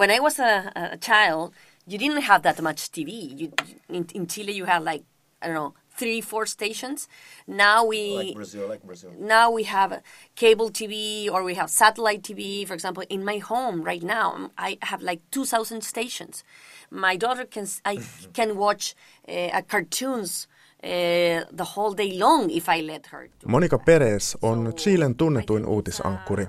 when 0.00 0.10
I 0.10 0.18
was 0.18 0.38
a, 0.38 0.72
a 0.74 0.96
child, 0.96 1.52
you 1.86 1.98
didn't 1.98 2.22
have 2.22 2.42
that 2.42 2.58
much 2.62 2.90
TV. 2.90 3.10
You, 3.38 3.52
in, 3.96 4.06
in 4.14 4.26
Chile, 4.26 4.52
you 4.60 4.64
had 4.64 4.82
like 4.82 5.02
I 5.42 5.46
don't 5.46 5.54
know 5.54 5.74
three, 6.00 6.20
four 6.22 6.46
stations. 6.46 7.06
Now 7.46 7.84
we 7.84 8.00
Like 8.16 8.34
Brazil, 8.34 8.66
like 8.68 8.82
Brazil. 8.82 9.10
now 9.36 9.46
we 9.58 9.64
have 9.64 9.90
cable 10.36 10.70
TV 10.70 11.30
or 11.30 11.42
we 11.42 11.54
have 11.60 11.68
satellite 11.68 12.22
TV. 12.22 12.66
For 12.66 12.74
example, 12.78 13.04
in 13.10 13.24
my 13.24 13.38
home 13.52 13.82
right 13.90 14.02
now, 14.02 14.50
I 14.56 14.78
have 14.90 15.02
like 15.10 15.20
two 15.30 15.44
thousand 15.44 15.80
stations. 15.92 16.44
My 16.90 17.16
daughter 17.16 17.44
can 17.54 17.66
I 17.84 17.98
can 18.38 18.56
watch 18.56 18.94
uh, 19.28 19.60
cartoons 19.68 20.48
uh, 20.82 21.44
the 21.60 21.66
whole 21.74 21.92
day 22.02 22.12
long 22.24 22.48
if 22.50 22.68
I 22.76 22.80
let 22.92 23.06
her. 23.12 23.28
Monika 23.46 23.78
Perez 23.78 24.36
on 24.42 24.72
Chilen 24.80 25.14
tunnetuin 25.14 25.64
uutisankkuri. 25.66 26.46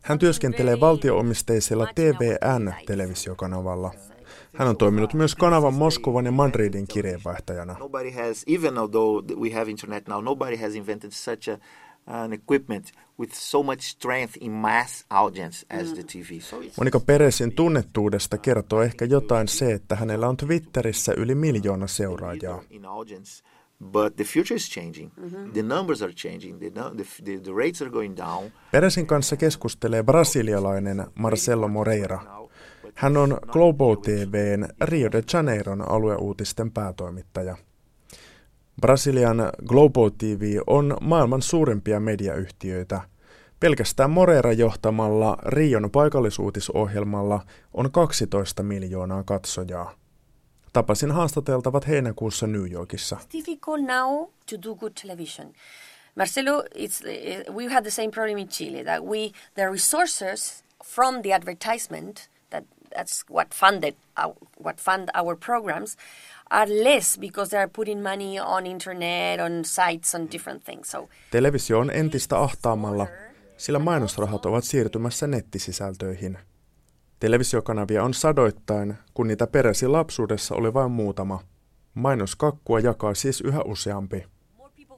Hän 0.00 0.18
työskentelee 0.18 0.80
valtioomisteisella 0.80 1.86
TVN-televisiokanavalla. 1.86 3.90
Hän 4.56 4.68
on 4.68 4.76
toiminut 4.76 5.14
myös 5.14 5.34
kanavan 5.34 5.74
Moskovan 5.74 6.26
ja 6.26 6.32
Madridin 6.32 6.86
kirjeenvaihtajana. 6.86 7.76
Nobody 7.78 8.10
has, 8.10 8.44
even 8.46 8.78
although 8.78 9.24
th- 9.26 9.36
we 9.36 9.50
have 9.50 9.70
internet 9.70 10.08
now, 10.08 10.24
nobody 10.24 10.56
has 10.56 10.74
invented 10.74 11.10
such 11.10 11.50
a, 11.50 11.58
an 12.06 12.32
equipment 12.32 12.92
with 13.18 13.34
so 13.34 13.62
much 13.62 13.80
strength 13.80 14.34
in 14.40 14.52
mass 14.52 15.04
audience 15.10 15.66
as 15.80 15.92
the 15.92 16.02
TV. 16.02 16.40
So 16.40 16.60
it's 16.60 16.72
Monika 16.76 17.00
Perezin 17.00 17.52
tunnettuudesta 17.52 18.38
kertoo 18.38 18.82
ehkä 18.82 19.04
jotain 19.04 19.48
se, 19.48 19.72
että 19.72 19.96
hänellä 19.96 20.28
on 20.28 20.36
Twitterissä 20.36 21.12
yli 21.16 21.34
miljoona 21.34 21.86
seuraajaa. 21.86 22.62
in 22.70 22.86
audience. 22.86 23.44
But 23.84 24.16
the 24.16 24.24
future 24.24 24.56
is 24.56 24.70
changing. 24.70 25.10
The 25.52 25.62
numbers 25.62 26.02
are 26.02 26.12
changing. 26.12 26.58
The, 26.58 26.70
the, 26.70 27.04
the, 27.24 27.38
the 27.38 27.52
rates 27.52 27.82
are 27.82 27.90
going 27.90 28.16
down. 28.16 28.52
Perezin 28.72 29.06
kanssa 29.06 29.36
keskustelee 29.36 30.02
brasilialainen 30.02 31.06
Marcelo 31.14 31.68
Moreira. 31.68 32.20
Hän 32.94 33.16
on 33.16 33.38
Globo 33.52 33.96
TVn 33.96 34.68
Rio 34.80 35.12
de 35.12 35.22
Janeiron 35.32 35.90
alueuutisten 35.90 36.70
päätoimittaja. 36.70 37.56
Brasilian 38.80 39.52
Globo 39.66 40.10
TV 40.10 40.58
on 40.66 40.96
maailman 41.00 41.42
suurimpia 41.42 42.00
mediayhtiöitä. 42.00 43.00
Pelkästään 43.60 44.10
Moreira 44.10 44.52
johtamalla 44.52 45.38
Rion 45.46 45.90
paikallisuutisohjelmalla 45.90 47.40
on 47.74 47.92
12 47.92 48.62
miljoonaa 48.62 49.22
katsojaa. 49.22 49.99
Tapasin 50.72 51.10
haastateltavat 51.12 51.88
heinäkuussa 51.88 52.46
New 52.46 52.66
Yorkissa. 52.70 53.16
It's 53.16 53.32
difficult 53.32 53.80
now 53.80 54.28
to 54.50 54.56
do 54.62 54.74
good 54.74 54.92
television. 55.02 55.52
Marcelo, 56.14 56.64
it's, 56.74 57.02
uh, 57.02 57.54
we 57.54 57.74
had 57.74 57.84
the 57.84 57.90
same 57.90 58.10
problem 58.10 58.38
in 58.38 58.48
Chile 58.48 58.84
that 58.84 59.04
we 59.04 59.32
the 59.54 59.70
resources 59.72 60.64
from 60.84 61.22
the 61.22 61.32
advertisement 61.32 62.28
that 62.50 62.64
that's 62.96 63.24
what 63.30 63.54
funded 63.54 63.94
our, 64.16 64.34
what 64.64 64.80
fund 64.80 65.08
our 65.14 65.36
programs 65.36 65.96
are 66.50 66.66
less 66.84 67.16
because 67.18 67.50
they 67.50 67.58
are 67.58 67.68
putting 67.68 68.02
money 68.02 68.38
on 68.40 68.66
internet, 68.66 69.40
on 69.40 69.64
sites, 69.64 70.14
on 70.14 70.28
different 70.32 70.64
things. 70.64 70.90
So 70.90 71.08
Televisio 71.30 71.78
on 71.78 71.90
entistä 71.90 72.38
ahtaamalla, 72.38 73.06
sillä 73.56 73.78
mainosrahat 73.78 74.46
ovat 74.46 74.64
siirtymässä 74.64 75.26
nettisisältöihin. 75.26 76.38
Televisiokanavia 77.20 78.04
on 78.04 78.14
sadoittain, 78.14 78.94
kun 79.14 79.26
niitä 79.26 79.46
peräsi 79.46 79.86
lapsuudessa 79.86 80.54
oli 80.54 80.74
vain 80.74 80.90
muutama. 80.90 81.40
Mainoskakkua 81.94 82.80
jakaa 82.80 83.14
siis 83.14 83.40
yhä 83.40 83.62
useampi. 83.62 84.24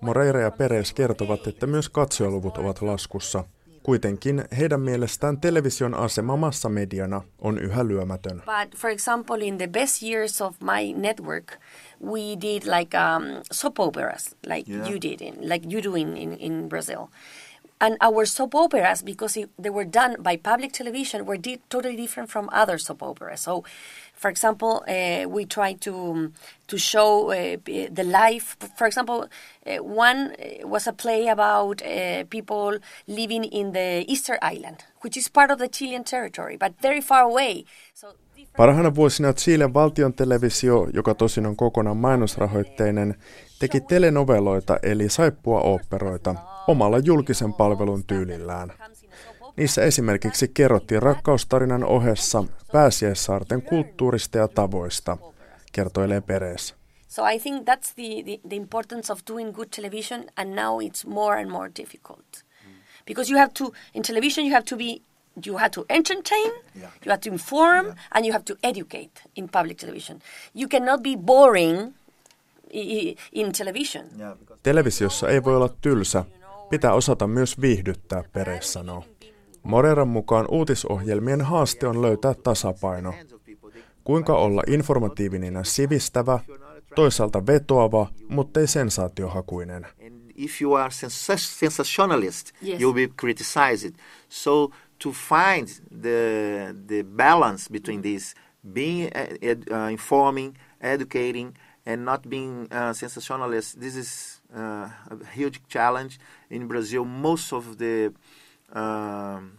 Moreira 0.01 0.41
ja 0.41 0.51
Peres 0.51 0.93
kertovat, 0.93 1.47
että 1.47 1.67
myös 1.67 1.89
katsojaluvut 1.89 2.59
ovat 2.59 2.83
laskussa. 2.83 3.45
Kuitenkin 3.83 4.45
heidän 4.59 4.81
mielestään 4.81 5.41
television 5.41 5.95
asema 5.95 6.37
massamediana 6.37 7.23
on 7.39 7.59
yhä 7.59 7.89
lyömätön. 7.89 8.37
But 8.37 8.77
for 8.81 8.91
example, 8.91 9.45
in 9.47 9.59
the 9.59 9.67
best 9.67 10.03
years 10.03 10.43
of 10.43 10.57
my 10.61 10.93
network, 11.01 11.53
we 12.05 12.21
did 12.21 12.63
like 12.79 12.99
um, 12.99 13.23
soap 13.53 13.81
operas, 13.81 14.37
like 14.47 14.73
Yeah. 14.73 14.91
you 14.91 15.01
did, 15.03 15.21
in, 15.21 15.49
like 15.49 15.69
you 15.73 15.83
do 15.85 15.95
in, 15.95 16.17
in, 16.17 16.37
in 16.39 16.69
Brazil. 16.69 16.99
And 17.83 17.97
our 18.01 18.27
soap 18.27 18.55
operas, 18.55 19.03
because 19.03 19.37
it, 19.37 19.51
they 19.59 19.69
were 19.69 19.85
done 19.85 20.15
by 20.23 20.37
public 20.37 20.73
television, 20.73 21.27
were 21.27 21.37
di- 21.37 21.59
totally 21.69 21.97
different 21.97 22.31
from 22.31 22.49
other 22.53 22.79
soap 22.79 23.03
operas. 23.03 23.41
So, 23.41 23.65
for 24.15 24.31
example, 24.31 24.85
uh, 24.87 25.29
we 25.29 25.47
tried 25.47 25.81
to 25.81 26.31
to 26.69 26.79
show 26.79 27.33
uh, 27.33 27.57
the 27.99 28.05
life. 28.05 28.57
For 28.79 28.87
example, 28.87 29.27
uh, 29.67 29.83
one 29.83 30.21
uh, 30.39 30.69
was 30.69 30.87
a 30.87 30.93
play 30.93 31.27
about 31.27 31.83
uh, 31.83 32.25
people 32.31 32.79
living 33.09 33.45
in 33.51 33.73
the 33.73 34.05
Easter 34.07 34.39
Island, 34.41 34.85
which 35.03 35.17
is 35.17 35.29
part 35.29 35.51
of 35.51 35.59
the 35.59 35.69
Chilean 35.69 36.05
territory, 36.05 36.57
but 36.57 36.73
very 36.83 37.01
far 37.01 37.23
away. 37.23 37.65
So. 37.95 38.15
Parhaina 38.57 38.95
vuosina 38.95 39.33
Chilen 39.33 39.75
valtion 39.75 40.15
televisio, 40.15 40.89
joka 40.95 41.15
tosin 41.15 41.47
on 41.47 41.57
kokonaan 41.57 41.97
mainosrahoitteinen, 41.97 43.15
teki 43.63 43.81
telenoveloita 43.81 44.79
eli 44.83 45.09
saippua 45.09 45.61
oopperoita 45.61 46.35
omalla 46.67 46.99
julkisen 46.99 47.55
palvelun 47.55 48.05
tyylillään. 48.05 48.73
Niissä 49.57 49.83
esimerkiksi 49.83 50.49
kerrottiin 50.49 51.03
rakkaustarinan 51.03 51.85
ohessa 51.85 52.45
pääsiäissaarten 52.73 53.63
kulttuurista 53.63 54.39
ja 54.39 54.49
tavoista, 54.49 55.19
kertoilee 55.73 56.21
Peres. 56.21 56.75
So 57.09 57.27
I 57.27 57.39
think 57.39 57.69
that's 57.69 57.93
the, 57.95 58.23
the, 58.25 58.49
the 58.49 58.57
importance 58.57 59.13
of 59.13 59.21
doing 59.31 59.55
good 59.55 59.69
television, 59.77 60.25
and 60.37 60.55
now 60.55 60.81
it's 60.81 61.09
more 61.09 61.41
and 61.41 61.51
more 61.51 61.71
difficult. 61.81 62.45
Because 63.07 63.33
you 63.33 63.39
have 63.41 63.53
to, 63.59 63.65
in 63.95 64.03
television, 64.03 64.47
you 64.47 64.55
have 64.55 64.65
to 64.65 64.77
be, 64.77 65.03
you 65.47 65.59
have 65.59 65.71
to 65.71 65.85
entertain, 65.91 66.53
Yeah. 66.75 66.91
you 67.05 67.11
have 67.11 67.21
to 67.21 67.31
inform, 67.31 67.87
and 68.15 68.25
you 68.27 68.33
have 68.33 68.45
to 68.45 68.55
educate 68.63 69.23
in 69.35 69.49
public 69.49 69.79
television. 69.79 70.21
You 70.55 70.69
cannot 70.69 71.03
be 71.03 71.17
boring 71.17 71.95
in 73.33 73.53
television. 73.59 74.05
Televisiossa 74.63 75.29
ei 75.29 75.45
voi 75.45 75.57
olla 75.57 75.69
tylsä, 75.81 76.25
pitää 76.71 76.93
osata 76.95 77.27
myös 77.27 77.61
viihdyttää, 77.61 78.25
Peres 78.33 78.73
sanoo. 78.73 79.05
Moreran 79.63 80.09
mukaan 80.09 80.47
uutisohjelmien 80.51 81.41
haaste 81.41 81.87
on 81.87 82.03
löytää 82.03 82.35
tasapaino. 82.35 83.15
Kuinka 84.05 84.35
olla 84.37 84.63
informatiivinen 84.67 85.55
ja 85.55 85.65
sivistävä, 85.65 86.39
toisaalta 86.95 87.47
vetoava, 87.47 88.07
mutta 88.29 88.61
ei 88.61 88.67
sensaatiohakuinen. 88.67 89.87
if 90.37 90.63
you 90.63 90.75
are 90.75 90.89
sens- 90.89 91.59
sensationalist, 91.59 92.51
Yes. 92.67 92.81
you'll 92.81 92.95
be 92.95 93.09
criticized. 93.21 93.95
So 94.29 94.71
to 95.03 95.13
find 95.13 95.69
the 96.03 96.75
the 96.87 97.05
balance 97.17 97.73
between 97.73 98.03
this, 98.03 98.35
being 98.73 99.05
uh, 99.05 99.77
uh, 99.85 99.93
informing, 99.93 100.55
educating, 100.81 101.55
and 101.85 102.05
not 102.05 102.29
being 102.29 102.69
uh, 102.71 102.93
sensationalist, 102.93 103.81
this 103.81 103.97
is 103.97 104.41
uh, 104.55 104.89
a 105.11 105.27
huge 105.33 105.61
challenge 105.69 106.19
in 106.51 106.67
Brazil. 106.67 107.05
Most 107.05 107.53
of 107.53 107.79
the 107.79 108.13
um, 108.73 109.59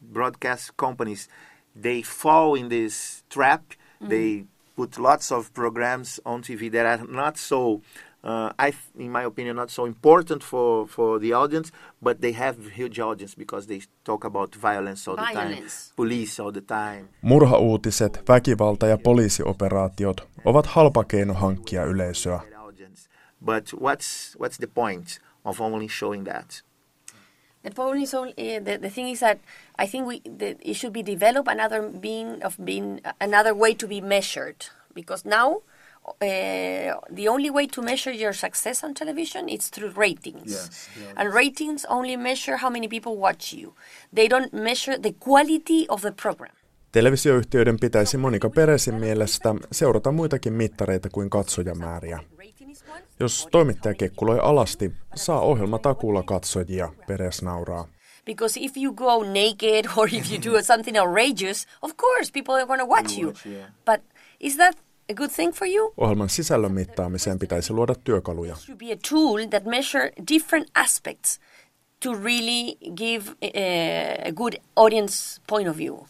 broadcast 0.00 0.76
companies 0.76 1.28
they 1.74 2.02
fall 2.02 2.54
in 2.54 2.68
this 2.68 3.24
trap. 3.28 3.72
They 4.00 4.44
put 4.76 4.98
lots 4.98 5.32
of 5.32 5.52
programs 5.54 6.20
on 6.24 6.42
TV 6.42 6.70
that 6.72 6.86
are 6.86 7.06
not 7.06 7.38
so, 7.38 7.82
uh, 8.24 8.50
I, 8.58 8.72
in 8.98 9.10
my 9.10 9.22
opinion, 9.24 9.56
not 9.56 9.70
so 9.70 9.86
important 9.86 10.42
for, 10.42 10.86
for 10.88 11.20
the 11.20 11.34
audience, 11.34 11.72
but 12.02 12.20
they 12.20 12.32
have 12.32 12.56
huge 12.76 12.98
audience 12.98 13.34
because 13.36 13.66
they 13.66 13.80
talk 14.04 14.24
about 14.24 14.56
violence 14.56 15.06
all 15.08 15.16
the 15.16 15.32
time, 15.32 15.62
police 15.96 16.40
all 16.40 16.52
the 16.52 16.60
time. 16.62 17.08
Murhauutiset, 17.22 18.22
väkivalta 18.28 18.86
ja 18.86 18.98
poliisioperaatiot 18.98 20.28
ovat 20.44 20.66
halpa 20.66 21.04
keino 21.04 21.34
hankkia 21.34 21.84
yleisöä. 21.84 22.38
that 22.38 22.60
audience. 22.60 23.08
But 23.44 23.72
what's 23.72 24.36
what's 24.38 24.58
the 24.58 24.66
point 24.74 25.20
of 25.44 25.60
only 25.60 25.88
showing 25.88 26.24
that? 26.24 26.62
The 27.62 27.70
point 27.70 28.02
is 28.02 28.14
only 28.14 28.32
uh, 28.38 28.64
the, 28.64 28.78
the 28.78 28.90
thing 28.90 29.08
is 29.08 29.20
that 29.20 29.38
I 29.78 29.86
think 29.86 30.06
we 30.06 30.20
the, 30.38 30.56
it 30.60 30.76
should 30.76 30.92
be 30.92 31.02
developed 31.02 31.48
another 31.48 31.90
being 32.00 32.42
of 32.44 32.56
being 32.64 33.00
another 33.20 33.54
way 33.54 33.74
to 33.74 33.86
be 33.88 34.00
measured 34.00 34.66
because 34.94 35.28
now 35.28 35.62
uh, 36.04 37.14
the 37.14 37.28
only 37.28 37.50
way 37.50 37.66
to 37.66 37.82
measure 37.82 38.14
your 38.14 38.32
success 38.34 38.84
on 38.84 38.94
television 38.94 39.48
is 39.48 39.70
through 39.70 39.92
ratings 39.96 40.52
Yes, 40.52 40.70
yes. 41.00 41.12
and 41.16 41.34
ratings 41.34 41.86
only 41.88 42.16
measure 42.16 42.56
how 42.62 42.70
many 42.70 42.88
people 42.88 43.12
watch 43.20 43.52
you 43.54 43.72
they 44.16 44.28
don't 44.28 44.52
measure 44.52 44.98
the 44.98 45.12
quality 45.20 45.86
of 45.88 46.00
the 46.00 46.12
program 46.22 46.52
Televisioyhtiöiden 46.92 47.78
pitäisi 47.80 48.16
Monika 48.16 48.50
Peresin 48.50 48.94
mielestä 48.94 49.54
seurata 49.72 50.12
muitakin 50.12 50.52
mittareita 50.52 51.08
kuin 51.12 51.30
katsojamääriä. 51.30 52.18
Jos 53.20 53.48
toimittaja 53.50 53.94
kekkuloi 53.94 54.38
alasti, 54.42 54.92
saa 55.14 55.40
ohjelma 55.40 55.78
takuulla 55.78 56.22
katsojia, 56.22 56.92
Peres 57.06 57.42
nauraa. 57.42 57.88
because 58.26 58.60
if 58.60 58.72
you 58.76 58.92
go 58.94 59.22
naked 59.22 59.84
or 59.96 60.08
if 60.12 60.30
you 60.32 60.54
do 60.54 60.62
something 60.62 60.98
outrageous 61.00 61.66
of 61.82 61.92
course 61.96 62.30
people 62.32 62.54
are 62.54 62.66
going 62.66 62.80
to 62.80 62.86
watch 62.88 63.18
you 63.18 63.32
but 63.86 64.00
is 64.40 64.56
that 64.56 64.76
a 65.10 65.14
good 65.14 65.30
thing 65.30 65.52
for 65.54 65.66
you 65.68 65.92
Ohjelman 65.96 66.28
sisällön 66.28 66.72
mittaamiseen 66.72 67.38
pitäisi 67.38 67.72
luoda 67.72 67.94
työkaluja. 67.94 68.54
should 68.56 68.78
be 68.78 68.92
a 68.92 68.96
tool 69.10 69.48
that 69.50 69.64
measure 69.64 70.12
different 70.30 70.68
aspects 70.74 71.40
to 72.00 72.12
really 72.14 72.76
give 72.96 73.28
uh, 73.28 74.28
a 74.28 74.32
good 74.32 74.54
audience 74.76 75.40
point 75.46 75.68
of 75.68 75.76
view. 75.76 76.06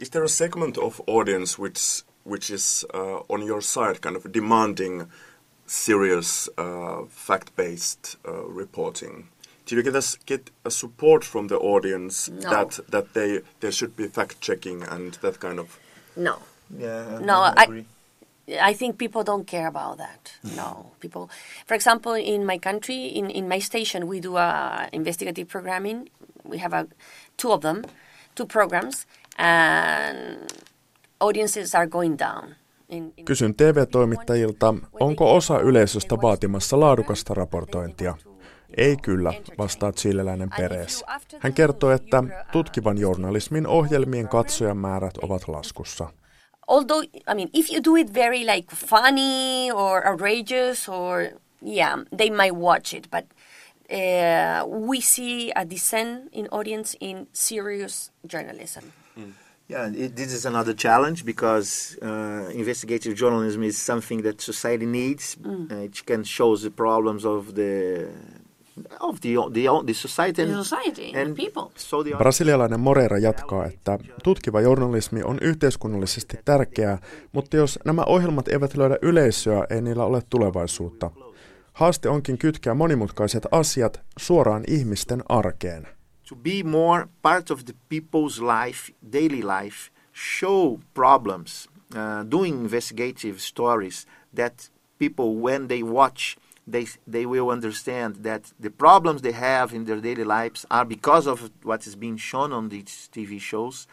Is 0.00 0.10
there 0.10 0.24
a 0.24 0.28
segment 0.28 0.78
of 0.78 1.00
audience 1.06 1.62
which 1.62 2.04
which 2.24 2.50
is 2.54 2.86
uh, 2.94 3.20
on 3.28 3.42
your 3.46 3.62
side, 3.62 3.94
kind 4.00 4.16
of 4.16 4.32
demanding 4.32 5.06
serious, 5.66 6.48
uh, 6.58 7.06
fact-based 7.08 8.16
uh, 8.28 8.32
reporting? 8.58 9.24
Do 9.66 9.76
you 9.76 9.82
get 9.82 9.94
a, 9.94 10.02
get 10.26 10.50
a 10.64 10.70
support 10.70 11.24
from 11.24 11.48
the 11.48 11.56
audience 11.56 12.30
No. 12.32 12.50
that 12.50 12.80
that 12.90 13.04
they 13.12 13.40
there 13.60 13.72
should 13.72 13.96
be 13.96 14.08
fact 14.08 14.40
checking 14.40 14.82
and 14.88 15.12
that 15.20 15.38
kind 15.40 15.58
of? 15.58 15.66
No. 16.16 16.32
Yeah, 16.78 17.18
No, 17.20 17.42
I 17.42 17.52
I- 17.56 17.64
agree. 17.64 17.84
I 18.70 18.74
think 18.74 18.96
people 18.96 19.22
don't 19.24 19.46
care 19.46 19.66
about 19.66 19.98
that. 19.98 20.38
No, 20.56 20.86
people. 21.00 21.28
For 21.66 21.74
example, 21.74 22.12
in 22.14 22.46
my 22.46 22.58
country, 22.58 22.94
in, 23.18 23.30
in 23.30 23.44
my 23.48 23.60
station, 23.60 24.08
we 24.08 24.22
do 24.22 24.36
a 24.36 24.88
investigative 24.92 25.46
programming. 25.52 26.06
We 26.50 26.58
have 26.58 26.72
a 26.76 26.84
two 27.42 27.52
of 27.52 27.60
them, 27.60 27.82
two 28.34 28.46
programs, 28.46 29.06
and 29.38 30.46
audiences 31.20 31.74
are 31.74 31.86
going 31.86 32.18
down. 32.18 32.54
In, 32.88 33.12
in 33.16 33.24
Kysyn 33.24 33.54
TV-toimittajilta, 33.54 34.74
onko 35.00 35.36
osa 35.36 35.58
yleisöstä 35.60 36.14
vaatimassa 36.22 36.80
laadukasta 36.80 37.34
raportointia. 37.34 38.16
Ei 38.76 38.96
kyllä, 38.96 39.32
vastaa 39.58 39.92
chileläinen 39.92 40.50
Peres. 40.56 41.04
Hän 41.38 41.52
kertoo, 41.52 41.90
että 41.90 42.24
tutkivan 42.52 42.98
journalismin 42.98 43.66
ohjelmien 43.66 44.28
katsojamäärät 44.28 45.16
ovat 45.18 45.48
laskussa. 45.48 46.10
Although 46.68 47.02
I 47.26 47.34
mean, 47.34 47.50
if 47.52 47.70
you 47.70 47.80
do 47.80 47.96
it 47.96 48.10
very 48.10 48.44
like 48.44 48.70
funny 48.70 49.70
or 49.70 50.06
outrageous 50.06 50.88
or 50.88 51.32
yeah, 51.60 52.04
they 52.12 52.30
might 52.30 52.54
watch 52.54 52.94
it. 52.94 53.08
But 53.10 53.26
uh, 53.90 54.64
we 54.68 55.00
see 55.00 55.50
a 55.52 55.64
descent 55.64 56.28
in 56.32 56.46
audience 56.48 56.94
in 57.00 57.26
serious 57.32 58.10
journalism. 58.26 58.92
Yeah, 59.68 59.90
it, 59.94 60.16
this 60.16 60.32
is 60.32 60.46
another 60.46 60.72
challenge 60.72 61.26
because 61.26 61.98
uh, 62.00 62.50
investigative 62.54 63.14
journalism 63.14 63.62
is 63.62 63.76
something 63.76 64.22
that 64.22 64.40
society 64.40 64.86
needs. 64.86 65.36
Uh, 65.70 65.74
it 65.76 66.06
can 66.06 66.24
show 66.24 66.56
the 66.56 66.70
problems 66.70 67.26
of 67.26 67.54
the 67.54 68.08
of 69.00 69.20
the 69.20 69.28
the, 69.52 69.62
the 69.86 69.94
society 69.94 70.42
and, 70.42 70.50
The 70.52 70.64
society, 70.64 71.16
and 71.16 71.36
people. 71.36 71.72
So 71.76 72.04
the 72.04 72.16
Brasilialainen 72.16 72.80
Moreira 72.80 73.18
jatkaa, 73.18 73.66
että 73.66 73.98
tutkiva 74.24 74.60
journalismi 74.60 75.22
on 75.22 75.38
yhteiskunnallisesti 75.40 76.36
tärkeää, 76.44 76.98
mutta 77.32 77.56
jos 77.56 77.78
nämä 77.84 78.02
ohjelmat 78.04 78.48
eivät 78.48 78.76
löydä 78.76 78.98
yleisöä, 79.02 79.66
ei 79.70 79.82
niillä 79.82 80.04
ole 80.04 80.22
tulevaisuutta. 80.30 81.10
Haaste 81.72 82.08
onkin 82.08 82.38
kytkeä 82.38 82.74
monimutkaiset 82.74 83.46
asiat 83.50 84.00
suoraan 84.18 84.64
ihmisten 84.66 85.22
arkeen. 85.28 85.88
to 86.28 86.36
be 86.36 86.62
more 86.62 87.08
part 87.22 87.50
of 87.50 87.64
the 87.64 87.74
people's 87.88 88.38
life, 88.38 88.92
daily 89.00 89.42
life, 89.42 89.90
show 90.12 90.78
problems, 90.94 91.68
uh, 91.96 92.22
doing 92.22 92.60
investigative 92.60 93.40
stories 93.40 94.06
that 94.34 94.70
people, 94.98 95.36
when 95.36 95.68
they 95.68 95.82
watch, 95.82 96.36
they, 96.74 96.86
they 97.14 97.24
will 97.26 97.48
understand 97.56 98.10
that 98.28 98.42
the 98.64 98.70
problems 98.70 99.18
they 99.22 99.32
have 99.32 99.68
in 99.76 99.82
their 99.88 100.00
daily 100.08 100.24
lives 100.24 100.60
are 100.70 100.84
because 100.96 101.26
of 101.26 101.50
what 101.62 101.80
is 101.88 101.94
being 102.04 102.18
shown 102.30 102.50
on 102.52 102.64
these 102.74 103.08
TV 103.14 103.40
shows, 103.40 103.86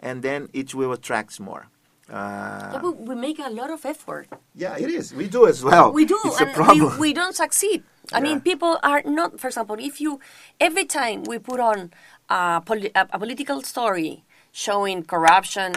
and 0.00 0.22
then 0.22 0.40
it 0.52 0.68
will 0.78 0.92
attract 0.98 1.32
more. 1.48 1.64
Yeah, 2.10 2.74
Uh, 2.76 2.80
but 2.84 2.92
we 3.08 3.14
make 3.28 3.38
a 3.38 3.50
lot 3.60 3.70
of 3.76 3.80
effort. 3.94 4.26
yeah, 4.64 4.84
it 4.84 4.90
is. 5.00 5.06
We 5.20 5.26
do 5.36 5.42
as 5.52 5.58
well. 5.70 5.86
we 6.00 6.04
do, 6.14 6.18
It's 6.24 6.40
a 6.40 6.46
and 6.46 6.54
problem. 6.60 6.92
we, 6.94 7.08
we 7.08 7.12
don't 7.20 7.36
succeed. 7.44 7.80
I 7.82 8.16
Yeah. 8.16 8.24
mean, 8.26 8.36
people 8.50 8.72
are 8.90 9.02
not. 9.18 9.30
For 9.40 9.48
example, 9.52 9.76
if 9.90 9.94
you 10.04 10.12
every 10.68 10.86
time 10.98 11.18
we 11.30 11.36
put 11.50 11.60
on 11.60 11.78
a, 12.38 12.40
poli- 12.68 12.94
a, 13.00 13.02
a 13.16 13.18
political 13.24 13.58
story 13.72 14.12
showing 14.64 14.98
corruption, 15.14 15.70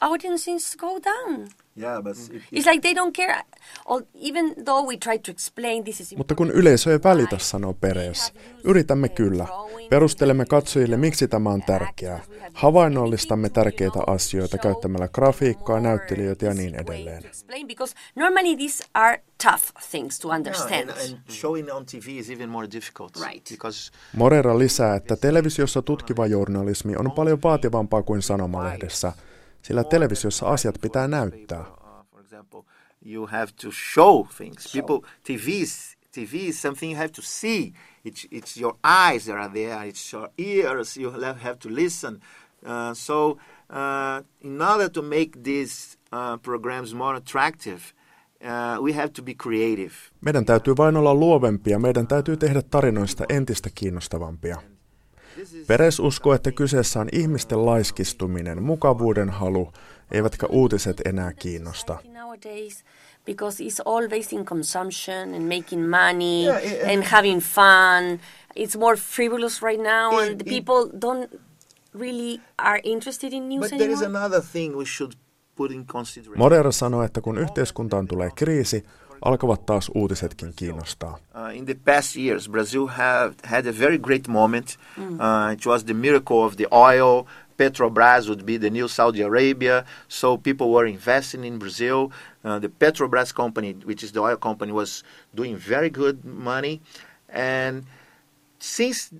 audiences 0.00 0.74
go 0.86 0.98
down. 0.98 1.48
yeah, 1.76 2.00
but 2.06 2.16
it, 2.18 2.42
It's 2.50 2.66
like 2.66 2.82
they 2.82 2.94
don't 3.00 3.14
care. 3.14 3.42
Or 3.84 4.02
even 4.14 4.54
though 4.64 4.88
we 4.88 4.96
try 4.96 5.18
to 5.18 5.30
explain 5.30 5.84
this 5.84 6.00
is 6.00 6.16
Mutta 6.16 6.34
kun 6.34 6.50
yleisö 6.50 6.92
ei 6.92 6.98
välitä, 7.04 7.38
sanoo 7.38 7.74
Peres, 7.74 8.32
yritämme 8.64 9.08
kyllä. 9.08 9.46
Perustelemme 9.90 10.44
katsojille, 10.44 10.96
miksi 10.96 11.28
tämä 11.28 11.50
on 11.50 11.62
tärkeää. 11.62 12.20
Havainnollistamme 12.54 13.48
tärkeitä 13.48 13.98
asioita 14.06 14.58
käyttämällä 14.58 15.08
grafiikkaa, 15.08 15.80
näyttelijöitä 15.80 16.46
ja 16.46 16.54
niin 16.54 16.74
edelleen. 16.74 17.26
Explain 17.26 17.66
because 17.66 17.94
normally 18.14 18.56
these 18.56 18.84
are 18.94 19.22
tough 19.42 19.64
things 19.90 20.18
to 20.18 20.28
Yeah, 20.28 20.36
understand. 20.36 20.88
and, 20.90 20.90
and 20.90 21.18
showing 21.30 21.72
on 21.72 21.86
TV 21.86 22.08
is 22.08 22.30
even 22.30 22.48
more 22.48 22.68
difficult. 22.72 23.16
Right. 23.30 23.48
Because 23.50 23.92
Morera 24.16 24.58
lisää, 24.58 24.94
että 24.94 25.16
televisiossa 25.16 25.82
tutkiva 25.82 26.26
journalismi 26.26 26.96
on 26.96 27.10
paljon 27.10 27.38
vaativampaa 27.42 28.02
kuin 28.02 28.22
sanomalehdessä, 28.22 29.12
sillä 29.62 29.84
televisiossa 29.84 30.46
asiat 30.46 30.74
pitää 30.80 31.08
näyttää. 31.08 31.64
You 33.06 33.26
have 33.26 33.54
to 33.56 33.70
show 33.70 34.24
things. 34.24 34.66
People, 34.72 35.04
TV 35.24 35.62
is, 35.62 35.96
TV 36.12 36.48
is 36.48 36.58
something 36.58 36.90
you 36.90 36.96
have 36.96 37.12
to 37.12 37.22
see. 37.22 37.72
It's, 38.04 38.26
it's 38.32 38.56
your 38.56 38.74
eyes 38.82 39.26
that 39.26 39.36
are 39.36 39.48
there. 39.48 39.86
It's 39.86 40.12
your 40.12 40.28
ears. 40.36 40.96
You 40.96 41.12
have 41.12 41.40
have 41.40 41.58
to 41.60 41.68
listen. 41.68 42.20
Uh, 42.64 42.94
so, 42.94 43.38
uh, 43.70 44.22
in 44.40 44.60
order 44.60 44.88
to 44.88 45.02
make 45.02 45.44
these 45.44 45.96
uh, 46.12 46.36
programs 46.38 46.94
more 46.94 47.14
attractive, 47.14 47.94
uh, 48.44 48.78
we 48.82 48.92
have 48.92 49.12
to 49.12 49.22
be 49.22 49.34
creative. 49.34 49.94
Meidän 50.20 50.44
täytyy 50.44 50.74
vain 50.76 50.96
olla 50.96 51.14
luovempia, 51.14 51.78
meidän 51.78 52.06
täytyy 52.06 52.36
tehdä 52.36 52.62
tarinoista 52.62 53.24
entistä 53.28 53.70
kiinnostavampia. 53.74 54.56
Peres 55.66 56.00
uskoo, 56.00 56.32
että 56.34 56.52
kyseessä 56.52 57.00
on 57.00 57.08
ihmisten 57.12 57.66
laiskistuminen, 57.66 58.62
mukavuuden 58.62 59.30
halu, 59.30 59.72
eivätkä 60.10 60.46
uutiset 60.46 61.00
enää 61.04 61.32
kiinnosta. 61.32 61.98
Nowadays, 62.12 62.84
because 63.26 63.64
it's 63.64 63.82
all 63.84 64.08
based 64.08 64.38
in 64.38 64.44
consumption 64.44 65.34
and 65.34 65.42
making 65.56 65.90
money 65.90 66.44
Yeah, 66.44 66.64
it- 66.64 66.82
and 66.94 67.02
having 67.04 67.40
fun. 67.40 68.20
It's 68.58 68.78
more 68.78 68.96
frivolous 68.96 69.62
right 69.62 69.82
now, 69.82 70.20
It- 70.20 70.28
and 70.28 70.40
the 70.40 70.50
it- 70.56 70.64
people 70.66 70.98
don't 71.00 71.30
really 72.00 72.40
are 72.58 72.80
interested 72.84 73.32
in 73.32 73.48
news 73.48 73.60
But 73.70 73.78
there 73.78 73.92
is 73.92 74.02
anymore. 74.02 74.18
another 74.26 74.42
thing 74.52 74.76
we 74.76 74.84
should 74.84 75.12
put 75.56 75.70
in 75.72 75.86
consideration. 75.86 76.38
Morera 76.38 76.72
sanoi, 76.72 77.04
että 77.04 77.20
kun 77.20 77.38
yhteiskuntaan 77.38 78.08
tulee 78.08 78.30
kriisi, 78.34 78.84
alkavat 79.22 79.66
taas 79.66 79.90
uutisetkin 79.94 80.52
kiinnostaa. 80.56 81.12
Uh, 81.12 81.56
in 81.56 81.66
the 81.66 81.74
past 81.84 82.16
years, 82.16 82.48
Brazil 82.48 82.86
have 82.86 83.34
had 83.44 83.66
a 83.66 83.72
very 83.78 83.98
great 83.98 84.28
moment. 84.28 84.78
Uh, 84.98 85.52
it 85.52 85.66
was 85.66 85.84
the 85.84 85.94
miracle 85.94 86.36
of 86.36 86.56
the 86.56 86.66
oil. 86.72 87.24
Petrobras 87.58 88.28
would 88.28 88.44
be 88.44 88.56
the 88.56 88.70
new 88.70 88.88
Saudi 88.88 89.22
Arabia. 89.22 89.84
So 90.08 90.36
people 90.36 90.70
were 90.70 90.86
investing 90.86 91.44
in 91.44 91.58
Brazil. 91.58 92.12
Uh, 92.44 92.58
the 92.58 92.68
Petrobras 92.68 93.34
company, 93.34 93.72
which 93.84 94.02
is 94.02 94.12
the 94.12 94.20
oil 94.20 94.36
company, 94.36 94.72
was 94.72 95.02
doing 95.34 95.56
very 95.56 95.90
good 95.90 96.24
money. 96.24 96.80
And 97.28 97.86
since 98.58 99.12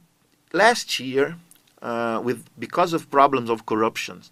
last 0.52 1.00
year, 1.00 1.36
uh, 1.82 2.20
with 2.22 2.44
because 2.58 2.92
of 2.92 3.10
problems 3.10 3.50
of 3.50 3.66
corruption, 3.66 4.22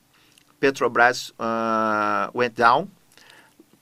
Petrobras 0.61 1.32
uh, 1.38 2.30
went 2.32 2.54
down. 2.54 2.90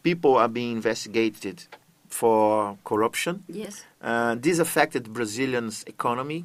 People 0.02 0.37
are 0.37 0.49
being 0.49 0.73
investigated 0.73 1.64
for 2.09 2.76
corruption. 2.85 3.45
Yes. 3.49 3.85
Uh, 4.00 4.35
this 4.35 4.59
affected 4.59 5.12
Brazilians' 5.12 5.85
economy. 5.87 6.45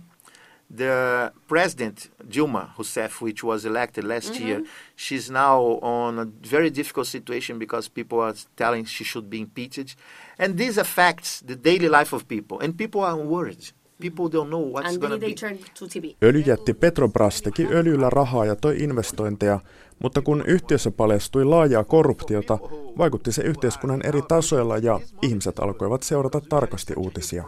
The 0.76 1.32
president 1.48 2.10
Dilma 2.28 2.76
Rousseff, 2.76 3.22
which 3.22 3.42
was 3.44 3.66
elected 3.66 4.04
last 4.04 4.34
mm-hmm. 4.34 4.48
year, 4.48 4.64
she's 4.96 5.30
now 5.32 5.80
on 5.82 6.20
a 6.20 6.26
very 6.26 6.70
difficult 6.70 7.08
situation 7.08 7.58
because 7.58 7.88
people 7.90 8.20
are 8.20 8.36
telling 8.56 8.86
she 8.86 9.04
should 9.04 9.30
be 9.30 9.40
impeached, 9.40 9.96
and 10.38 10.58
this 10.58 10.78
affects 10.78 11.42
the 11.48 11.56
daily 11.56 11.88
life 11.90 12.12
of 12.16 12.28
people, 12.28 12.60
and 12.60 12.78
people 12.78 13.02
are 13.02 13.16
worried. 13.16 13.72
People 14.00 14.30
don't 14.30 14.50
know 14.50 14.60
what's 14.60 14.98
going 14.98 15.12
to 15.12 15.18
they 15.18 15.28
be. 15.28 15.34
turn 15.34 15.58
to 15.74 15.86
TV. 15.88 16.16
Öljyjätti 16.22 16.74
Petrobras 16.74 17.42
teki 17.42 17.68
öljyllä 17.68 18.10
rahaa 18.10 18.46
ja 18.46 18.56
toi 18.56 18.76
investointeja, 18.84 19.60
mutta 20.00 20.22
kun 20.22 20.44
yhtiössä 20.48 20.92
paljastui 20.92 21.46
laajaa 21.46 21.84
korruptiota, 21.84 22.58
vaikutti 22.98 23.32
se 23.32 23.42
yhteiskunnan 23.42 24.06
eri 24.06 24.22
tasoilla 24.22 24.78
ja 24.78 25.00
ihmiset 25.22 25.60
alkoivat 25.60 26.04
seurata 26.04 26.42
tarkasti 26.42 26.94
uutisia. 26.98 27.44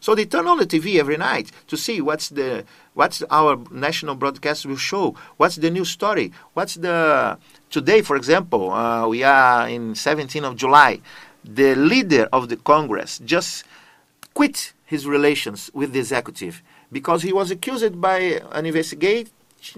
So 0.00 0.14
they 0.14 0.26
turn 0.26 0.48
on 0.48 0.58
the 0.58 0.66
TV 0.66 0.86
every 1.00 1.16
night 1.16 1.54
to 1.66 1.76
see 1.76 1.98
what's 1.98 2.34
the 2.34 2.64
what's 2.98 3.24
our 3.30 3.58
national 3.70 4.16
broadcast 4.16 4.66
will 4.66 4.76
show. 4.76 5.14
What's 5.40 5.60
the 5.60 5.70
new 5.70 5.84
story? 5.84 6.30
What's 6.56 6.80
the 6.80 7.36
today, 7.70 8.02
for 8.02 8.16
example, 8.16 8.60
uh, 8.60 9.08
we 9.08 9.24
are 9.24 9.70
in 9.70 9.94
17th 9.94 10.44
of 10.44 10.56
July. 10.56 11.00
The 11.54 11.74
leader 11.74 12.28
of 12.32 12.48
the 12.48 12.56
Congress 12.56 13.20
just 13.24 13.64
quit 14.34 14.72
his 14.84 15.06
relations 15.06 15.70
with 15.74 15.92
the 15.92 15.98
executive 15.98 16.62
because 16.92 17.22
he 17.22 17.32
was 17.32 17.50
accused 17.50 18.00
by 18.00 18.40
an 18.52 18.66
investigate 18.66 19.30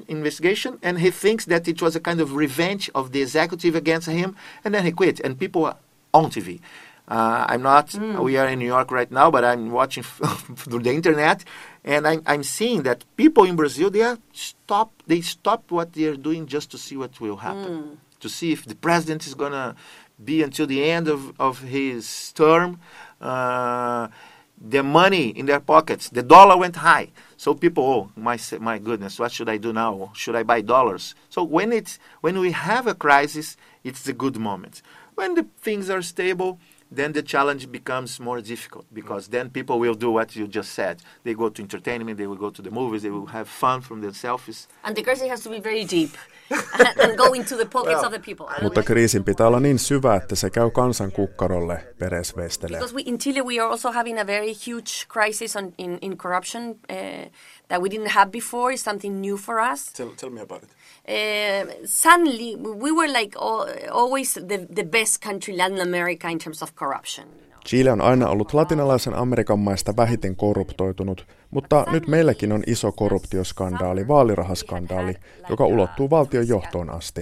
investigation 0.08 0.78
and 0.82 0.98
he 0.98 1.10
thinks 1.10 1.44
that 1.46 1.68
it 1.68 1.80
was 1.82 1.94
a 1.96 2.00
kind 2.00 2.20
of 2.20 2.34
revenge 2.34 2.90
of 2.94 3.12
the 3.12 3.20
executive 3.22 3.74
against 3.74 4.08
him 4.08 4.36
and 4.64 4.74
then 4.74 4.84
he 4.84 4.92
quit 4.92 5.20
and 5.20 5.38
people 5.38 5.66
are 5.66 5.76
on 6.12 6.30
TV. 6.30 6.60
Uh, 7.06 7.44
I'm 7.48 7.60
not. 7.60 7.94
We 8.18 8.38
are 8.38 8.48
in 8.48 8.58
New 8.60 8.66
York 8.66 8.90
right 8.90 9.10
now, 9.10 9.30
but 9.30 9.44
I'm 9.44 9.70
watching 9.70 10.02
through 10.56 10.80
the 10.80 10.90
internet, 10.90 11.44
And 11.84 12.08
I'm, 12.08 12.22
I'm 12.26 12.42
seeing 12.42 12.82
that 12.84 13.04
people 13.16 13.44
in 13.44 13.56
Brazil, 13.56 13.90
they 13.90 14.00
are 14.00 14.18
stop, 14.32 14.90
they 15.06 15.20
stop 15.20 15.70
what 15.70 15.92
they 15.92 16.04
are 16.04 16.16
doing 16.16 16.46
just 16.46 16.70
to 16.70 16.78
see 16.78 16.96
what 16.96 17.20
will 17.20 17.36
happen, 17.36 18.00
to 18.20 18.28
see 18.30 18.52
if 18.52 18.64
the 18.64 18.74
president 18.74 19.26
is 19.26 19.34
going 19.34 19.52
to 19.52 19.76
be 20.24 20.42
until 20.42 20.66
the 20.66 20.82
end 20.82 21.08
of, 21.08 21.38
of 21.38 21.60
his 21.60 22.32
term. 22.32 22.80
Uh, 23.20 24.08
the 24.58 24.82
money 24.82 25.28
in 25.28 25.44
their 25.44 25.60
pockets, 25.60 26.08
the 26.08 26.22
dollar 26.22 26.56
went 26.56 26.76
high. 26.76 27.10
So 27.44 27.52
people, 27.52 27.84
oh 27.84 28.10
my 28.16 28.38
my 28.58 28.78
goodness, 28.78 29.18
what 29.18 29.30
should 29.30 29.50
I 29.50 29.58
do 29.58 29.70
now? 29.74 30.10
Should 30.14 30.34
I 30.34 30.44
buy 30.44 30.62
dollars? 30.62 31.14
So 31.28 31.44
when 31.44 31.74
it's 31.74 31.98
when 32.22 32.38
we 32.38 32.52
have 32.52 32.86
a 32.86 32.94
crisis, 32.94 33.58
it's 33.88 34.08
a 34.08 34.14
good 34.14 34.36
moment. 34.38 34.80
When 35.14 35.34
the 35.34 35.46
things 35.60 35.90
are 35.90 36.00
stable, 36.00 36.58
then 36.90 37.12
the 37.12 37.22
challenge 37.22 37.70
becomes 37.70 38.18
more 38.18 38.40
difficult 38.40 38.86
because 38.94 39.28
then 39.28 39.50
people 39.50 39.78
will 39.78 39.92
do 39.92 40.10
what 40.10 40.34
you 40.34 40.48
just 40.48 40.72
said. 40.72 41.02
They 41.22 41.34
go 41.34 41.50
to 41.50 41.60
entertainment, 41.60 42.16
they 42.16 42.26
will 42.26 42.42
go 42.46 42.48
to 42.48 42.62
the 42.62 42.70
movies, 42.70 43.02
they 43.02 43.10
will 43.10 43.26
have 43.26 43.46
fun 43.46 43.82
from 43.82 44.00
themselves. 44.00 44.66
And 44.82 44.96
the 44.96 45.02
crisis 45.02 45.28
has 45.28 45.42
to 45.42 45.50
be 45.50 45.60
very 45.60 45.84
deep 45.84 46.16
and 47.02 47.16
go 47.16 47.32
into 47.32 47.56
the 47.56 47.64
pockets 47.64 48.02
well, 48.02 48.06
of 48.06 48.12
the 48.12 48.18
people. 48.18 48.46
Mutta 48.62 48.82
kriisin 48.82 49.24
pitää 49.24 49.46
olla 49.46 49.60
niin 49.60 49.78
syvä, 49.78 50.14
että 50.14 50.34
se 50.34 50.50
käy 50.50 50.70
kansan 50.70 51.12
kukkarolle, 51.12 51.94
Peres 51.98 52.36
vestelee. 52.36 52.78
Because 52.78 52.94
we, 52.94 53.02
in 53.06 53.18
Chile 53.18 53.42
we 53.42 53.60
are 53.60 53.70
also 53.70 53.92
having 53.92 54.20
a 54.20 54.26
very 54.26 54.52
huge 54.66 55.06
crisis 55.12 55.56
on, 55.56 55.72
in, 55.78 55.98
in 56.00 56.16
corruption 56.16 56.70
uh, 56.70 57.30
that 57.68 57.82
we 57.82 57.88
didn't 57.88 58.10
have 58.10 58.30
before. 58.30 58.72
It's 58.72 58.84
something 58.84 59.20
new 59.20 59.36
for 59.36 59.60
us. 59.72 59.92
Tell, 59.92 60.10
tell 60.16 60.30
me 60.30 60.40
about 60.40 60.62
it. 60.62 60.70
Uh, 61.06 61.86
suddenly, 61.86 62.56
we 62.56 62.90
were 62.92 63.08
like 63.08 63.36
always 63.38 64.34
the, 64.34 64.66
the 64.70 64.84
best 64.84 65.20
country, 65.20 65.54
Latin 65.54 65.80
America, 65.80 66.28
in 66.28 66.38
terms 66.38 66.62
of 66.62 66.74
corruption. 66.76 67.24
Chile 67.64 67.92
on 67.92 68.00
aina 68.00 68.28
ollut 68.28 68.54
latinalaisen 68.54 69.14
Amerikan 69.14 69.58
maista 69.58 69.96
vähiten 69.96 70.36
korruptoitunut, 70.36 71.26
mutta 71.50 71.84
nyt 71.90 72.06
meilläkin 72.06 72.52
on 72.52 72.62
iso 72.66 72.92
korruptioskandaali, 72.92 74.08
vaalirahaskandaali, 74.08 75.14
joka 75.48 75.66
ulottuu 75.66 76.10
valtion 76.10 76.48
johtoon 76.48 76.90
asti. 76.90 77.20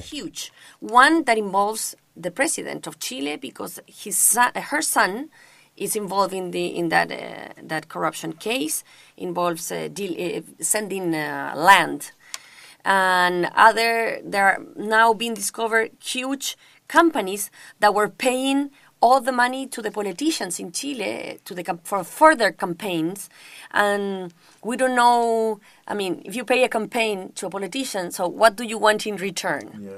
And 12.85 13.45
other 13.45 14.21
there 14.31 14.45
are 14.45 14.59
now 14.77 15.15
being 15.15 15.37
discovered 15.37 15.91
huge 16.15 16.57
companies 16.93 17.51
that 17.81 17.95
were 17.95 18.11
paying 18.25 18.71
all 19.03 19.21
the 19.21 19.33
money 19.33 19.67
to 19.67 19.83
the 19.83 19.91
politicians 19.91 20.61
in 20.61 20.71
Chile 20.71 21.39
to 21.45 21.55
the 21.55 21.65
for 21.83 22.05
further 22.05 22.53
campaigns, 22.53 23.29
and 23.73 24.33
we 24.63 24.77
don't 24.77 24.95
know. 24.95 25.61
I 25.89 25.95
mean, 25.95 26.23
if 26.25 26.37
you 26.37 26.45
pay 26.45 26.63
a 26.63 26.69
campaign 26.69 27.33
to 27.35 27.47
a 27.47 27.51
politician, 27.51 28.13
so 28.13 28.29
what 28.29 28.57
do 28.57 28.65
you 28.65 28.79
want 28.79 29.07
in 29.07 29.17
return? 29.17 29.67
Yeah. 29.83 29.91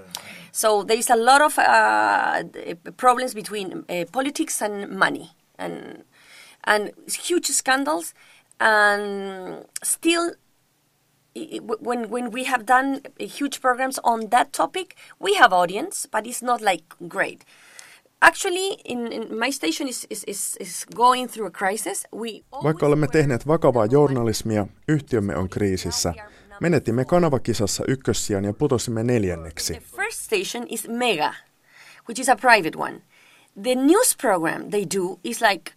So 0.52 0.82
there 0.82 0.96
is 0.96 1.10
a 1.10 1.16
lot 1.16 1.42
of 1.42 1.58
uh, 1.58 2.44
problems 2.96 3.34
between 3.34 3.84
uh, 3.88 4.06
politics 4.10 4.62
and 4.62 4.88
money, 4.88 5.32
and 5.58 6.04
and 6.64 6.92
huge 7.06 7.46
scandals, 7.46 8.14
and 8.58 9.66
still. 9.82 10.32
When 11.58 12.10
when 12.10 12.30
we 12.30 12.44
have 12.44 12.64
done 12.64 13.00
huge 13.18 13.60
programs 13.60 13.98
on 14.04 14.28
that 14.30 14.52
topic, 14.52 14.94
we 15.18 15.34
have 15.34 15.52
audience, 15.52 16.06
but 16.06 16.28
it's 16.28 16.42
not 16.42 16.60
like 16.60 16.84
great. 17.08 17.44
Actually, 18.26 18.78
in, 18.84 19.12
in 19.12 19.38
my 19.38 19.52
station 19.52 19.88
is, 19.88 20.06
is, 20.10 20.24
is, 20.26 20.56
is 20.60 20.86
going 20.96 21.28
through 21.28 21.46
a 21.46 21.50
crisis. 21.50 22.06
We 22.16 22.28
Vaikka 22.62 22.86
olemme 22.86 23.06
tehneet 23.06 23.46
vakavaa 23.46 23.86
journalismia, 23.86 24.66
yhtiömme 24.88 25.36
on 25.36 25.48
kriisissä. 25.48 26.14
Menetimme 26.60 27.04
kanavakisassa 27.04 27.84
ykkössijan 27.88 28.44
ja 28.44 28.52
putosimme 28.52 29.02
neljänneksi. 29.02 29.72
The 29.72 29.82
first 29.96 30.18
station 30.20 30.66
is 30.68 30.88
Mega, 30.88 31.34
which 32.08 32.20
is 32.20 32.28
a 32.28 32.36
private 32.36 32.78
one. 32.78 33.02
The 33.62 33.74
news 33.74 34.16
program 34.20 34.70
they 34.70 34.86
do 34.96 35.18
is 35.24 35.40
like 35.42 35.72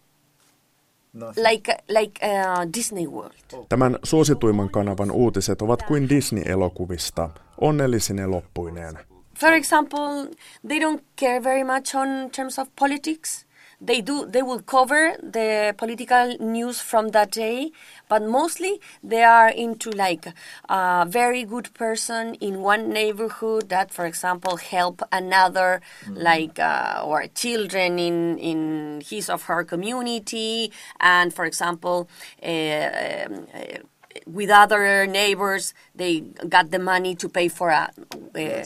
Like, 1.36 1.76
like 1.88 2.20
uh, 2.26 2.72
Disney 2.76 3.06
World. 3.06 3.66
Tämän 3.68 3.98
suosituimman 4.02 4.70
kanavan 4.70 5.10
uutiset 5.10 5.62
ovat 5.62 5.82
kuin 5.82 6.08
Disney-elokuvista, 6.08 7.30
onnellisine 7.60 8.26
loppuineen. 8.26 8.98
For 9.38 9.54
example, 9.54 10.30
they 10.64 10.80
don't 10.80 11.04
care 11.14 11.40
very 11.40 11.62
much 11.62 11.94
on 11.94 12.30
terms 12.30 12.58
of 12.58 12.74
politics. 12.74 13.44
They 13.80 14.00
do. 14.00 14.26
They 14.26 14.42
will 14.42 14.62
cover 14.62 15.14
the 15.22 15.72
political 15.78 16.36
news 16.40 16.80
from 16.80 17.10
that 17.10 17.30
day, 17.30 17.70
but 18.08 18.24
mostly 18.24 18.80
they 19.04 19.22
are 19.22 19.48
into 19.48 19.90
like 19.90 20.26
a 20.68 21.06
very 21.08 21.44
good 21.44 21.72
person 21.74 22.34
in 22.40 22.62
one 22.62 22.88
neighborhood 22.92 23.68
that, 23.68 23.92
for 23.92 24.06
example, 24.06 24.56
help 24.56 25.02
another, 25.12 25.80
mm-hmm. 26.04 26.16
like 26.16 26.58
uh, 26.58 27.02
or 27.04 27.24
children 27.28 28.00
in 28.00 28.38
in 28.38 29.02
his 29.08 29.30
or 29.30 29.38
her 29.38 29.62
community, 29.62 30.72
and 30.98 31.32
for 31.32 31.44
example. 31.44 32.08
Uh, 32.42 32.48
uh, 32.48 33.78
with 34.26 34.50
other 34.50 35.06
neighbors, 35.06 35.74
they 35.98 36.22
got 36.48 36.70
the 36.70 36.78
money 36.78 37.14
to 37.16 37.28
pay 37.28 37.48
for 37.48 37.70
a, 37.70 37.88
a 38.34 38.64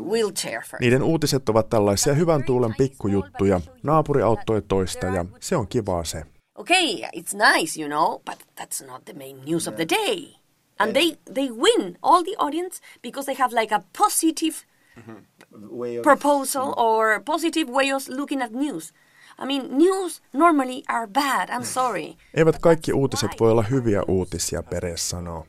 wheelchair. 0.00 0.62
For 0.62 0.78
Niiden 0.80 1.02
uutiset 1.02 1.48
ovat 1.48 1.68
tällaisia 1.68 2.14
hyvän 2.14 2.44
tuulen 2.44 2.74
pikkujuttuja. 2.78 3.60
Naapuri 3.82 4.22
auttoi 4.22 4.62
toista 4.62 5.06
ja 5.06 5.24
se 5.40 5.56
on 5.56 5.68
kivaa 5.68 6.04
se. 6.04 6.22
Okay, 6.58 7.02
it's 7.16 7.34
nice, 7.34 7.80
you 7.80 7.88
know, 7.88 8.18
but 8.24 8.38
that's 8.60 8.86
not 8.86 9.04
the 9.04 9.12
main 9.12 9.40
news 9.44 9.68
of 9.68 9.74
the 9.76 9.86
day. 9.88 10.36
And 10.78 10.92
they, 10.92 11.16
they 11.34 11.50
win 11.50 11.98
all 12.02 12.22
the 12.22 12.36
audience 12.38 12.80
because 13.02 13.26
they 13.26 13.34
have 13.34 13.60
like 13.60 13.74
a 13.74 13.82
positive 13.98 14.64
mm-hmm. 14.96 16.02
proposal 16.02 16.74
or 16.76 17.20
positive 17.20 17.68
way 17.70 17.92
of 17.92 18.08
looking 18.08 18.42
at 18.42 18.52
news. 18.52 18.92
I 19.38 19.46
mean, 19.46 19.78
news 19.78 20.22
normally 20.32 20.82
are 20.88 21.06
bad, 21.06 21.48
I'm 21.48 21.64
sorry. 21.64 22.14
Eivät 22.34 22.58
kaikki 22.58 22.92
uutiset 22.92 23.30
voi 23.40 23.50
olla 23.50 23.62
hyviä 23.62 24.02
uutisia, 24.08 24.62
Peres 24.62 25.10
sanoo. 25.10 25.46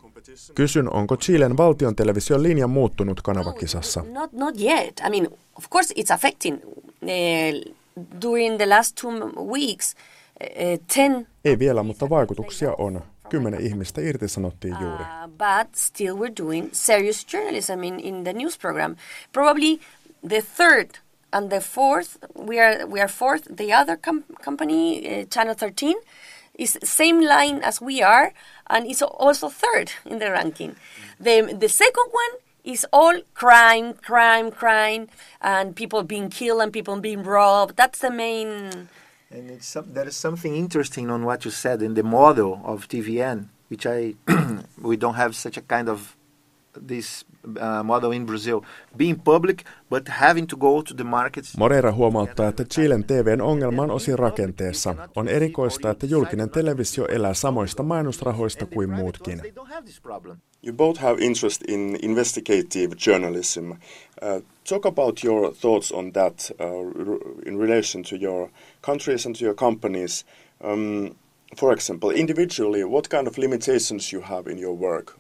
Kysyn, 0.55 0.93
onko 0.93 1.17
Chilen 1.17 1.57
valtion 1.57 1.95
television 1.95 2.43
linja 2.43 2.67
muuttunut 2.67 3.21
kanavakisassa? 3.21 4.03
Not, 4.11 4.33
not 4.33 4.61
yet. 4.61 5.01
I 5.07 5.09
mean, 5.09 5.27
of 5.55 5.69
course 5.69 5.93
it's 5.93 6.13
affecting. 6.13 6.59
Uh, 6.63 7.73
during 8.21 8.57
the 8.57 8.69
last 8.69 8.95
two 9.01 9.11
weeks, 9.53 9.95
uh, 10.41 10.79
ten... 10.95 11.27
Ei 11.45 11.59
vielä, 11.59 11.83
mutta 11.83 12.09
vaikutuksia 12.09 12.73
on. 12.77 13.01
Kymmenen 13.29 13.61
ihmistä 13.61 14.01
irtisanottiin 14.01 14.75
juuri. 14.81 15.03
Uh, 15.03 15.29
but 15.29 15.75
still 15.75 16.15
we're 16.15 16.43
doing 16.43 16.69
serious 16.71 17.27
journalism 17.33 17.83
in, 17.83 17.99
in 17.99 18.23
the 18.23 18.33
news 18.33 18.57
program. 18.57 18.95
Probably 19.33 19.79
the 20.27 20.43
third 20.57 20.89
and 21.37 21.49
the 21.49 21.61
fourth 21.61 22.17
we 22.33 22.59
are 22.59 22.85
we 22.87 22.99
are 22.99 23.07
fourth. 23.07 23.43
The 23.61 23.71
other 23.71 23.95
com- 23.95 24.25
company 24.41 24.81
uh, 25.07 25.25
channel 25.25 25.53
13 25.53 25.95
is 26.55 26.77
same 26.83 27.21
line 27.21 27.61
as 27.61 27.79
we 27.79 28.01
are 28.01 28.33
and 28.69 28.87
is 28.87 29.01
also 29.01 29.49
third 29.49 29.91
in 30.05 30.19
the 30.19 30.31
ranking. 30.31 30.75
The 31.19 31.55
the 31.63 31.69
second 31.69 32.07
one 32.23 32.33
is 32.63 32.85
all 32.91 33.21
crime 33.33 33.93
crime 33.93 34.51
crime 34.51 35.03
and 35.41 35.75
people 35.75 36.03
being 36.03 36.29
killed 36.29 36.61
and 36.61 36.73
people 36.73 36.99
being 36.99 37.23
robbed. 37.23 37.77
That's 37.77 37.99
the 37.99 38.11
main 38.11 38.89
and 39.29 39.51
it's 39.51 39.67
some, 39.67 39.93
there 39.93 40.07
is 40.07 40.15
something 40.15 40.55
interesting 40.55 41.09
on 41.09 41.25
what 41.25 41.45
you 41.45 41.51
said 41.51 41.81
in 41.81 41.93
the 41.93 42.03
model 42.03 42.61
of 42.63 42.87
tvn 42.87 43.47
which 43.67 43.85
i 43.85 44.15
we 44.81 44.95
don't 44.95 45.15
have 45.15 45.35
such 45.35 45.57
a 45.57 45.61
kind 45.61 45.89
of 45.89 46.16
this 46.87 47.25
uh, 47.47 47.83
model 47.83 48.11
in 48.11 48.25
Brazil, 48.25 48.61
being 48.97 49.21
public 49.23 49.63
but 49.89 50.07
having 50.07 50.47
to 50.47 50.57
go 50.57 50.81
to 50.81 50.93
the 50.93 51.03
markets. 51.03 51.57
Moreira 51.57 51.91
huomauttaa, 51.91 52.47
että 52.47 52.65
Chilen 52.65 53.03
TVn 53.03 53.41
ongelma 53.41 53.81
on 53.81 53.91
osin 53.91 54.19
rakenteessa. 54.19 54.95
On 55.15 55.27
erikoista, 55.27 55.89
että 55.89 56.05
julkinen 56.05 56.49
televisio 56.49 57.05
elää 57.05 57.33
samoista 57.33 57.83
mainosrahoista 57.83 58.65
kuin 58.65 58.89
muutkin. 58.89 59.41
You 60.63 60.73
both 60.73 60.99
have 60.99 61.17
interest 61.19 61.61
in 61.67 61.97
investigative 62.01 62.95
journalism. 63.07 63.71
Uh, 63.71 64.43
talk 64.69 64.85
about 64.85 65.23
your 65.23 65.53
thoughts 65.61 65.91
on 65.91 66.11
that 66.13 66.51
uh, 66.59 66.67
in 67.45 67.59
relation 67.59 68.03
to 68.03 68.15
your 68.15 68.49
countries 68.81 69.25
and 69.25 69.35
to 69.35 69.45
your 69.45 69.55
companies. 69.55 70.25
Um, 70.63 71.15
for 71.55 71.73
example, 71.73 72.09
individually, 72.09 72.83
what 72.83 73.09
kind 73.09 73.27
of 73.27 73.37
limitations 73.37 74.11
you 74.11 74.21
have 74.21 74.51
in 74.51 74.57
your 74.57 74.73
work? 74.73 75.17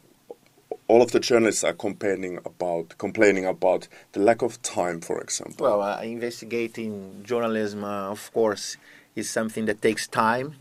All 0.87 1.01
of 1.01 1.11
the 1.11 1.19
journalists 1.19 1.63
are 1.63 1.73
complaining 1.73 2.39
about 2.45 2.97
complaining 2.97 3.45
about 3.45 3.87
the 4.11 4.19
lack 4.19 4.41
of 4.41 4.61
time, 4.61 4.99
for 5.01 5.21
example. 5.21 5.67
Well, 5.67 5.81
uh, 5.81 6.03
investigating 6.03 7.23
journalism, 7.29 7.83
uh, 7.83 8.11
of 8.11 8.31
course, 8.33 8.77
is 9.15 9.33
something 9.33 9.67
that 9.67 9.81
takes 9.81 10.07
time. 10.07 10.51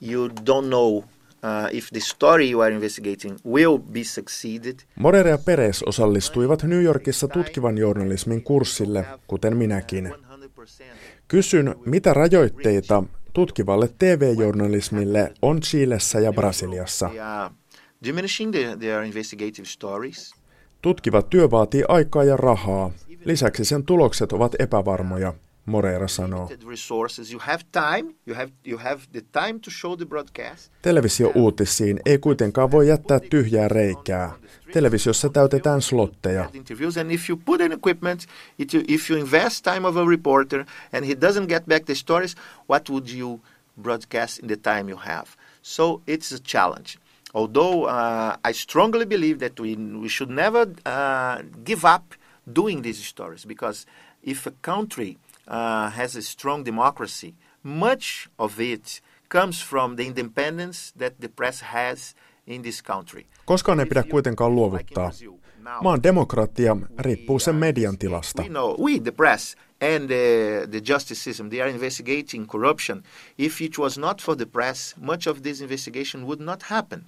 You 0.00 0.28
don't 0.28 0.68
know 0.68 1.04
uh, 1.42 1.68
if 1.72 1.90
the 1.92 2.00
story 2.00 2.50
you 2.50 2.60
are 2.60 2.74
investigating 2.74 3.38
will 3.44 3.78
be 3.78 4.04
succeeded. 4.04 4.74
Moreira 4.94 5.30
ja 5.30 5.38
Perez 5.38 5.82
osallistuivat 5.86 6.62
New 6.62 6.82
Yorkissa 6.82 7.28
tutkivan 7.28 7.78
journalismin 7.78 8.42
kurssille, 8.42 9.04
kuten 9.26 9.56
minäkin. 9.56 10.14
Kysyn, 11.28 11.74
mitä 11.86 12.14
rajoitteita 12.14 13.02
tutkivalle 13.32 13.88
TV-journalismille 13.98 15.32
on 15.42 15.60
Chilessä 15.60 16.20
ja 16.20 16.32
Brasiliassa. 16.32 17.10
Diminishing 18.04 18.52
their, 18.52 18.78
their 18.78 19.02
investigative 19.02 19.66
stories. 19.66 20.34
Tutkiva 20.82 21.22
työ 21.22 21.50
vaatii 21.50 21.84
aikaa 21.88 22.24
ja 22.24 22.36
rahaa. 22.36 22.90
Lisäksi 23.24 23.64
sen 23.64 23.84
tulokset 23.84 24.32
ovat 24.32 24.54
epävarmoja, 24.58 25.34
Moreira 25.66 26.08
sanoo. 26.08 26.50
Televisio-uutisiin 30.82 32.00
ei 32.06 32.18
kuitenkaan 32.18 32.70
voi 32.70 32.88
jättää 32.88 33.20
tyhjää 33.20 33.68
reikää. 33.68 34.32
Televisiossa 34.72 35.28
täytetään 35.28 35.82
slotteja. 35.82 36.44
At 36.44 36.54
interviews, 36.54 36.96
and 36.96 37.10
if 37.10 37.30
you 37.30 37.40
put 37.44 37.60
an 37.60 37.72
equipment, 37.72 38.26
it, 38.58 38.74
if 38.74 39.10
you 39.10 39.20
invest 39.20 39.64
time 39.64 39.88
of 39.88 39.96
a 39.96 40.04
reporter 40.04 40.64
and 40.92 41.06
he 41.06 41.14
doesn't 41.14 41.46
get 41.46 41.66
back 41.66 41.84
the 41.84 41.94
stories, 41.94 42.36
what 42.70 42.90
would 42.90 43.08
you 43.18 43.40
broadcast 43.82 44.38
in 44.38 44.48
the 44.48 44.56
time 44.56 44.90
you 44.90 44.98
have? 44.98 45.26
So 45.62 46.02
it's 46.06 46.32
a 46.32 46.38
challenge. 46.44 46.98
Although 47.34 47.84
uh, 47.84 48.36
I 48.44 48.52
strongly 48.52 49.04
believe 49.04 49.38
that 49.38 49.60
we 49.60 49.76
we 49.76 50.08
should 50.08 50.30
never 50.30 50.62
uh, 50.86 51.42
give 51.64 51.84
up 51.84 52.04
doing 52.54 52.82
these 52.82 53.04
stories 53.04 53.46
because 53.46 53.86
if 54.22 54.46
a 54.46 54.52
country 54.62 55.16
uh, 55.46 55.90
has 55.90 56.16
a 56.16 56.22
strong 56.22 56.64
democracy, 56.64 57.34
much 57.62 58.28
of 58.38 58.60
it 58.60 59.02
comes 59.28 59.62
from 59.70 59.96
the 59.96 60.06
independence 60.06 60.92
that 60.98 61.12
the 61.20 61.28
press 61.28 61.60
has 61.60 62.14
in 62.46 62.62
this 62.62 62.82
country. 62.82 63.26
Koskaan 63.44 63.80
ei 63.80 63.86
pidä 63.86 64.02
kuitenkaan 64.02 64.54
luovuttaa. 64.54 65.10
Maan 65.82 66.02
demokratia 66.02 66.76
riippuu 66.98 67.38
sen 67.38 67.54
median 67.54 67.98
tilasta. 67.98 68.42
We 68.42 68.48
know, 68.48 68.76
we, 68.84 69.00
the 69.00 69.12
press 69.12 69.56
and 69.80 70.08
the, 70.08 70.66
the 70.68 70.80
justice 70.80 71.20
system, 71.20 71.50
they 71.50 71.60
are 71.60 71.68
investigating 71.68 72.46
corruption. 72.46 73.04
If 73.36 73.60
it 73.60 73.78
was 73.78 73.96
not 73.96 74.20
for 74.20 74.34
the 74.34 74.46
press, 74.46 74.94
much 75.00 75.26
of 75.26 75.42
this 75.42 75.60
investigation 75.60 76.26
would 76.26 76.40
not 76.40 76.64
happen. 76.64 77.04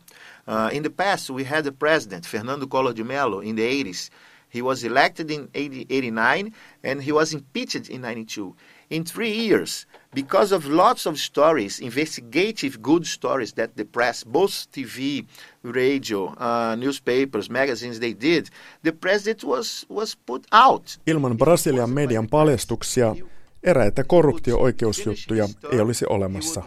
Uh, 0.47 0.71
in 0.73 0.83
the 0.83 0.91
past, 0.91 1.31
we 1.31 1.45
had 1.45 1.67
a 1.67 1.73
president, 1.73 2.27
Fernando 2.27 2.67
Collor 2.67 2.95
de 2.95 3.05
Mello, 3.05 3.41
in 3.41 3.57
the 3.57 3.85
80s. 3.85 4.11
He 4.51 4.63
was 4.63 4.83
elected 4.83 5.31
in 5.31 5.49
80, 5.55 5.87
89 5.89 6.53
and 6.83 7.03
he 7.03 7.13
was 7.13 7.33
impeached 7.33 7.89
in 7.89 8.01
92. 8.01 8.57
In 8.91 9.05
three 9.05 9.31
years, 9.31 9.87
because 10.13 10.51
of 10.51 10.67
lots 10.67 11.07
of 11.07 11.21
stories, 11.21 11.79
investigative 11.79 12.83
good 12.83 13.07
stories 13.07 13.53
that 13.53 13.77
the 13.77 13.85
press, 13.85 14.25
both 14.25 14.67
TV, 14.73 15.27
radio, 15.65 16.25
uh, 16.25 16.77
newspapers, 16.77 17.51
magazines, 17.51 18.01
they 18.01 18.15
did, 18.21 18.47
the 18.83 18.93
president 18.93 19.45
was, 19.45 19.87
was 19.91 20.17
put 20.27 20.47
out. 20.53 21.01
Ilman 21.07 21.39
Brasilian 21.39 21.91
median 21.91 22.29
paljastuksia 22.29 23.17
eräitä 23.63 24.05
korruptio-oikeusjuttuja 24.05 25.49
ei 25.73 25.81
olisi 25.81 26.05
olemassa. 26.09 26.63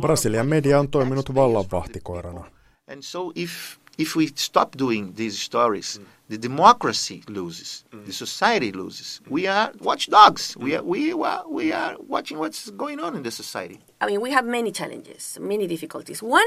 Brasilian 0.00 0.46
media 0.46 0.80
on 0.80 0.88
toiminut 0.88 1.34
vallanvahtikoirana. 1.34 2.44
And 2.88 3.02
so 3.02 3.32
if 3.34 3.50
if 3.98 4.16
we 4.16 4.26
stop 4.34 4.78
doing 4.78 5.14
these 5.14 5.38
stories, 5.38 6.00
the 6.28 6.42
democracy 6.42 7.22
loses, 7.28 7.84
the 8.04 8.12
society 8.12 8.72
loses. 8.72 9.20
We 9.30 9.48
are 9.48 9.72
watchdogs. 9.80 10.56
We 10.56 10.76
are, 10.76 10.82
we 10.82 11.12
are, 11.12 11.42
we 11.48 11.72
are 11.72 11.96
watching 12.08 12.38
what's 12.38 12.70
going 12.70 13.00
on 13.00 13.16
in 13.16 13.22
the 13.22 13.30
society. 13.30 13.80
I 14.00 14.06
mean, 14.06 14.20
we 14.20 14.32
have 14.32 14.44
many 14.44 14.70
challenges, 14.72 15.38
many 15.40 15.66
difficulties. 15.66 16.22
One 16.22 16.46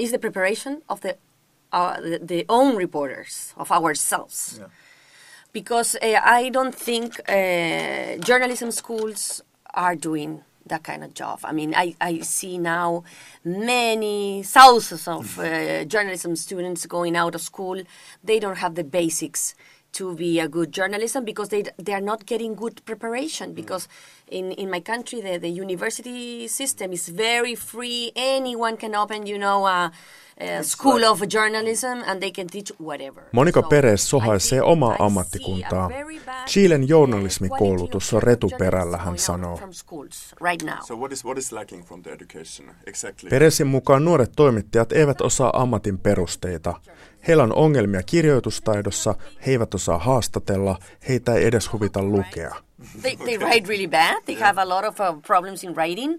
is 0.00 0.10
the 0.10 0.18
preparation 0.18 0.82
of 0.88 1.00
the 1.00 1.12
uh, 1.72 2.00
the, 2.00 2.18
the 2.32 2.44
own 2.48 2.76
reporters 2.84 3.54
of 3.56 3.70
ourselves, 3.70 4.60
because 5.52 5.90
uh, 6.02 6.20
I 6.40 6.50
don't 6.50 6.74
think 6.74 7.20
uh, 7.28 8.16
journalism 8.28 8.70
schools 8.72 9.42
are 9.72 9.96
doing 9.96 10.42
that 10.66 10.82
kind 10.82 11.02
of 11.04 11.14
job. 11.14 11.38
I 11.44 11.52
mean, 11.52 11.74
I, 11.74 11.94
I 12.00 12.20
see 12.20 12.58
now 12.58 13.04
many 13.44 14.42
thousands 14.42 15.08
of 15.08 15.38
uh, 15.38 15.84
journalism 15.84 16.36
students 16.36 16.86
going 16.86 17.16
out 17.16 17.34
of 17.34 17.40
school. 17.40 17.82
They 18.24 18.38
don't 18.40 18.58
have 18.58 18.74
the 18.74 18.84
basics 18.84 19.54
to 19.92 20.14
be 20.14 20.40
a 20.40 20.48
good 20.48 20.70
journalism 20.72 21.24
because 21.24 21.48
they 21.50 21.62
they 21.84 21.94
are 21.94 22.04
not 22.04 22.20
getting 22.26 22.54
good 22.56 22.80
preparation 22.84 23.54
because 23.54 23.88
in, 24.30 24.52
in 24.52 24.70
my 24.70 24.80
country 24.80 25.20
the, 25.22 25.38
the 25.38 25.48
university 25.62 26.48
system 26.48 26.92
is 26.92 27.16
very 27.16 27.56
free 27.56 28.12
anyone 28.16 28.76
can 28.76 28.94
open 28.94 29.26
you 29.26 29.38
know 29.38 29.66
a, 29.66 29.90
a 30.40 30.62
school 30.62 31.04
of 31.04 31.20
journalism 31.28 32.02
and 32.06 32.20
they 32.20 32.30
can 32.30 32.46
teach 32.48 32.72
whatever 32.80 33.22
Monika 33.32 33.60
So 33.62 33.68
Perez 33.68 34.10
sohaisee 34.10 34.60
omaa 34.60 34.96
ammattikuntaa. 34.98 35.88
very 35.88 36.20
bad, 36.26 36.46
Chilen 36.46 36.82
uh, 36.82 36.88
journalismikoulutus 36.88 38.14
on 38.14 38.22
retuperällä, 38.22 38.96
hän 38.96 39.18
sanoo. 39.18 39.58
right 40.40 40.62
now 40.62 40.78
So 40.86 40.96
what 40.96 41.12
is 41.12 41.24
what 41.24 41.38
is 41.38 41.52
lacking 41.52 41.84
from 41.84 42.02
the 42.02 42.10
education 42.12 42.70
exactly? 42.86 43.30
Peresin 43.30 43.66
mukaan 43.66 44.04
nuoret 44.04 44.32
toimittajat 44.36 44.92
eivät 44.92 45.20
osaa 45.20 45.50
ammatin 45.54 45.98
perusteita. 45.98 46.74
Heillä 47.28 47.42
on 47.42 47.54
ongelmia 47.54 48.02
kirjoitustaidossa, 48.02 49.14
he 49.46 49.50
eivät 49.52 49.74
osaa 49.74 49.98
haastatella, 49.98 50.78
heitä 51.08 51.34
ei 51.34 51.44
edes 51.46 51.72
huvita 51.72 52.02
lukea. 52.02 52.54
they, 53.02 53.16
they 53.16 53.36
write 53.38 53.68
really 53.68 53.86
bad. 53.86 54.22
They 54.24 54.34
have 54.36 54.58
a 54.62 54.68
lot 54.68 54.84
of 54.84 55.00
uh, 55.00 55.20
problems 55.26 55.64
in 55.64 55.74
writing. 55.76 56.18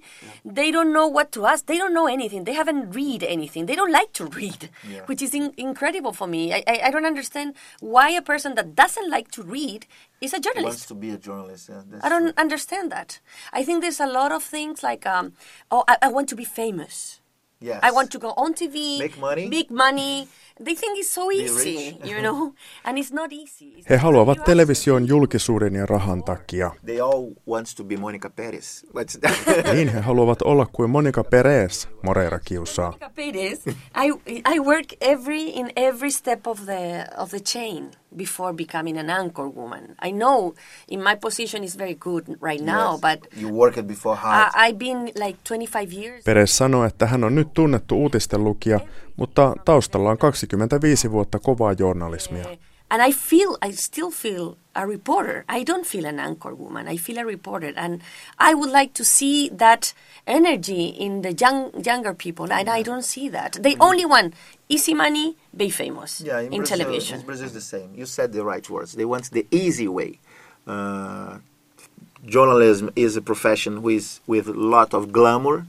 They 0.56 0.72
don't 0.72 0.92
know 0.92 1.10
what 1.14 1.32
to 1.32 1.46
ask. 1.48 1.66
They 1.66 1.78
don't 1.80 1.94
know 1.94 2.08
anything. 2.08 2.46
They 2.46 2.54
haven't 2.56 2.96
read 2.96 3.24
anything. 3.24 3.66
They 3.68 3.76
don't 3.76 3.92
like 3.92 4.12
to 4.14 4.26
read, 4.26 4.70
which 5.08 5.22
is 5.24 5.34
in- 5.34 5.54
incredible 5.58 6.14
for 6.14 6.28
me. 6.28 6.54
I, 6.54 6.64
I, 6.68 6.82
I 6.88 6.92
don't 6.92 7.06
understand 7.08 7.56
why 7.80 8.12
a 8.18 8.22
person 8.22 8.54
that 8.56 8.76
doesn't 8.76 9.10
like 9.10 9.32
to 9.32 9.44
read 9.44 9.86
is 10.22 10.34
a 10.34 10.36
Wants 10.36 10.48
journalist. 10.48 10.88
to 10.88 10.96
be 10.96 11.10
a 11.10 11.18
journalist. 11.18 11.70
Yeah, 11.70 11.82
I 12.04 12.10
don't 12.10 12.38
understand 12.38 12.92
that. 12.92 13.20
I 13.54 13.64
think 13.66 13.82
there's 13.82 14.00
a 14.00 14.08
lot 14.08 14.32
of 14.32 14.44
things 14.44 14.84
like, 14.84 15.10
um, 15.10 15.34
oh, 15.72 15.84
I, 15.88 15.96
I 16.02 16.08
want 16.10 16.30
to 16.30 16.36
be 16.36 16.46
famous. 16.46 17.22
Yes. 17.64 17.80
I 17.84 17.92
want 17.92 18.10
to 18.12 18.20
go 18.20 18.34
on 18.38 18.54
TV, 18.54 18.98
Make 19.00 19.20
money. 19.20 19.50
big 19.50 19.70
money. 19.72 20.28
They 20.66 20.76
think 20.76 21.00
it's 21.00 21.14
so 21.14 21.32
easy, 21.32 21.98
you 22.04 22.22
know, 22.22 22.54
and 22.86 22.98
it's 22.98 23.14
not 23.14 23.34
easy. 23.34 23.66
It's 23.78 23.90
He 23.90 23.98
haluavat 23.98 24.44
television 24.44 25.08
julkisuuden 25.08 25.76
ja 25.76 25.86
rahan 25.86 26.24
takia. 26.24 26.72
They 26.86 27.00
all 27.02 27.26
wants 27.48 27.76
to 27.76 27.84
be 27.84 27.98
Monica 27.98 28.30
Perez. 28.30 28.86
What's 28.96 29.20
Niin 29.74 29.90
he 29.90 30.00
haluavat 30.00 30.42
olla 30.42 30.66
kuin 30.72 30.90
Monika 30.90 31.24
Perez, 31.24 31.88
Moreira 32.04 32.40
kiusaa. 32.40 32.86
Monica 32.90 33.10
Perez, 33.16 33.60
I 33.96 34.12
I 34.56 34.60
work 34.60 34.86
every 35.02 35.42
in 35.50 35.70
every 35.76 36.12
step 36.12 36.48
of 36.48 36.60
the 36.66 37.06
of 37.18 37.30
the 37.30 37.40
chain 37.40 37.92
before 38.18 38.54
becoming 38.54 39.00
an 39.00 39.10
anchor 39.10 39.46
woman. 39.56 39.84
I 40.08 40.12
know 40.12 40.54
in 40.90 41.04
my 41.04 41.16
position 41.22 41.64
is 41.64 41.78
very 41.78 41.96
good 41.96 42.24
right 42.42 42.62
now, 42.66 42.92
Yes. 42.92 43.02
but 43.02 43.28
you 43.42 43.50
worked 43.50 43.88
before 43.88 44.16
hard. 44.16 44.52
I, 44.56 44.68
I've 44.70 44.78
been 44.78 45.12
like 45.26 45.38
25 45.44 45.94
years. 45.94 46.24
Perez 46.26 46.50
sanoi, 46.58 46.88
että 46.88 47.06
hän 47.08 47.24
on 47.24 47.36
nyt 47.36 47.54
tunnettu 47.54 48.04
uutisten 48.04 48.44
lukija, 48.44 48.80
mutta 49.16 49.56
taustalla 49.66 50.10
on 50.10 50.18
25 50.18 51.12
vuotta 51.12 51.40
kovaa 51.40 51.74
journalismia. 51.74 52.46
And 52.90 53.02
I 53.02 53.14
feel, 53.14 53.56
I 53.62 53.72
still 53.72 54.12
feel 54.12 54.56
a 54.76 54.86
reporter. 54.86 55.46
I 55.48 55.64
don't 55.64 55.86
feel 55.86 56.06
an 56.06 56.20
anchor 56.20 56.54
woman. 56.54 56.88
I 56.88 56.98
feel 56.98 57.20
a 57.20 57.24
reporter, 57.24 57.74
and 57.78 58.02
I 58.38 58.54
would 58.54 58.72
like 58.72 58.92
to 58.94 59.04
see 59.04 59.50
that 59.58 59.96
energy 60.28 60.94
in 61.00 61.22
the 61.22 61.34
young 61.42 61.72
younger 61.86 62.14
people, 62.14 62.52
and 62.52 62.70
I 62.70 62.84
don't 62.84 63.06
see 63.06 63.30
that. 63.30 63.64
They 63.64 63.76
only 63.80 64.06
want 64.06 64.34
easy 64.68 64.94
money, 64.94 65.36
be 65.56 65.70
famous 65.70 66.22
Yeah, 66.22 66.40
in, 66.40 66.54
in 66.54 66.60
Brazil, 66.60 66.78
television. 66.78 67.20
In 67.20 67.26
Brazil, 67.26 67.46
it's 67.46 67.54
the 67.54 67.62
same. 67.62 67.96
You 67.96 68.06
said 68.06 68.34
the 68.34 68.44
right 68.44 68.70
words. 68.70 68.94
They 68.94 69.06
want 69.06 69.32
the 69.32 69.46
easy 69.52 69.88
way. 69.88 70.20
Uh, 70.68 71.38
journalism 72.26 72.90
is 72.96 73.16
a 73.18 73.22
profession 73.22 73.90
is 73.90 74.20
with 74.28 74.48
a 74.50 74.54
lot 74.54 74.94
of 74.94 75.12
glamour, 75.12 75.66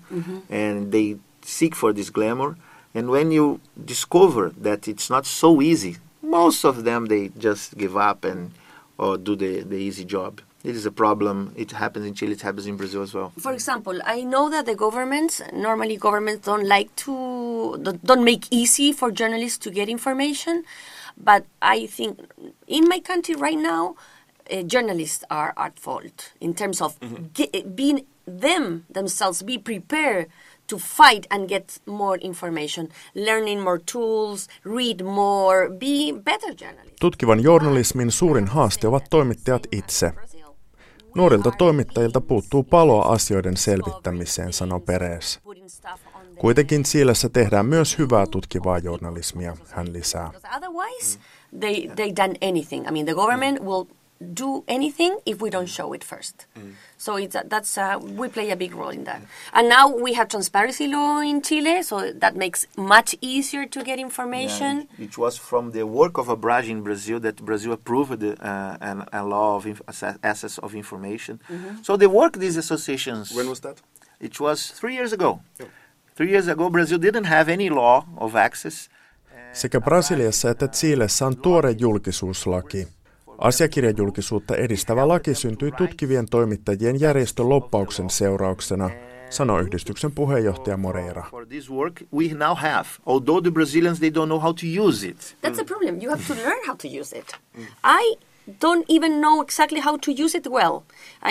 and 0.51 0.91
they 0.93 1.17
seek 1.43 1.77
for 1.77 1.93
this 1.93 2.11
glamour. 2.11 2.57
And 2.95 3.09
when 3.11 3.31
you 3.33 3.61
discover 3.85 4.51
that 4.59 4.87
it's 4.89 5.09
not 5.11 5.27
so 5.27 5.61
easy, 5.63 5.97
most 6.23 6.65
of 6.65 6.85
them 6.85 7.07
they 7.07 7.29
just 7.39 7.77
give 7.77 7.97
up 7.97 8.25
and 8.25 8.53
or 8.99 9.17
do 9.17 9.35
the, 9.35 9.63
the 9.63 9.77
easy 9.77 10.05
job. 10.05 10.41
It 10.63 10.77
is 10.77 10.87
a 10.87 10.93
problem. 10.93 11.53
It 11.57 11.73
happens 11.73 12.07
in 12.07 12.15
Chile. 12.15 12.33
It 12.33 12.43
happens 12.43 12.67
in 12.69 12.77
Brazil 12.77 13.03
as 13.03 13.13
well. 13.13 13.33
For 13.41 13.53
example, 13.53 13.99
I 14.05 14.23
know 14.23 14.49
that 14.51 14.65
the 14.67 14.77
governments 14.77 15.43
normally 15.53 15.97
governments 15.97 16.47
don't 16.47 16.67
like 16.69 16.95
to 17.05 17.79
don't- 17.83 18.05
don't 18.05 18.23
make 18.23 18.45
easy 18.53 18.93
for 18.93 19.11
journalists 19.11 19.59
to 19.65 19.71
get 19.71 19.89
information, 19.89 20.63
but 21.17 21.47
I 21.61 21.87
think 21.87 22.21
in 22.69 22.87
my 22.89 23.01
country 23.01 23.35
right 23.35 23.59
now, 23.59 23.97
uh, 24.53 24.63
journalists 24.63 25.25
are 25.31 25.53
at 25.57 25.79
fault 25.81 26.33
in 26.41 26.55
terms 26.55 26.81
of 26.81 26.97
ge- 27.35 27.65
being 27.75 28.07
them 28.27 28.85
themselves 28.89 29.43
be 29.43 29.59
prepared 29.59 30.29
to 30.71 30.77
fight 30.79 31.27
and 31.31 31.49
get 31.49 31.81
more 31.87 32.19
information, 32.21 32.89
learning 33.15 33.63
more 33.63 33.79
tools, 33.93 34.49
read 34.65 35.03
more, 35.05 35.69
be 35.69 36.23
better 36.23 36.55
journalists. 36.61 37.01
Tutkivan 37.01 37.43
journalismin 37.43 38.11
suurin 38.11 38.47
haaste 38.47 38.89
ovat 38.89 39.05
toimittajat 39.11 39.63
itse. 39.73 40.13
Nuorilta 41.15 41.51
toimittajilta 41.59 42.21
puuttuu 42.21 42.63
paloa 42.63 43.03
asioiden 43.03 43.57
selvittämiseen, 43.57 44.53
sanoo 44.53 44.81
Perez. 44.81 45.39
Kuitenkin 46.39 46.83
Chiilessä 46.83 47.29
tehdään 47.29 47.67
myös 47.67 47.99
hyvää 47.99 48.27
tutkivaa 48.27 48.79
journalismia, 48.79 49.57
hän 49.71 49.93
lisää. 49.93 50.31
Because 54.31 54.45
otherwise, 54.45 54.63
they 54.63 54.71
they 54.71 54.73
done 54.73 54.79
anything. 54.79 55.11
I 55.11 55.15
mean, 55.15 55.19
the 55.19 55.19
government 55.19 55.19
will 55.19 55.19
do 55.19 55.19
anything 55.19 55.19
if 55.27 55.41
we 55.41 55.51
don't 55.51 55.69
show 55.69 55.95
it 55.95 56.05
first. 56.05 56.47
So 56.99 57.17
it's 57.17 57.37
that's 57.49 57.79
uh, 57.79 57.99
we 58.19 58.29
play 58.29 58.51
a 58.51 58.57
big 58.57 58.75
role 58.75 58.95
in 58.95 59.05
that. 59.05 59.23
And 59.53 59.69
now 59.69 59.89
we 59.89 60.15
have 60.15 60.29
transparency 60.29 60.87
law 60.87 61.21
in 61.21 61.43
Chile, 61.43 61.83
so 61.83 62.13
that 62.21 62.37
makes 62.37 62.67
much 62.77 63.17
easier 63.21 63.67
to 63.69 63.83
get 63.83 63.99
information. 63.99 64.77
Yeah, 64.77 65.05
it, 65.05 65.11
it 65.11 65.19
was 65.19 65.39
from 65.39 65.73
the 65.73 65.83
work 65.85 66.19
of 66.19 66.29
Abrage 66.29 66.71
in 66.71 66.83
Brazil 66.83 67.21
that 67.21 67.37
Brazil 67.45 67.73
approved 67.73 68.21
the, 68.21 68.33
uh, 68.33 68.77
an, 68.81 69.05
a 69.13 69.25
law 69.25 69.57
of 69.57 69.67
inf- 69.67 69.83
access 70.23 70.59
of 70.59 70.75
information. 70.75 71.41
So 71.83 71.97
they 71.97 72.09
work 72.09 72.39
these 72.39 72.59
associations. 72.59 73.35
When 73.35 73.49
was 73.49 73.61
that? 73.61 73.83
It 74.21 74.39
was 74.41 74.73
three 74.81 74.95
years 74.95 75.13
ago. 75.13 75.41
Three 76.15 76.31
years 76.31 76.49
ago, 76.49 76.71
Brazil 76.71 76.99
didn't 76.99 77.25
have 77.27 77.53
any 77.53 77.71
law 77.71 78.05
of 78.17 78.35
access. 78.37 78.89
Sekä 79.53 79.81
Brasiliassa 79.81 80.51
että 80.51 80.69
Chilessä 80.69 81.27
on 81.27 81.37
tuore 81.37 81.71
julkisuuslaki. 81.71 82.89
Asiakirjajulkisuutta 83.43 84.57
edistävä 84.57 85.09
laki 85.09 85.35
syntyi 85.35 85.73
tutkivien 85.73 86.29
toimittajien 86.31 87.01
järjestön 87.01 87.49
loppauksen 87.49 88.11
seurauksena, 88.11 88.91
sanoi 89.31 89.63
yhdistyksen 89.63 90.13
puheenjohtaja 90.13 90.77
Moreira. 90.77 91.25
That's 95.47 95.61
problem. 95.65 95.99
You 96.03 96.11
have 96.11 96.23
to 96.29 96.35
learn 96.35 96.67
how 96.67 96.77
to 96.77 96.89
use 97.01 97.19
it. 97.19 97.33
I 97.85 98.17
don't 98.49 98.85
even 98.89 99.13
know 99.13 99.43
exactly 99.43 99.81
how 99.81 99.99
to 99.99 100.25
use 100.25 100.39
it 100.39 100.47
well. 100.47 100.81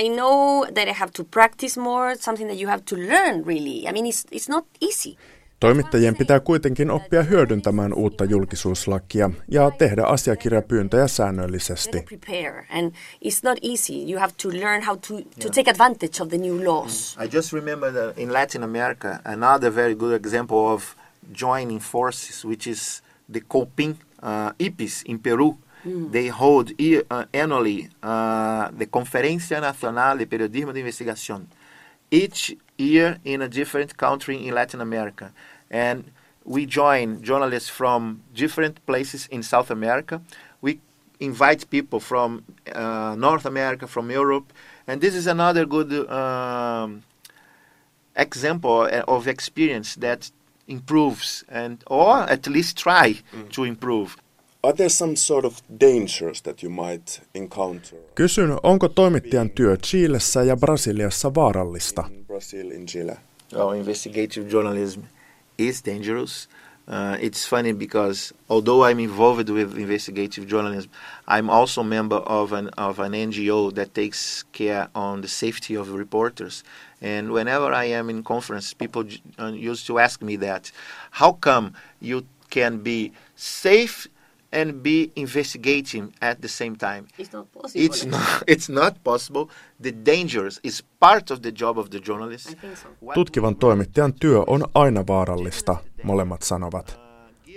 I 0.04 0.10
know 0.10 0.66
that 0.66 0.88
I 0.88 0.94
have 0.94 1.12
to 1.12 1.24
practice 1.24 1.80
more, 1.80 2.16
something 2.16 2.50
that 2.50 2.60
you 2.62 2.70
have 2.70 2.84
to 2.84 2.96
learn 2.96 3.46
really. 3.46 3.88
I 3.90 3.92
mean, 3.92 4.06
it's, 4.06 4.26
it's 4.32 4.50
not 4.50 4.66
easy. 4.80 5.18
Toimittajien 5.62 6.16
pitää 6.16 6.40
kuitenkin 6.40 6.92
oppia 6.92 7.24
hyödyntämään 7.24 7.94
uutta 7.94 8.26
julkisuuslakia 8.26 9.30
ja 9.48 9.72
tehdä 9.72 10.04
asiakirjapyyntöjä 10.04 11.08
säännöllisesti. 11.08 11.92
Better 11.92 12.18
prepare, 12.20 12.68
and 12.70 12.92
it's 13.26 13.40
not 13.44 13.58
easy. 13.62 13.94
You 13.94 14.20
have 14.20 14.34
to 14.44 14.50
learn 14.50 14.86
how 14.86 14.98
to, 14.98 15.14
to 15.44 15.50
take 15.56 15.72
advantage 15.72 16.24
of 16.24 16.30
the 16.30 16.38
new 16.38 16.66
laws. 16.66 17.18
I 17.26 17.38
just 17.38 17.54
remember 17.54 17.94
that 17.94 18.18
in 18.18 18.34
Latin 18.34 18.64
America, 18.64 19.20
another 19.26 19.76
very 19.76 19.96
good 19.96 20.26
example 20.26 20.74
of 20.74 20.84
joining 21.32 21.82
forces, 21.82 22.46
which 22.46 22.68
is 22.68 23.04
the 23.34 23.42
COPIN 23.42 23.98
uh, 24.24 24.52
IPIS 24.60 25.04
in 25.06 25.20
Peru. 25.20 25.58
They 26.12 26.28
hold 26.28 26.70
uh, 26.80 27.26
annually 27.34 27.90
uh, 28.04 28.70
the 28.78 28.86
Conferencia 28.86 29.60
Nacional 29.60 30.18
de 30.18 30.28
Periodismo 30.28 30.74
de 30.74 30.80
Investigación, 30.80 31.48
each 32.12 32.56
year 32.78 33.18
in 33.24 33.42
a 33.42 33.48
different 33.48 33.98
country 33.98 34.46
in 34.48 34.54
Latin 34.54 34.82
America. 34.82 35.32
And 35.70 36.12
we 36.44 36.66
join 36.66 37.24
journalists 37.24 37.70
from 37.70 38.22
different 38.36 38.86
places 38.86 39.28
in 39.28 39.44
South 39.44 39.72
America. 39.72 40.22
We 40.62 40.80
invite 41.20 41.70
people 41.70 42.00
from 42.00 42.44
uh, 42.74 43.16
North 43.18 43.46
America, 43.46 43.88
from 43.88 44.12
Europe, 44.12 44.52
and 44.88 45.00
this 45.00 45.16
is 45.16 45.28
another 45.28 45.66
good 45.66 45.92
um, 46.10 47.04
example 48.16 48.82
uh, 48.82 49.04
of 49.08 49.28
experience 49.28 49.96
that 49.96 50.32
improves 50.68 51.44
and 51.48 51.84
or 51.88 52.20
at 52.30 52.48
least 52.48 52.78
try 52.78 53.20
to 53.52 53.64
improve. 53.64 54.18
Are 54.64 54.74
there 54.74 54.90
some 54.90 55.16
sort 55.16 55.46
of 55.46 55.54
dangers 55.80 56.42
that 56.42 56.64
you 56.64 56.70
might 56.70 57.22
encounter 57.34 57.98
Kysyn, 58.16 58.58
onko 58.64 58.90
toimittajan 58.90 59.50
työ 59.50 59.78
Chilessä 59.78 60.44
ja 60.44 60.58
Brasiliassa 60.58 61.36
vaarallista? 61.36 62.04
in 62.12 62.26
Brazil, 62.26 62.72
in 62.72 62.86
Chile? 62.86 63.18
Well, 63.54 63.70
investigative 63.70 64.50
journalism 64.50 65.02
is 65.58 65.86
dangerous. 65.86 66.50
Uh, 66.88 67.18
it's 67.22 67.50
funny 67.50 67.74
because 67.74 68.34
although 68.50 68.84
I'm 68.92 69.00
involved 69.00 69.50
with 69.50 69.78
investigative 69.78 70.48
journalism, 70.48 70.92
I'm 71.28 71.50
also 71.50 71.82
a 71.82 71.84
member 71.84 72.18
of 72.26 72.54
an 72.54 72.70
of 72.78 73.00
an 73.00 73.14
NGO 73.14 73.72
that 73.76 73.94
takes 73.94 74.44
care 74.52 74.88
on 74.94 75.22
the 75.22 75.28
safety 75.28 75.78
of 75.78 75.90
reporters. 75.94 76.64
And 77.02 77.32
whenever 77.32 77.74
I 77.74 77.86
am 77.86 78.10
in 78.10 78.24
conference, 78.24 78.74
people 78.76 79.04
j- 79.04 79.22
uh, 79.40 79.70
used 79.72 79.88
to 79.88 80.00
ask 80.00 80.22
me 80.22 80.38
that, 80.38 80.72
how 81.12 81.32
come 81.34 81.72
you 82.00 82.22
can 82.50 82.78
be 82.84 83.12
safe 83.36 84.08
and 84.54 84.74
be 84.84 85.12
investigating 85.16 86.14
at 86.22 86.42
the 86.42 86.48
same 86.48 86.76
time? 86.78 87.08
It's 87.18 87.34
not 87.34 87.52
possible. 87.52 87.86
It's 87.86 88.06
not, 88.06 88.44
it's 88.48 88.70
not 88.70 88.94
possible. 89.04 89.46
The 89.84 89.94
dangers 90.06 90.60
is 90.64 90.84
part 91.00 91.32
of 91.32 91.40
the 91.42 91.52
job 91.60 91.78
of 91.78 91.90
the 91.90 92.00
journalist. 92.08 92.50
I 92.50 92.56
think 92.56 92.78
so. 92.78 92.88
Tutkivan 93.14 93.56
toimittajan 93.56 94.14
työ 94.14 94.44
on 94.48 94.66
aina 94.74 95.08
vaarallista, 95.08 95.76
molemmat 96.04 96.42
sanovat. 96.42 97.00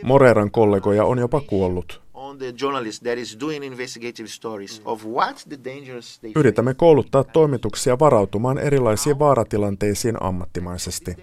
Moreiran 0.02 0.50
kollegoja 0.50 1.04
on 1.04 1.18
jopa 1.18 1.40
kuollut. 1.40 2.04
on 2.14 2.38
the 2.38 2.52
journalist 2.62 3.02
that 3.02 3.18
is 3.18 3.36
doing 3.40 3.64
investigative 3.64 4.28
stories 4.28 4.80
of 4.84 5.04
what 5.04 5.44
the 5.48 5.58
dangers 5.64 6.18
they 6.18 6.32
Yritämme 6.36 6.74
kouluttaa 6.74 7.24
toimituksia 7.24 7.98
varautumaan 7.98 8.58
erilaisiin 8.58 9.18
vaaratilanteisiin 9.18 10.22
ammattimaisesti. 10.22 11.16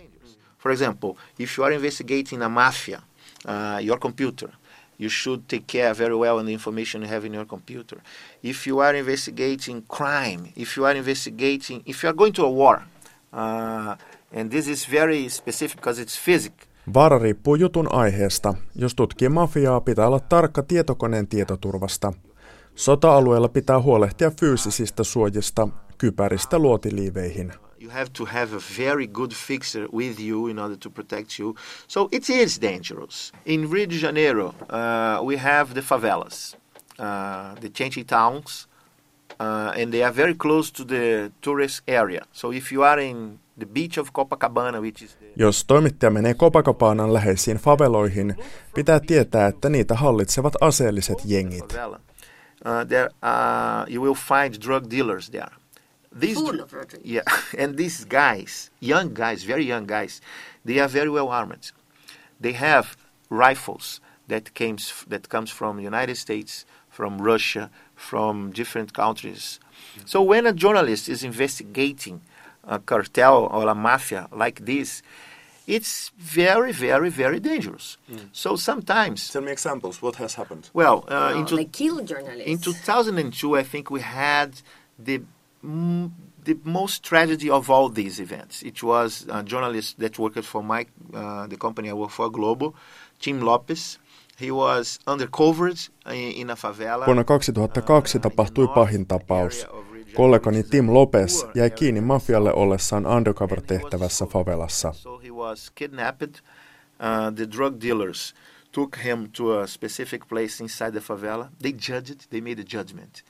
For 0.60 0.72
example, 0.72 1.14
if 1.40 1.58
you 1.58 1.66
are 1.66 1.76
investigating 1.76 2.44
a 2.44 2.50
mafia, 2.50 3.02
uh, 3.48 3.86
your 3.86 4.00
computer, 4.00 4.50
you 5.02 5.10
should 5.10 5.42
take 5.48 5.66
care 5.68 5.94
very 5.94 6.16
well 6.16 6.40
of 6.40 6.46
the 6.46 6.54
information 6.54 7.04
you 7.04 7.10
have 7.10 7.28
in 7.28 7.34
your 7.34 7.46
computer. 7.46 7.98
If 8.44 8.68
you 8.68 8.80
are 8.80 9.00
investigating 9.00 9.84
crime, 9.98 10.42
if 10.56 10.78
you 10.78 10.86
are 10.86 10.98
investigating, 10.98 11.82
if 11.86 12.04
you 12.04 12.10
are 12.10 12.18
going 12.18 12.34
to 12.34 12.46
a 12.46 12.52
war, 12.52 12.78
uh, 13.34 13.96
and 14.40 14.52
this 14.52 14.68
is 14.68 14.92
very 14.92 15.30
specific 15.30 15.78
because 15.78 16.02
it's 16.02 16.26
physics. 16.26 16.68
Vaara 16.94 17.20
riippuu 17.20 17.56
jutun 17.56 17.94
aiheesta. 17.94 18.54
Jos 18.76 18.96
tutkii 18.96 19.30
mafiaa, 19.30 19.82
pitää 19.82 20.08
olla 20.08 20.20
tarkka 20.20 20.64
tietokoneen 20.64 21.28
tietoturvasta. 21.28 22.14
Sota-alueella 22.76 23.50
pitää 23.50 23.82
huolehtia 23.82 24.32
fyysisistä 24.40 25.04
suojista, 25.04 25.68
kypäristä 25.98 26.60
luotiliiveihin. 26.60 27.54
You 27.82 27.90
have 27.90 28.14
to 28.14 28.26
have 28.26 28.54
a 28.54 28.60
very 28.60 29.08
good 29.08 29.34
fixer 29.34 29.88
with 29.92 30.20
you 30.20 30.48
in 30.48 30.60
order 30.60 30.76
to 30.76 30.90
protect 30.90 31.40
you. 31.40 31.56
So 31.88 32.10
it 32.12 32.30
is 32.30 32.60
dangerous. 32.60 33.32
In 33.46 33.72
Rio 33.72 33.88
de 33.88 33.98
Janeiro, 33.98 34.54
uh, 34.70 35.20
we 35.24 35.38
have 35.38 35.74
the 35.74 35.82
favelas, 35.82 36.56
uh, 37.00 37.56
the 37.60 37.70
chanty 37.70 38.04
towns, 38.04 38.68
uh, 39.40 39.74
and 39.76 39.92
they 39.92 40.04
are 40.04 40.12
very 40.12 40.36
close 40.36 40.70
to 40.74 40.84
the 40.84 41.32
tourist 41.42 41.82
area. 41.88 42.22
So 42.32 42.52
if 42.52 42.72
you 42.72 42.84
are 42.84 43.00
in 43.00 43.40
the 43.58 43.66
beach 43.66 43.98
of 43.98 44.14
Copacabana, 44.14 44.80
which 44.80 45.02
is 45.02 45.16
the 45.16 45.26
Jos 45.36 45.66
toimittaja 45.66 46.12
menee 46.12 46.34
Copacabanan 46.34 47.14
läheisiin 47.14 47.58
faveloihin, 47.58 48.36
pitää 48.76 49.00
tietää, 49.00 49.48
että 49.48 49.70
niitä 49.70 49.96
hallitsevat 49.96 50.54
aseelliset 50.62 51.18
jengit. 51.26 51.74
uh, 51.74 52.86
there 52.88 53.10
uh, 53.24 53.94
you 53.94 54.04
will 54.04 54.14
find 54.14 54.62
drug 54.62 54.84
dealers 54.92 55.30
there. 55.30 55.52
These 56.14 56.38
Full 56.38 56.60
of 56.60 56.70
drug 56.70 56.94
yeah, 57.04 57.22
and 57.58 57.78
these 57.78 58.04
guys, 58.04 58.70
young 58.80 59.14
guys, 59.14 59.44
very 59.44 59.64
young 59.66 59.86
guys, 59.86 60.22
they 60.66 60.80
are 60.80 60.88
very 60.90 61.10
well 61.10 61.30
armed. 61.30 61.72
They 62.40 62.52
have 62.54 62.98
rifles 63.30 64.02
that 64.28 64.54
comes 64.54 65.06
that 65.08 65.30
comes 65.30 65.50
from 65.50 65.78
the 65.78 65.84
United 65.84 66.16
States, 66.18 66.66
from 66.90 67.22
Russia, 67.22 67.70
from 67.96 68.52
different 68.52 68.94
countries. 68.94 69.60
So 70.06 70.22
when 70.22 70.46
a 70.46 70.54
journalist 70.54 71.08
is 71.08 71.24
investigating 71.24 72.22
a 72.66 72.80
cartel 72.80 73.48
or 73.52 73.68
a 73.70 73.76
mafia 73.76 74.28
like 74.32 74.66
this, 74.66 75.02
it's 75.68 76.12
very, 76.18 76.72
very, 76.72 77.10
very 77.10 77.40
dangerous. 77.40 77.98
So 78.34 78.56
sometimes, 78.56 79.30
Tell 79.32 79.42
me 79.42 79.52
examples. 79.52 80.02
What 80.02 80.16
has 80.18 80.36
happened? 80.36 80.70
well, 80.74 81.06
uh, 81.08 81.32
No, 81.32 81.40
into 81.40 81.56
they 81.56 81.66
kill 81.66 82.04
journalists. 82.04 82.48
in 82.48 82.58
2002, 82.60 83.58
I 83.58 83.64
think 83.64 83.90
we 83.90 84.02
had 84.02 84.62
the 85.00 85.22
mm, 85.64 86.12
the 86.44 86.58
most 86.64 87.04
tragedy 87.04 87.50
of 87.50 87.70
all 87.70 87.90
these 87.90 88.20
events. 88.20 88.64
It 88.64 88.84
was 88.84 89.26
a 89.30 89.44
journalist 89.44 90.00
that 90.00 90.18
worked 90.20 90.46
for 90.46 90.64
my 90.64 90.86
uh, 91.14 91.48
the 91.48 91.58
company 91.58 91.90
I 91.90 91.94
work 91.94 92.12
for, 92.12 92.30
Global, 92.32 92.74
Tim 93.20 93.42
Lopez. 93.42 94.00
He 94.40 94.52
was 94.52 95.00
undercovered 95.06 95.90
in, 96.08 96.32
in 96.32 96.50
a 96.50 96.56
favela. 96.56 97.06
Vuonna 97.06 97.24
2002 97.24 98.20
tapahtui 98.20 98.68
pahin 98.68 99.06
tapaus. 99.06 99.68
Kollegani 100.16 100.64
Tim 100.64 100.94
Lopez 100.94 101.46
jäi 101.56 101.70
kiinni 101.70 102.02
mafialle 102.02 102.54
ollessaan 102.54 103.06
undercover-tehtävässä 103.06 104.26
favelassa. 104.26 104.94
So 104.94 105.18
he 105.18 105.32
was 105.32 105.72
kidnapped. 105.76 106.30
Uh, 106.30 107.36
the 107.36 107.52
drug 107.52 107.82
dealers 107.82 108.36
took 108.72 108.98
him 108.98 109.30
to 109.32 109.60
a 109.60 109.68
specific 109.68 110.28
place 110.28 110.64
inside 110.64 110.92
the 110.92 111.00
favela. 111.00 111.50
They 111.62 111.74
judged. 111.74 112.20
They 112.30 112.42
made 112.42 112.62
a 112.62 112.78
judgment, 112.78 113.24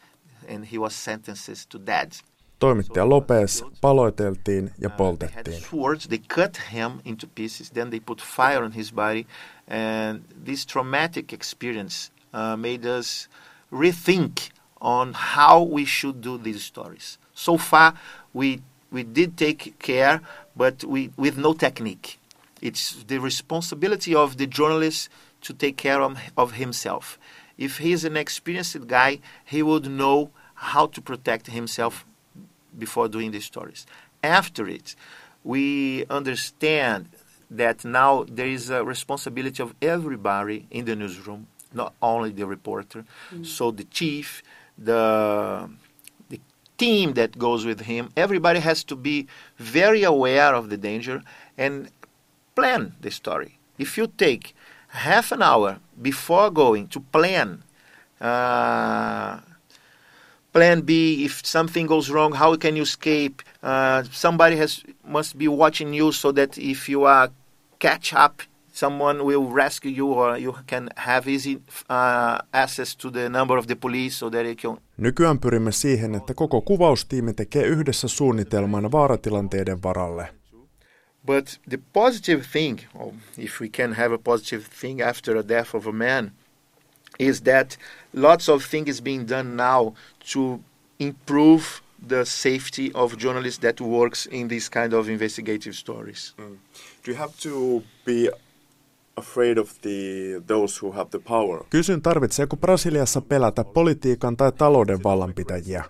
and 0.48 0.66
he 0.72 0.78
was 0.78 0.96
sentenced 1.04 1.70
to 1.70 1.80
death. 1.86 2.12
Toimittaja 2.60 3.10
Lopez 3.10 3.64
paloiteltiin 3.82 4.72
ja 4.82 4.90
Uh, 4.90 4.96
they 4.96 4.98
poltettiin. 4.98 5.62
swords. 5.70 6.08
They 6.08 6.20
cut 6.36 6.58
him 6.74 6.92
into 7.06 7.28
pieces. 7.36 7.72
Then 7.72 7.90
they 7.90 8.00
put 8.00 8.22
fire 8.22 8.64
on 8.66 8.72
his 8.72 8.94
body, 8.94 9.26
and 9.68 10.22
this 10.46 10.66
traumatic 10.66 11.34
experience 11.34 12.12
uh, 12.34 12.58
made 12.58 13.00
us 13.00 13.30
rethink 13.72 14.52
on 14.82 15.14
how 15.14 15.64
we 15.76 15.86
should 15.86 16.24
do 16.24 16.38
these 16.38 16.60
stories. 16.64 17.18
So 17.34 17.58
far, 17.58 17.94
we 18.34 18.60
we 18.92 19.04
did 19.04 19.38
take 19.38 19.74
care, 19.80 20.20
but 20.56 20.84
we 20.84 21.10
with 21.18 21.38
no 21.38 21.54
technique. 21.54 22.18
It's 22.62 23.04
the 23.08 23.18
responsibility 23.18 24.16
of 24.16 24.36
the 24.36 24.46
journalist 24.46 25.10
to 25.42 25.54
take 25.54 25.76
care 25.78 26.02
of, 26.02 26.18
of 26.36 26.52
himself. 26.52 27.18
If 27.68 27.78
he's 27.78 28.04
an 28.06 28.18
experienced 28.18 28.88
guy, 28.88 29.20
he 29.46 29.62
would 29.62 29.86
know 30.02 30.32
how 30.72 30.88
to 30.88 31.00
protect 31.00 31.46
himself 31.60 32.06
before 32.84 33.08
doing 33.08 33.30
these 33.30 33.46
stories. 33.46 33.86
After 34.24 34.68
it, 34.68 34.96
we 35.44 36.06
understand 36.10 37.10
that 37.52 37.86
now 37.86 38.26
there 38.38 38.48
is 38.48 38.72
a 38.72 38.84
responsibility 38.84 39.62
of 39.62 39.76
everybody 39.80 40.66
in 40.72 40.86
the 40.86 40.96
newsroom, 40.96 41.42
not 41.72 41.94
only 42.02 42.32
the 42.32 42.48
reporter. 42.48 43.06
Mm. 43.32 43.46
So 43.46 43.70
the 43.70 43.84
chief, 43.98 44.42
the 44.76 45.70
the 46.32 46.40
team 46.84 47.14
that 47.20 47.32
goes 47.38 47.62
with 47.72 47.82
him, 47.82 48.04
everybody 48.26 48.60
has 48.60 48.84
to 48.86 48.96
be 48.96 49.28
very 49.58 50.04
aware 50.16 50.56
of 50.60 50.64
the 50.72 50.78
danger 50.90 51.22
and 51.58 51.76
plan 52.56 52.82
the 53.02 53.12
story. 53.12 53.52
If 53.78 53.90
you 53.98 54.08
take 54.26 54.56
half 54.92 55.32
an 55.32 55.42
hour 55.42 55.80
before 56.02 56.50
going 56.52 56.88
to 56.88 57.00
plan 57.00 57.64
uh, 58.22 59.40
plan 60.54 60.82
B 60.82 61.24
if 61.26 61.42
something 61.46 61.88
goes 61.88 62.10
wrong 62.10 62.34
how 62.34 62.56
can 62.56 62.76
you 62.76 62.84
escape 62.84 63.42
uh, 63.64 64.04
somebody 64.12 64.58
has 64.58 64.84
must 65.04 65.38
be 65.38 65.48
watching 65.48 65.94
you 65.98 66.12
so 66.12 66.32
that 66.34 66.58
if 66.58 66.90
you 66.90 67.06
are 67.08 67.30
catch 67.80 68.14
up 68.14 68.42
someone 68.74 69.24
will 69.24 69.56
rescue 69.56 69.92
you 69.92 70.14
or 70.14 70.38
you 70.38 70.54
can 70.68 70.90
have 70.96 71.32
easy 71.32 71.62
uh, 71.90 72.38
access 72.54 72.96
to 72.96 73.12
the 73.12 73.30
number 73.30 73.58
of 73.58 73.68
the 73.68 73.76
police 73.76 74.16
so 74.16 74.30
that 74.30 74.46
you 74.46 74.56
can 74.56 74.78
Nykyään 74.98 75.40
pyrimme 75.40 75.72
siihen, 75.72 76.16
että 76.16 76.34
koko 76.34 76.62
kuvaustiimi 76.62 77.34
tekee 77.34 77.64
yhdessä 77.64 78.08
suunnitelman 78.08 78.92
vaaratilanteiden 78.92 79.84
varalle. 79.84 80.41
But 81.26 81.58
the 81.68 81.78
positive 81.78 82.46
thing, 82.46 82.80
if 83.38 83.60
we 83.60 83.70
can 83.70 83.94
have 83.94 84.12
a 84.12 84.18
positive 84.18 84.66
thing 84.66 85.02
after 85.02 85.34
the 85.36 85.44
death 85.44 85.74
of 85.74 85.88
a 85.88 85.94
man, 85.94 86.32
is 87.20 87.42
that 87.42 87.78
lots 88.14 88.50
of 88.50 88.64
things 88.64 89.02
being 89.02 89.26
done 89.26 89.56
now 89.56 89.94
to 90.34 90.60
improve 91.00 91.82
the 92.08 92.26
safety 92.26 92.92
of 92.94 93.18
journalists 93.18 93.60
that 93.60 93.80
works 93.82 94.28
in 94.32 94.48
these 94.48 94.70
kind 94.70 94.94
of 94.94 95.10
investigative 95.10 95.76
stories. 95.76 96.34
Mm. 96.38 96.58
Do 97.04 97.12
you 97.12 97.18
have 97.18 97.38
to 97.38 97.84
be 98.06 98.30
afraid 99.18 99.58
of 99.58 99.70
the 99.82 100.42
those 100.48 100.80
who 100.82 100.92
have 100.92 101.10
the 101.10 101.20
power? 101.20 101.66
Kysyn, 101.70 102.02
tarvitseeko 102.02 102.58
Brasiliassa 102.58 103.22
pelätä 103.22 103.64
politiikan 103.64 104.38
tai 104.38 104.52
talouden 104.52 105.04
vallanpitäjiä? 105.04 105.84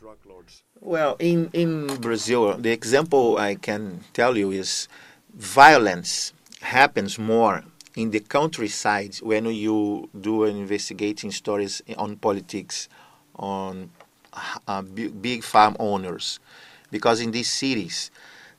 Well, 0.85 1.15
in 1.19 1.49
in 1.53 1.87
Brazil, 2.01 2.53
the 2.61 2.71
example 2.71 3.51
I 3.51 3.55
can 3.55 3.99
tell 4.13 4.37
you 4.37 4.51
is 4.51 4.89
violence 5.33 6.33
happens 6.61 7.19
more 7.19 7.63
in 7.95 8.11
the 8.11 8.19
countryside 8.19 9.11
when 9.23 9.45
you 9.45 10.09
do 10.23 10.43
investigating 10.43 11.31
stories 11.31 11.83
on 11.97 12.17
politics, 12.17 12.89
on 13.37 13.89
uh, 14.67 14.83
big 15.21 15.43
farm 15.43 15.75
owners, 15.79 16.39
because 16.91 17.23
in 17.23 17.31
these 17.31 17.59
cities, 17.59 18.11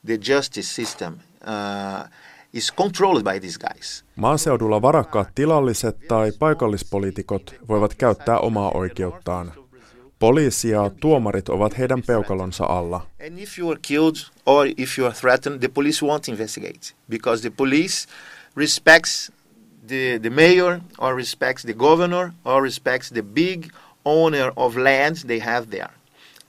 the 0.05 0.19
justice 0.19 0.75
system 0.75 1.21
uh, 1.45 2.05
is 2.53 2.71
controlled 2.71 3.25
by 3.25 3.41
these 3.41 3.59
guys. 3.59 4.05
Maaseudulla 4.17 4.83
varakkaat 4.83 5.29
tilalliset 5.35 5.99
tai 6.09 6.33
paikallispoliitikot 6.39 7.55
voivat 7.69 7.95
käyttää 7.95 8.39
omaa 8.39 8.71
oikeuttaan. 8.75 9.62
Poliisi 10.23 10.69
ja 10.69 10.91
tuomarit 11.01 11.49
ovat 11.49 11.79
heidän 11.79 12.03
peukalonsa 12.03 12.65
alla. 12.65 13.07
And 13.27 13.39
if 13.39 13.59
you 13.59 13.71
are 13.71 13.79
killed 13.83 14.17
or 14.47 14.67
if 14.77 14.99
you 14.99 15.07
are 15.07 15.15
threatened, 15.15 15.59
the 15.59 15.69
police 15.69 16.07
won't 16.07 16.29
investigate 16.29 16.95
because 17.11 17.43
the 17.43 17.51
police 17.57 18.09
respects 18.57 19.33
the, 19.89 20.21
the 20.23 20.31
mayor 20.31 20.81
or 20.99 21.17
respects 21.17 21.65
the 21.65 21.73
governor 21.73 22.33
or 22.45 22.63
respects 22.63 23.11
the 23.11 23.23
big 23.23 23.65
owner 24.05 24.53
of 24.57 24.77
land 24.77 25.17
they 25.17 25.41
have 25.41 25.71
there. 25.71 25.91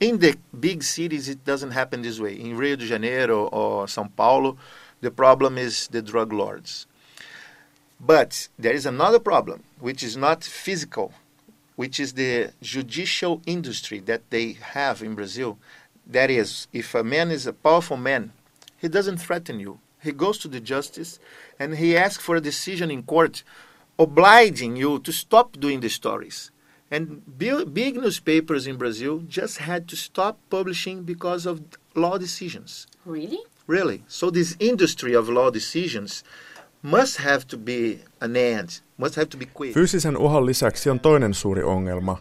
In 0.00 0.18
the 0.18 0.36
big 0.60 0.82
cities, 0.82 1.28
it 1.28 1.44
doesn't 1.44 1.72
happen 1.72 2.02
this 2.02 2.20
way. 2.20 2.34
In 2.34 2.56
Rio 2.56 2.76
de 2.76 2.86
Janeiro 2.86 3.48
or 3.52 3.88
Sao 3.88 4.08
Paulo, 4.16 4.56
the 5.00 5.10
problem 5.10 5.58
is 5.58 5.88
the 5.88 6.02
drug 6.02 6.32
lords. 6.32 6.86
But 8.06 8.48
there 8.56 8.76
is 8.76 8.86
another 8.86 9.18
problem, 9.18 9.62
which 9.80 10.04
is 10.04 10.16
not 10.16 10.44
physical 10.44 11.12
which 11.76 11.98
is 11.98 12.12
the 12.12 12.52
judicial 12.62 13.42
industry 13.46 13.98
that 14.00 14.30
they 14.30 14.52
have 14.52 15.02
in 15.02 15.14
Brazil. 15.14 15.58
That 16.06 16.30
is, 16.30 16.68
if 16.72 16.94
a 16.94 17.02
man 17.02 17.30
is 17.30 17.46
a 17.46 17.52
powerful 17.52 17.96
man, 17.96 18.32
he 18.78 18.88
doesn't 18.88 19.18
threaten 19.18 19.60
you. 19.60 19.80
He 20.02 20.12
goes 20.12 20.38
to 20.38 20.48
the 20.48 20.60
justice 20.60 21.18
and 21.58 21.76
he 21.76 21.96
asks 21.96 22.22
for 22.22 22.36
a 22.36 22.40
decision 22.40 22.90
in 22.90 23.02
court 23.02 23.42
obliging 23.98 24.76
you 24.76 24.98
to 25.00 25.12
stop 25.12 25.58
doing 25.58 25.80
the 25.80 25.88
stories. 25.88 26.50
And 26.90 27.22
big 27.38 27.96
newspapers 27.96 28.66
in 28.66 28.76
Brazil 28.76 29.20
just 29.26 29.58
had 29.58 29.88
to 29.88 29.96
stop 29.96 30.38
publishing 30.50 31.04
because 31.04 31.46
of 31.46 31.62
law 31.94 32.18
decisions. 32.18 32.86
Really? 33.04 33.40
Really. 33.66 34.04
So, 34.06 34.30
this 34.30 34.56
industry 34.60 35.14
of 35.14 35.28
law 35.28 35.50
decisions 35.50 36.22
must 36.82 37.16
have 37.16 37.48
to 37.48 37.56
be 37.56 38.00
an 38.20 38.36
end, 38.36 38.80
Fyysisen 39.74 40.16
uhan 40.16 40.46
lisäksi 40.46 40.90
on 40.90 41.00
toinen 41.00 41.34
suuri 41.34 41.62
ongelma. 41.62 42.18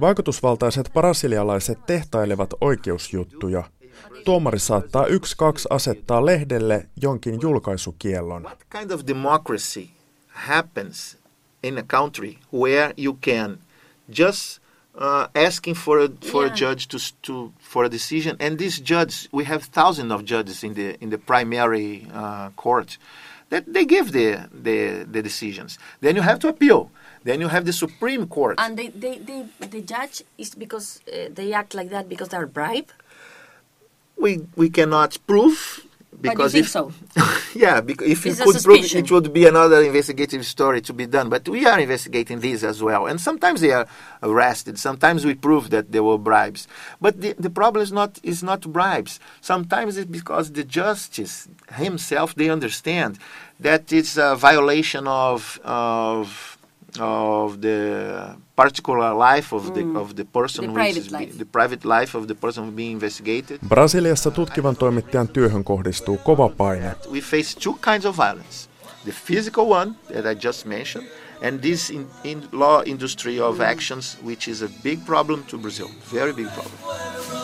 Vaikutusvaltaiset 0.00 0.90
brasilialaiset 0.92 1.86
tehtailevat 1.86 2.54
oikeusjuttuja. 2.60 3.64
Tuomari 4.24 4.58
saattaa 4.58 5.06
yksi 5.06 5.36
kaksi 5.36 5.68
asettaa 5.70 6.26
lehdelle 6.26 6.88
jonkin 7.02 7.38
julkaisukiellon. 7.42 8.42
What 8.42 8.64
kind 8.78 8.90
of 8.90 9.00
democracy 9.06 9.88
happens 10.28 11.18
in 11.62 11.78
a 11.78 11.82
country 11.82 12.38
where 12.52 12.94
you 12.96 13.18
can 13.24 13.58
just 14.18 14.62
uh, 14.94 15.46
asking 15.46 15.76
for 15.76 16.00
a, 16.00 16.08
for 16.30 16.44
yeah. 16.44 16.52
a 16.52 16.56
judge 16.56 16.86
to, 16.88 16.98
to 17.22 17.52
for 17.60 17.84
a 17.84 17.90
decision 17.90 18.36
and 18.40 18.58
this 18.58 18.80
judge 18.80 19.28
we 19.32 19.44
have 19.44 19.60
thousands 19.70 20.12
of 20.12 20.22
judges 20.24 20.64
in 20.64 20.74
the 20.74 20.96
in 21.00 21.10
the 21.10 21.18
primary 21.18 22.06
uh, 22.14 22.50
court 22.56 22.98
that 23.52 23.70
they 23.70 23.84
give 23.84 24.12
the, 24.12 24.48
the, 24.50 25.04
the 25.04 25.20
decisions. 25.22 25.78
Then 26.00 26.16
you 26.16 26.22
have 26.22 26.38
to 26.40 26.48
appeal. 26.48 26.90
Then 27.22 27.38
you 27.38 27.48
have 27.48 27.66
the 27.66 27.72
Supreme 27.72 28.26
Court. 28.26 28.56
And 28.58 28.78
they, 28.78 28.88
they, 28.88 29.18
they, 29.18 29.44
the 29.60 29.82
judge 29.82 30.22
is 30.38 30.54
because 30.54 31.00
uh, 31.06 31.28
they 31.30 31.52
act 31.52 31.74
like 31.74 31.90
that 31.90 32.08
because 32.08 32.30
they're 32.30 32.46
bribed? 32.46 32.94
We, 34.16 34.46
we 34.56 34.70
cannot 34.70 35.18
prove 35.26 35.86
because 36.20 36.54
if 36.54 36.68
so, 36.68 36.92
yeah, 37.54 37.80
because 37.80 38.08
if 38.08 38.26
it's 38.26 38.38
you 38.38 38.44
could 38.44 38.62
prove 38.62 38.94
it 38.94 39.10
would 39.10 39.32
be 39.32 39.46
another 39.46 39.82
investigative 39.82 40.44
story 40.44 40.80
to 40.82 40.92
be 40.92 41.06
done. 41.06 41.28
But 41.28 41.48
we 41.48 41.66
are 41.66 41.80
investigating 41.80 42.40
these 42.40 42.62
as 42.64 42.82
well, 42.82 43.06
and 43.06 43.20
sometimes 43.20 43.60
they 43.60 43.72
are 43.72 43.86
arrested. 44.22 44.78
Sometimes 44.78 45.24
we 45.24 45.34
prove 45.34 45.70
that 45.70 45.90
there 45.90 46.02
were 46.04 46.18
bribes. 46.18 46.68
But 47.00 47.20
the, 47.20 47.34
the 47.38 47.50
problem 47.50 47.82
is 47.82 47.92
not 47.92 48.18
is 48.22 48.42
not 48.42 48.60
bribes. 48.60 49.20
Sometimes 49.40 49.96
it's 49.96 50.10
because 50.10 50.52
the 50.52 50.64
justice 50.64 51.48
himself 51.72 52.34
they 52.34 52.50
understand 52.50 53.18
that 53.60 53.92
it's 53.92 54.16
a 54.16 54.36
violation 54.36 55.06
of 55.06 55.58
of 55.64 56.51
of 57.00 57.60
the 57.60 58.36
particular 58.56 59.14
life 59.18 59.56
of 59.56 59.74
the, 59.74 59.82
mm. 59.82 59.96
of 59.96 60.14
the 60.16 60.24
person 60.24 60.66
the 60.66 60.72
private, 60.72 61.10
life. 61.10 61.38
the 61.38 61.44
private 61.44 61.84
life 61.84 62.18
of 62.18 62.26
the 62.26 62.34
person 62.34 62.72
being 62.72 62.92
investigated. 62.92 63.58
Brasiliassa 63.68 64.30
tutkivan 64.30 64.76
toimittajan 64.76 65.28
työhön 65.28 65.64
kohdistuu 65.64 66.18
kova 66.18 66.48
paine. 66.48 66.94
We 67.12 67.20
face 67.20 67.60
two 67.60 67.74
kinds 67.74 68.06
of 68.06 68.16
violence. 68.16 68.68
The 69.04 69.12
physical 69.26 69.70
one 69.70 69.94
that 70.14 70.26
I 70.26 70.46
just 70.46 70.66
mentioned 70.66 71.08
and 71.42 71.60
this 71.60 71.90
in, 71.90 72.06
in 72.24 72.42
law 72.52 72.82
industry 72.86 73.40
of 73.40 73.60
actions 73.60 74.16
which 74.22 74.48
is 74.48 74.62
a 74.62 74.68
big 74.82 75.04
problem 75.06 75.44
to 75.44 75.58
Brazil. 75.58 75.90
Very 76.12 76.32
big 76.32 76.46
problem. 76.46 77.41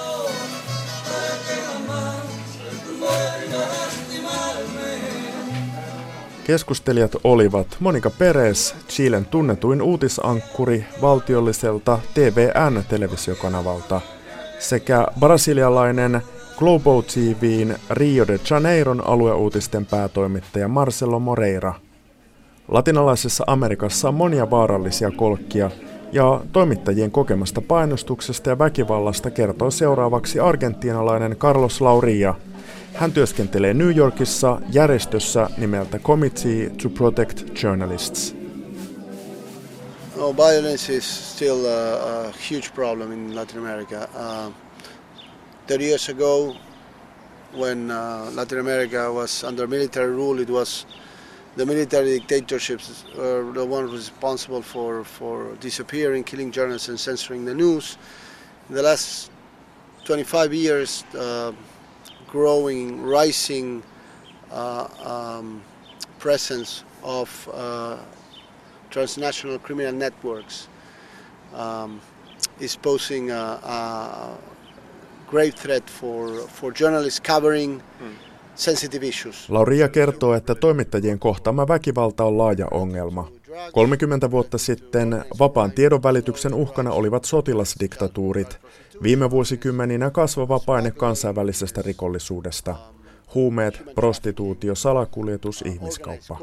Keskustelijat 6.48 7.16
olivat 7.24 7.66
Monika 7.80 8.10
Perez, 8.10 8.74
Chilen 8.88 9.26
tunnetuin 9.26 9.82
uutisankkuri 9.82 10.84
valtiolliselta 11.02 11.98
TVN-televisiokanavalta, 12.14 14.00
sekä 14.58 15.06
brasilialainen 15.20 16.20
Globo 16.58 17.02
TVn 17.02 17.74
Rio 17.90 18.26
de 18.26 18.40
Janeiron 18.50 19.06
alueuutisten 19.06 19.86
päätoimittaja 19.86 20.68
Marcelo 20.68 21.18
Moreira. 21.18 21.74
Latinalaisessa 22.68 23.44
Amerikassa 23.46 24.08
on 24.08 24.14
monia 24.14 24.50
vaarallisia 24.50 25.10
kolkkia, 25.10 25.70
ja 26.12 26.40
toimittajien 26.52 27.10
kokemasta 27.10 27.60
painostuksesta 27.60 28.50
ja 28.50 28.58
väkivallasta 28.58 29.30
kertoo 29.30 29.70
seuraavaksi 29.70 30.40
argentiinalainen 30.40 31.36
Carlos 31.36 31.80
Lauria– 31.80 32.34
Hän 32.94 33.12
työskentelee 33.12 33.74
New 33.74 33.96
Yorkissa 33.96 34.60
järjestössä 34.72 35.48
nimeltä 35.58 35.98
Committee 35.98 36.70
to 36.82 36.88
Protect 36.88 37.62
Journalists. 37.62 38.34
No, 40.16 40.36
violence 40.36 40.94
is 40.94 41.32
still 41.32 41.66
a, 41.66 41.94
a 41.94 42.32
huge 42.50 42.68
problem 42.74 43.12
in 43.12 43.36
Latin 43.36 43.58
America. 43.58 44.08
Uh, 44.14 44.52
30 45.68 45.84
years 45.84 46.08
ago, 46.08 46.56
when 47.58 47.90
uh, 47.90 48.36
Latin 48.36 48.60
America 48.60 49.12
was 49.12 49.44
under 49.44 49.66
military 49.66 50.10
rule, 50.10 50.42
it 50.42 50.50
was 50.50 50.86
the 51.56 51.66
military 51.66 52.20
dictatorships 52.28 53.04
were 53.16 53.52
the 53.54 53.64
ones 53.64 53.92
responsible 53.92 54.62
for, 54.62 55.04
for 55.04 55.56
disappearing, 55.60 56.24
killing 56.24 56.52
journalists 56.52 56.88
and 56.88 56.98
censoring 56.98 57.44
the 57.44 57.54
news. 57.54 57.98
in 58.68 58.74
the 58.74 58.82
last 58.82 59.30
25 60.04 60.52
years, 60.52 61.04
uh, 61.14 61.52
growing, 62.32 63.02
rising 63.16 63.82
uh, 64.50 64.86
um, 65.06 65.62
presence 66.18 66.84
of 67.02 67.48
uh, 67.48 67.98
transnational 68.90 69.58
criminal 69.58 69.92
networks 69.92 70.68
um, 71.54 72.00
is 72.60 72.78
posing 72.78 73.30
a, 73.30 73.58
a 73.62 74.38
great 75.30 75.54
threat 75.56 75.90
for, 75.90 76.48
for 76.48 76.72
journalists 76.72 77.20
covering 77.20 77.82
sensitive 78.54 79.06
issues. 79.06 79.50
Lauria 79.50 79.88
kertoo, 79.88 80.32
että 80.32 80.54
toimittajien 80.54 81.18
kohtaama 81.18 81.68
väkivalta 81.68 82.24
on 82.24 82.38
laaja 82.38 82.68
ongelma. 82.70 83.37
30 83.72 84.30
vuotta 84.30 84.58
sitten 84.58 85.24
vapaan 85.38 85.72
tiedonvälityksen 85.72 86.54
uhkana 86.54 86.90
olivat 86.90 87.24
sotilasdiktatuurit, 87.24 88.58
viime 89.02 89.30
vuosikymmeninä 89.30 90.10
kasvava 90.10 90.60
paine 90.66 90.90
kansainvälisestä 90.90 91.82
rikollisuudesta. 91.82 92.76
Huumeet, 93.34 93.82
prostituutio, 93.94 94.74
salakuljetus, 94.74 95.62
ihmiskauppa. 95.62 96.38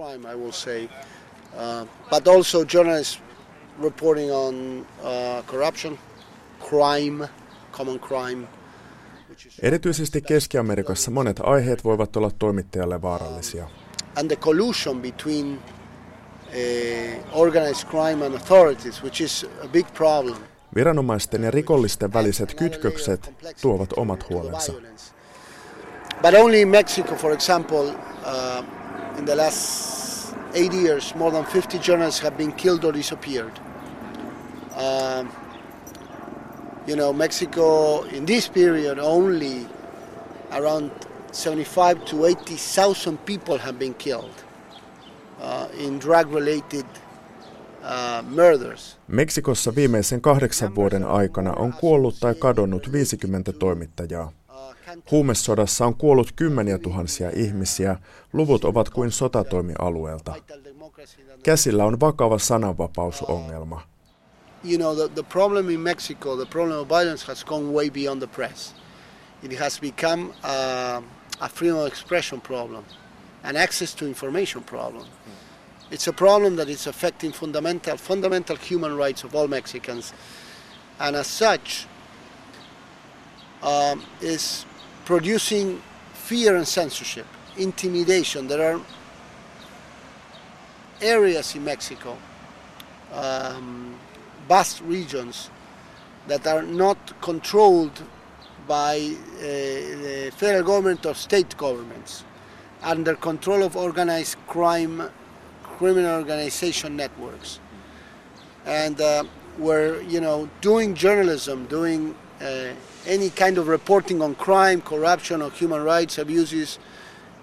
Uh, 1.55 1.87
but 2.09 2.27
also 2.27 2.65
journalists 2.73 3.21
reporting 3.83 4.31
on 4.33 4.85
corruption, 5.47 5.99
crime, 6.69 7.29
common 7.71 7.99
crime. 7.99 8.47
Erityisesti 9.61 10.21
Keski-Amerikassa 10.21 11.11
monet 11.11 11.39
aiheet 11.43 11.83
voivat 11.83 12.15
olla 12.15 12.31
toimittajalle 12.39 13.01
vaarallisia. 13.01 13.67
And 14.15 14.27
the 14.27 14.35
collusion 14.35 15.01
between 15.01 15.59
organized 17.33 17.87
crime 17.87 18.25
and 18.25 18.35
authorities, 18.35 19.03
which 19.03 19.21
is 19.21 19.45
a 19.63 19.67
big 19.67 19.85
problem. 19.93 20.37
Viranomaisten 20.75 21.43
ja 21.43 21.51
rikollisten 21.51 22.13
väliset 22.13 22.53
kytkökset 22.53 23.31
tuovat 23.61 23.93
omat 23.93 24.29
huolensa. 24.29 24.73
But 26.21 26.33
only 26.33 26.61
in 26.61 26.67
Mexico, 26.67 27.15
for 27.15 27.31
example, 27.31 27.89
uh, 27.89 28.63
in 29.19 29.25
the 29.25 29.35
last 29.35 30.35
eight 30.53 30.73
years, 30.73 31.15
more 31.15 31.31
than 31.31 31.45
50 31.45 31.79
journalists 31.79 32.21
have 32.21 32.37
been 32.37 32.53
killed 32.53 32.83
or 32.83 32.93
disappeared. 32.93 33.51
Um, 34.75 35.29
you 36.87 36.95
know, 36.95 37.13
Mexico 37.13 38.01
in 38.03 38.25
this 38.25 38.49
period 38.49 38.99
only 38.99 39.67
around 40.51 40.91
75 41.31 42.05
to 42.05 42.25
80,000 42.25 43.17
people 43.25 43.57
have 43.57 43.77
been 43.79 43.93
killed 43.93 44.31
uh, 44.31 44.44
in 45.77 45.99
drug-related 45.99 46.85
uh, 46.85 48.29
murders. 48.29 48.97
Meksikossa 49.07 49.75
viimeisen 49.75 50.21
kahdeksan 50.21 50.75
vuoden 50.75 51.03
aikana 51.03 51.53
on 51.53 51.73
kuollut 51.73 52.15
tai 52.19 52.35
kadonnut 52.35 52.91
50 52.91 53.53
toimittajaa. 53.53 54.31
Huumesodassa 55.11 55.85
on 55.85 55.95
kuollut 55.95 56.31
kymmeniä 56.31 56.77
tuhansia 56.77 57.31
ihmisiä, 57.35 57.97
luvut 58.33 58.65
ovat 58.65 58.89
kuin 58.89 59.11
sotatoimialueelta. 59.11 60.35
Käsillä 61.43 61.85
on 61.85 61.99
vakava 61.99 62.39
sananvapausongelma. 62.39 63.81
You 64.63 64.77
know, 64.77 64.95
the, 64.95 65.09
the 65.13 65.23
problem 65.23 65.69
in 65.69 65.79
Mexico, 65.79 66.35
the 66.35 66.45
problem 66.45 66.79
of 66.79 66.89
violence 66.89 67.25
has 67.27 67.45
gone 67.45 67.71
way 67.71 67.89
beyond 67.89 68.21
the 68.21 68.27
press. 68.27 68.75
It 69.43 69.59
has 69.59 69.79
become 69.79 70.33
a, 70.43 71.03
a 71.39 71.49
freedom 71.49 71.77
of 71.77 71.87
expression 71.87 72.41
problem, 72.41 72.83
an 73.45 73.55
access 73.55 73.93
to 73.93 74.07
information 74.07 74.61
problem. 74.61 75.07
It's 75.91 76.07
a 76.07 76.13
problem 76.13 76.55
that 76.55 76.67
is 76.67 76.87
affecting 76.87 77.31
fundamental, 77.31 77.95
fundamental 77.95 78.55
human 78.55 78.97
rights 78.97 79.23
of 79.23 79.35
all 79.35 79.47
Mexicans, 79.47 80.13
and 80.99 81.15
as 81.15 81.27
such, 81.27 81.85
um, 83.61 84.03
is 84.19 84.65
producing 85.05 85.81
fear 86.13 86.55
and 86.55 86.67
censorship, 86.67 87.27
intimidation. 87.55 88.47
There 88.47 88.75
are 88.75 88.81
areas 90.99 91.55
in 91.55 91.63
Mexico, 91.63 92.17
um, 93.13 93.95
vast 94.47 94.81
regions, 94.81 95.51
that 96.27 96.47
are 96.47 96.63
not 96.63 97.21
controlled 97.21 98.01
by 98.67 98.97
uh, 98.97 99.41
the 99.41 100.31
federal 100.35 100.63
government 100.63 101.05
or 101.05 101.13
state 101.13 101.55
governments, 101.55 102.23
under 102.83 103.15
control 103.15 103.63
of 103.63 103.75
organized 103.75 104.37
crime, 104.47 105.09
criminal 105.63 106.19
organization 106.19 106.95
networks, 106.95 107.59
and 108.65 109.01
uh, 109.01 109.23
where 109.57 110.01
you 110.01 110.21
know 110.21 110.49
doing 110.61 110.95
journalism, 110.95 111.65
doing 111.69 112.15
uh, 112.41 112.73
any 113.07 113.29
kind 113.29 113.57
of 113.57 113.67
reporting 113.67 114.21
on 114.21 114.35
crime, 114.35 114.81
corruption, 114.81 115.41
or 115.41 115.51
human 115.51 115.83
rights 115.83 116.17
abuses 116.17 116.79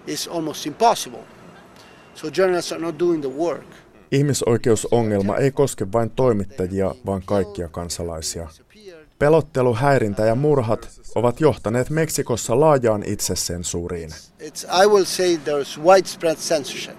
is 0.07 0.27
almost 0.27 0.65
impossible. 0.67 1.23
So 2.15 2.29
journalists 2.29 2.71
are 2.71 2.81
not 2.81 2.97
doing 2.99 3.21
the 3.21 3.29
work. 3.29 3.65
Ihmisoikeusongelma 4.11 5.37
ei 5.37 5.51
koske 5.51 5.91
vain 5.91 6.09
toimittajia, 6.09 6.95
vaan 7.05 7.21
kaikkia 7.25 7.69
kansalaisia. 7.69 8.47
Pelottelu, 9.23 9.75
häirintä 9.75 10.25
ja 10.25 10.35
murhat 10.35 10.89
ovat 11.15 11.41
johtaneet 11.41 11.89
Meksikossa 11.89 12.59
laajaan 12.59 13.03
itsesensuuriin. 13.03 14.09
It's, 14.39 14.83
I 14.83 14.87
will 14.87 15.05
say 15.05 15.37
there's 15.37 15.83
widespread 15.83 16.35
censorship. 16.35 16.97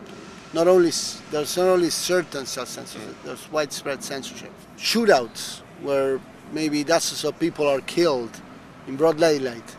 Not 0.54 0.66
only, 0.66 0.90
there's 1.30 1.56
not 1.56 1.66
only 1.66 1.90
certain 1.90 2.46
self-censorship, 2.46 3.22
there's 3.24 3.52
widespread 3.52 4.02
censorship. 4.02 4.52
Shootouts 4.76 5.62
where 5.82 6.20
maybe 6.52 6.84
dozens 6.88 7.24
of 7.24 7.38
people 7.38 7.68
are 7.68 7.82
killed 7.86 8.40
in 8.88 8.96
broad 8.96 9.18
daylight 9.18 9.76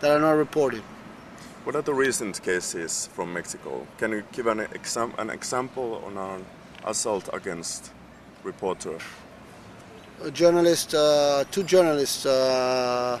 that 0.00 0.10
are 0.10 0.20
not 0.20 0.38
reported. 0.38 0.82
What 1.64 1.76
are 1.76 1.84
the 1.84 1.94
recent 1.94 2.42
cases 2.42 3.08
from 3.16 3.32
Mexico? 3.32 3.86
Can 3.98 4.10
you 4.12 4.22
give 4.32 4.50
an, 4.50 4.60
exam 4.60 5.12
an 5.18 5.30
example 5.30 6.02
on 6.06 6.18
an 6.18 6.44
assault 6.84 7.30
against 7.32 7.92
reporter? 8.44 8.98
A 10.24 10.30
journalist, 10.30 10.94
uh, 10.94 11.44
two 11.50 11.62
journalists 11.62 12.26
uh, 12.26 13.20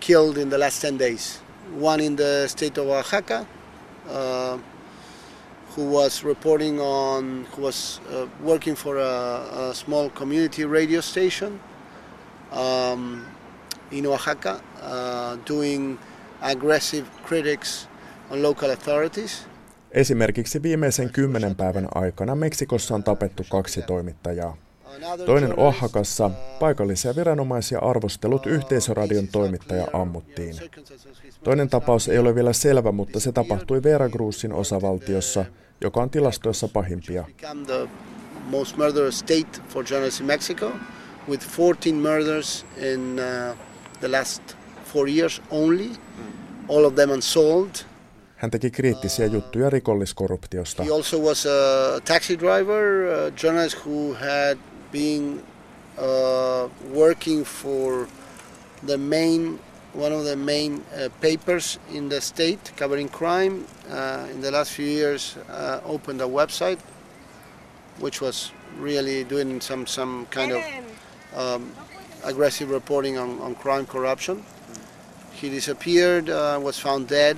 killed 0.00 0.38
in 0.38 0.48
the 0.48 0.58
last 0.58 0.80
10 0.80 0.96
days. 0.96 1.40
One 1.76 2.00
in 2.00 2.14
the 2.16 2.46
state 2.46 2.78
of 2.78 2.86
Oaxaca, 2.86 3.46
uh, 4.08 4.58
who 5.74 5.90
was 5.90 6.22
reporting 6.22 6.80
on, 6.80 7.46
who 7.52 7.62
was 7.62 8.00
uh, 8.10 8.26
working 8.40 8.76
for 8.76 8.98
a, 8.98 9.70
a, 9.70 9.74
small 9.74 10.08
community 10.10 10.64
radio 10.64 11.00
station 11.00 11.58
um, 12.52 13.26
in 13.90 14.06
Oaxaca, 14.06 14.60
uh, 14.82 15.36
doing 15.44 15.98
aggressive 16.42 17.10
critics 17.24 17.88
on 18.30 18.42
local 18.42 18.70
authorities. 18.70 19.46
Esimerkiksi 19.90 20.62
viimeisen 20.62 21.10
kymmenen 21.10 21.56
päivän 21.56 21.88
aikana 21.94 22.34
Meksikossa 22.34 22.94
on 22.94 23.04
tapettu 23.04 23.42
kaksi 23.50 23.82
toimittajaa. 23.82 24.63
Toinen 25.26 25.58
Oaxacassa 25.58 26.30
paikallisia 26.60 27.16
viranomaisia 27.16 27.78
arvostellut 27.78 28.46
yhteisöradion 28.46 29.28
toimittaja 29.28 29.86
ammuttiin. 29.92 30.54
Toinen 31.44 31.68
tapaus 31.68 32.08
ei 32.08 32.18
ole 32.18 32.34
vielä 32.34 32.52
selvä, 32.52 32.92
mutta 32.92 33.20
se 33.20 33.32
tapahtui 33.32 33.82
Veracruzin 33.82 34.52
osavaltiossa, 34.52 35.44
joka 35.80 36.02
on 36.02 36.10
tilastoissa 36.10 36.68
pahimpia. 36.68 37.24
most 38.50 38.76
murderous 38.76 39.18
state 39.18 39.62
for 39.68 39.84
journalists 39.90 40.20
in 40.20 40.26
Mexico, 40.26 40.72
with 41.28 41.46
14 41.58 41.94
murders 41.94 42.66
in 42.76 43.16
the 44.00 44.08
last 44.08 44.56
four 44.92 45.08
years 45.08 45.42
only, 45.50 45.90
all 46.68 46.84
of 46.84 46.94
them 46.94 47.10
unsolved. 47.10 47.74
Hän 48.36 48.50
teki 48.50 48.70
kriittisiä 48.70 49.26
juttuja 49.26 49.70
rikolliskorruptiosta. 49.70 50.82
He 50.82 50.90
also 50.90 51.18
was 51.18 51.46
a 51.46 52.00
taxi 52.00 52.38
driver, 52.38 52.84
a 53.08 53.32
journalist 53.42 53.86
who 53.86 54.14
had 54.14 54.58
been 54.94 55.42
uh, 55.98 56.68
working 56.92 57.44
for 57.44 58.06
the 58.84 58.96
main, 58.96 59.58
one 59.92 60.12
of 60.12 60.22
the 60.24 60.36
main 60.36 60.82
uh, 60.94 61.08
papers 61.20 61.80
in 61.92 62.08
the 62.08 62.20
state 62.20 62.72
covering 62.76 63.08
crime. 63.08 63.66
Uh, 63.90 64.28
in 64.30 64.40
the 64.40 64.50
last 64.50 64.70
few 64.70 64.86
years, 64.86 65.36
uh, 65.50 65.80
opened 65.84 66.20
a 66.20 66.30
website, 66.40 66.78
which 67.98 68.20
was 68.20 68.52
really 68.78 69.24
doing 69.24 69.60
some 69.60 69.86
some 69.86 70.26
kind 70.30 70.52
of 70.52 70.62
um, 71.34 71.72
aggressive 72.22 72.70
reporting 72.70 73.18
on, 73.18 73.40
on 73.40 73.54
crime 73.56 73.86
corruption. 73.86 74.44
He 75.32 75.50
disappeared, 75.50 76.30
uh, 76.30 76.60
was 76.62 76.78
found 76.78 77.08
dead. 77.08 77.36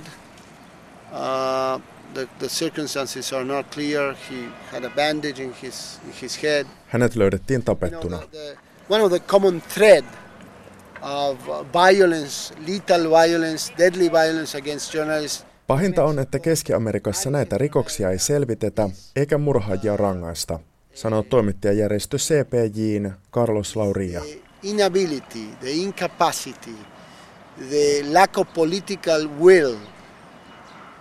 Uh, 1.11 1.79
the, 2.13 2.29
the 2.37 2.49
circumstances 2.49 3.33
are 3.33 3.43
not 3.43 3.71
clear. 3.71 4.13
He 4.29 4.47
had 4.69 4.85
a 4.85 4.89
bandage 4.89 5.39
in 5.39 5.53
his, 5.53 5.99
in 6.05 6.11
his 6.13 6.35
head. 6.35 6.67
Hänet 6.87 7.15
löydettiin 7.15 7.63
tapettuna. 7.63 8.17
The, 8.17 8.27
the, 8.27 8.57
one 8.89 9.03
of 9.03 9.11
the 9.11 9.19
common 9.19 9.61
thread 9.61 10.05
of 11.01 11.37
violence, 11.73 12.53
lethal 12.67 13.09
violence, 13.09 13.73
deadly 13.77 14.11
violence 14.11 14.57
against 14.57 14.93
journalists 14.93 15.47
Pahinta 15.67 16.03
on, 16.03 16.19
että 16.19 16.39
Keski-Amerikassa 16.39 17.29
näitä 17.29 17.57
rikoksia 17.57 18.09
ei 18.11 18.19
selvitetä 18.19 18.89
eikä 19.15 19.37
murhaajia 19.37 19.97
rangaista, 19.97 20.59
sanoo 20.93 21.23
toimittajajärjestö 21.23 22.17
CPJin 22.17 23.13
Carlos 23.31 23.75
Lauria. 23.75 24.21
inability, 24.63 25.45
the 25.59 25.71
incapacity, 25.71 26.75
the 27.69 28.03
lack 28.13 28.37
of 28.37 28.53
political 28.53 29.27
will 29.39 29.75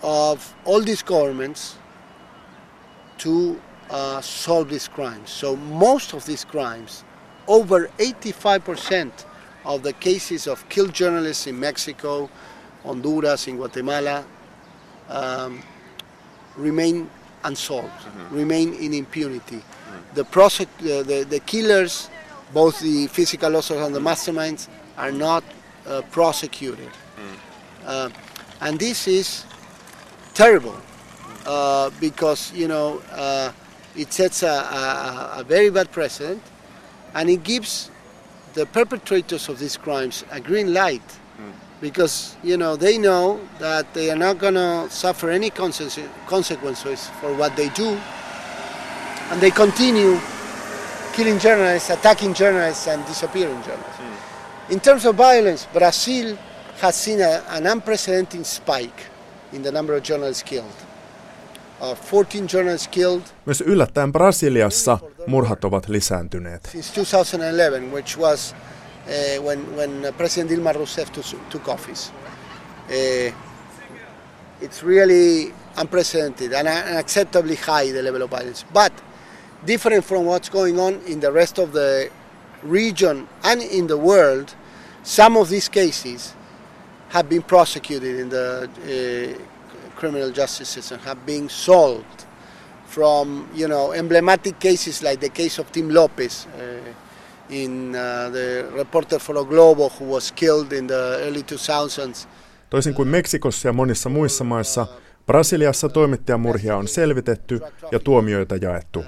of 0.03 0.41
all 0.67 0.83
these 0.83 1.05
governments 1.05 1.77
to 3.23 3.57
uh, 3.91 4.21
solve 4.21 4.69
these 4.69 4.89
crimes. 4.89 5.31
So 5.31 5.57
most 5.57 6.13
of 6.13 6.25
these 6.27 6.45
crimes, 6.45 7.05
over 7.47 7.89
85% 7.99 9.25
of 9.65 9.83
the 9.83 9.93
cases 9.93 10.47
of 10.47 10.69
killed 10.69 10.93
journalists 10.93 11.47
in 11.47 11.59
Mexico, 11.59 12.31
Honduras, 12.85 13.49
in 13.49 13.57
Guatemala, 13.57 14.25
um, 15.09 15.63
remain 16.57 17.11
unsolved, 17.45 17.91
remain 18.31 18.75
in 18.75 18.95
impunity. 18.95 19.63
The, 20.15 20.25
prosec- 20.25 20.69
the, 20.79 21.03
the, 21.03 21.25
the 21.25 21.41
killers, 21.41 22.09
both 22.53 22.81
the 22.81 23.07
physical 23.09 23.51
losses 23.51 23.81
and 23.81 23.95
the 23.95 24.01
masterminds, 24.01 24.69
are 24.97 25.13
not 25.13 25.45
uh, 25.87 26.03
prosecuted. 26.11 26.91
Uh, 27.85 28.11
and 28.61 28.79
this 28.79 29.07
is 29.07 29.45
terrible 30.35 30.77
uh, 31.45 31.91
because, 32.01 32.53
you 32.53 32.67
know, 32.67 33.01
uh, 33.13 33.53
it 33.97 34.13
sets 34.13 34.43
a, 34.43 34.47
a, 34.47 35.35
a 35.39 35.45
very 35.45 35.71
bad 35.71 35.91
precedent 35.91 36.43
and 37.15 37.31
it 37.31 37.43
gives 37.43 37.91
the 38.55 38.67
perpetrators 38.67 39.49
of 39.49 39.59
these 39.59 39.77
crimes 39.77 40.25
a 40.31 40.41
green 40.41 40.73
light. 40.73 41.03
Hmm. 41.37 41.51
Because 41.81 42.37
you 42.43 42.57
know 42.57 42.77
they 42.77 42.97
know 42.99 43.41
that 43.59 43.93
they 43.95 44.11
are 44.11 44.17
not 44.17 44.39
going 44.39 44.55
to 44.55 44.89
suffer 44.91 45.31
any 45.31 45.51
consequences 45.51 47.09
for 47.21 47.35
what 47.35 47.55
they 47.57 47.69
do. 47.71 47.99
And 49.31 49.41
they 49.41 49.51
continue 49.51 50.19
killing 51.13 51.39
journalists 51.39 51.91
attacking 51.91 52.35
journalists 52.35 52.87
and 52.87 53.05
disappearing 53.07 53.63
journalists. 53.63 53.97
Hmm. 53.97 54.73
In 54.73 54.81
terms 54.81 55.05
of 55.05 55.17
violence 55.17 55.67
brazil 55.73 56.37
has 56.81 56.97
seen 56.97 57.21
a, 57.21 57.43
an 57.49 57.67
unprecedented 57.67 58.45
spike 58.45 59.07
in 59.53 59.63
the 59.63 59.73
number 59.73 59.95
of 59.95 60.03
journalists 60.03 60.43
killed 60.43 60.86
Myös 63.47 63.61
yllättäen 63.61 64.13
Brasiliassa 64.13 64.99
murhat 65.27 65.65
ovat 65.65 65.89
lisääntyneet. 65.89 66.69
since 66.73 66.95
2011, 66.95 67.91
which 67.93 68.19
was 68.19 68.55
uh, 68.55 69.45
when, 69.45 69.77
when 69.77 70.05
uh, 70.05 70.17
President 70.17 70.51
Dilma 70.51 70.73
Rousseff 70.73 71.11
to- 71.13 71.37
took 71.51 71.69
office. 71.69 72.13
Uh, 72.89 73.35
it's 74.61 74.83
really 74.87 75.53
unprecedented 75.77 76.53
and 76.53 76.69
unacceptably 76.69 77.57
high, 77.57 77.93
the 77.93 78.03
level 78.03 78.23
of 78.23 78.31
violence. 78.31 78.65
But 78.73 78.93
different 79.67 80.05
from 80.05 80.25
what's 80.27 80.49
going 80.51 80.81
on 80.81 81.01
in 81.07 81.21
the 81.21 81.31
rest 81.33 81.59
of 81.59 81.73
the 81.73 82.09
region 82.63 83.29
and 83.45 83.63
in 83.63 83.87
the 83.87 83.97
world, 83.97 84.55
some 85.03 85.37
of 85.41 85.49
these 85.49 85.69
cases 85.71 86.35
have 87.09 87.29
been 87.29 87.43
prosecuted 87.43 88.19
in 88.21 88.29
the 88.31 88.69
uh, 88.85 89.56
criminal 89.97 90.31
justice 90.31 90.73
system, 90.73 91.01
have 91.01 91.21
been 91.27 91.49
solved 91.49 92.27
from 92.89 93.49
you 93.55 93.69
know 93.69 93.93
emblematic 93.93 94.59
cases 94.59 95.03
like 95.03 95.17
the 95.17 95.29
case 95.29 95.63
of 95.63 95.73
Tim 95.73 95.95
Lopez 95.95 96.47
uh, 96.47 96.95
in 97.51 97.95
uh, 97.95 98.33
the 98.33 98.65
reporter 98.77 99.19
for 99.19 99.39
O 99.39 99.45
Globo 99.45 99.89
who 100.01 100.15
was 100.15 100.33
killed 100.33 100.73
in 100.73 100.87
the 100.87 101.19
early 101.21 101.43
2000s. 101.43 102.29
Toisin 102.71 102.95
kuin 102.95 103.09
Meksikossa 103.09 103.69
ja 103.69 103.73
monissa 103.73 104.09
muissa 104.09 104.45
maissa, 104.45 104.87
Brasiliassa 105.27 105.89
toimittajamurhia 105.89 106.77
on 106.77 106.89
selvitetty 106.89 107.61
ja 107.93 107.99
tuomioita 108.01 108.57
jaettu. 108.57 109.05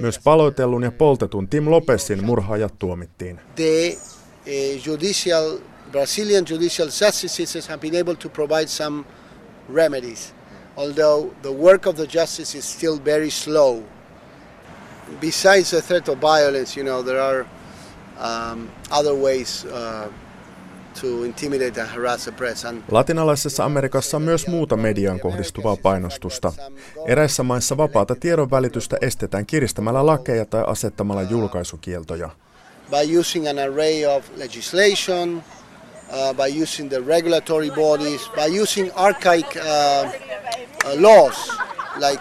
Myös 0.00 0.18
paloitellun 0.24 0.82
ja 0.82 0.92
poltetun 0.92 1.48
Tim 1.48 1.70
Lopezin 1.70 2.24
murhaajat 2.24 2.78
tuomittiin. 2.78 3.40
the 3.56 3.96
uh, 4.46 4.86
judicial 4.86 5.58
Brazilian 5.92 6.44
judicial 6.50 6.88
justice 6.88 7.28
systems 7.34 7.68
have 7.68 7.80
been 7.80 8.00
able 8.00 8.14
to 8.14 8.28
provide 8.28 8.66
some 8.66 9.04
remedies, 9.74 10.32
although 10.76 11.30
the 11.42 11.52
work 11.52 11.86
of 11.86 11.96
the 11.96 12.06
justice 12.06 12.58
is 12.58 12.64
still 12.64 12.98
very 13.04 13.30
slow. 13.30 13.82
Besides 15.20 15.70
the 15.70 15.82
threat 15.82 16.08
of 16.08 16.18
violence, 16.20 16.80
you 16.80 16.84
know, 16.84 17.02
there 17.02 17.20
are 17.20 17.46
um, 18.18 18.70
other 18.90 19.14
ways 19.14 19.64
uh, 19.64 20.08
to 21.00 21.24
intimidate 21.24 21.80
and 21.80 21.90
harass 21.90 22.24
the 22.24 22.32
press. 22.32 22.64
And 22.64 22.82
Latinalaisessa 22.90 23.64
Amerikassa 23.64 24.16
on 24.16 24.22
myös 24.22 24.46
muuta 24.46 24.76
mediaan 24.76 25.20
kohdistuvaa 25.20 25.76
painostusta. 25.76 26.52
Eräissä 27.06 27.42
maissa 27.42 27.76
vapaata 27.76 28.14
tiedonvälitystä 28.14 28.96
estetään 29.00 29.46
kiristämällä 29.46 30.06
lakeja 30.06 30.44
tai 30.44 30.64
asettamalla 30.66 31.22
julkaisukieltoja. 31.22 32.30
by 32.92 33.04
using 33.06 33.48
an 33.48 33.58
array 33.58 34.04
of 34.04 34.22
legislation, 34.36 35.42
uh, 36.12 36.32
by 36.34 36.46
using 36.46 36.88
the 36.88 37.00
regulatory 37.02 37.70
bodies, 37.70 38.28
by 38.36 38.46
using 38.46 38.90
archaic 38.92 39.56
uh, 39.56 39.60
uh, 40.84 40.94
laws 40.96 41.50
like 41.98 42.20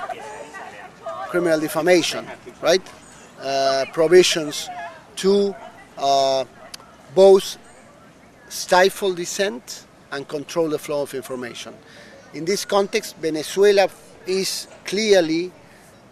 criminal 1.29 1.59
defamation, 1.59 2.25
right? 2.61 2.81
Uh, 3.41 3.85
provisions 3.93 4.69
to 5.15 5.55
both 7.15 7.57
stifle 8.49 9.13
dissent 9.13 9.85
and 10.11 10.27
control 10.27 10.69
the 10.69 10.79
flow 10.79 11.01
of 11.01 11.13
information. 11.13 11.73
In 12.33 12.45
this 12.45 12.65
context, 12.65 13.17
Venezuela 13.17 13.89
is 14.25 14.67
clearly 14.85 15.51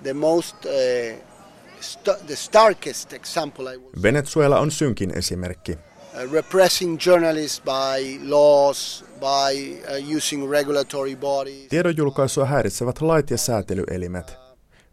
the 0.04 0.14
most, 0.14 0.56
uh, 0.66 1.16
st- 1.80 2.28
the 2.28 2.36
starkest 2.36 3.14
example, 3.14 3.68
I 3.68 3.78
would 3.78 3.96
Venezuela 3.96 4.60
on 4.60 4.70
synkin 4.70 5.12
esimerkki. 5.12 5.78
Uh, 6.14 6.32
repressing 6.32 6.98
journalists 7.06 7.62
by 7.66 8.20
laws, 8.24 9.04
by 9.20 9.54
uh, 9.90 10.16
using 10.18 10.52
regulatory 10.52 11.16
bodies. 11.16 11.68
Tiedonjulkaisua 11.70 12.46
häiritsevät 12.46 13.02
lait 13.02 13.32
ja 13.32 13.38
säätelyelimet. 13.38 14.38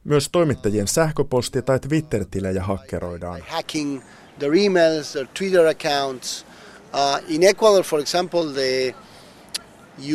Myös 0.05 0.29
toimittajien 0.33 0.87
sähköposti- 0.87 1.63
tai 1.63 1.81
Twitter-tilejä 1.81 2.63
hakkeroidaan. 2.63 3.41
hacking 3.49 4.03
their 4.39 4.55
emails, 4.55 5.13
their 5.13 5.27
Twitter 5.39 5.67
accounts. 5.67 6.47
Uh, 6.95 7.35
in 7.35 7.43
Ecuador, 7.43 7.85
for 7.85 8.01
example, 8.01 8.45
the 8.53 8.95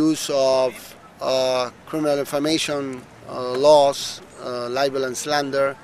use 0.01 0.33
of 0.33 0.73
uh, 1.21 1.71
criminal 1.89 2.17
information 2.19 3.01
uh, 3.29 3.61
laws, 3.61 4.23
uh, 4.39 4.83
libel 4.83 5.03
and 5.03 5.15
slander, 5.15 5.75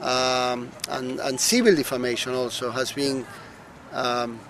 um, 0.00 0.68
and, 0.88 1.20
and 1.20 1.38
civil 1.38 1.74
defamation 1.76 2.34
also 2.34 2.70
has 2.70 2.92
been 2.92 3.26
um, 3.92 4.40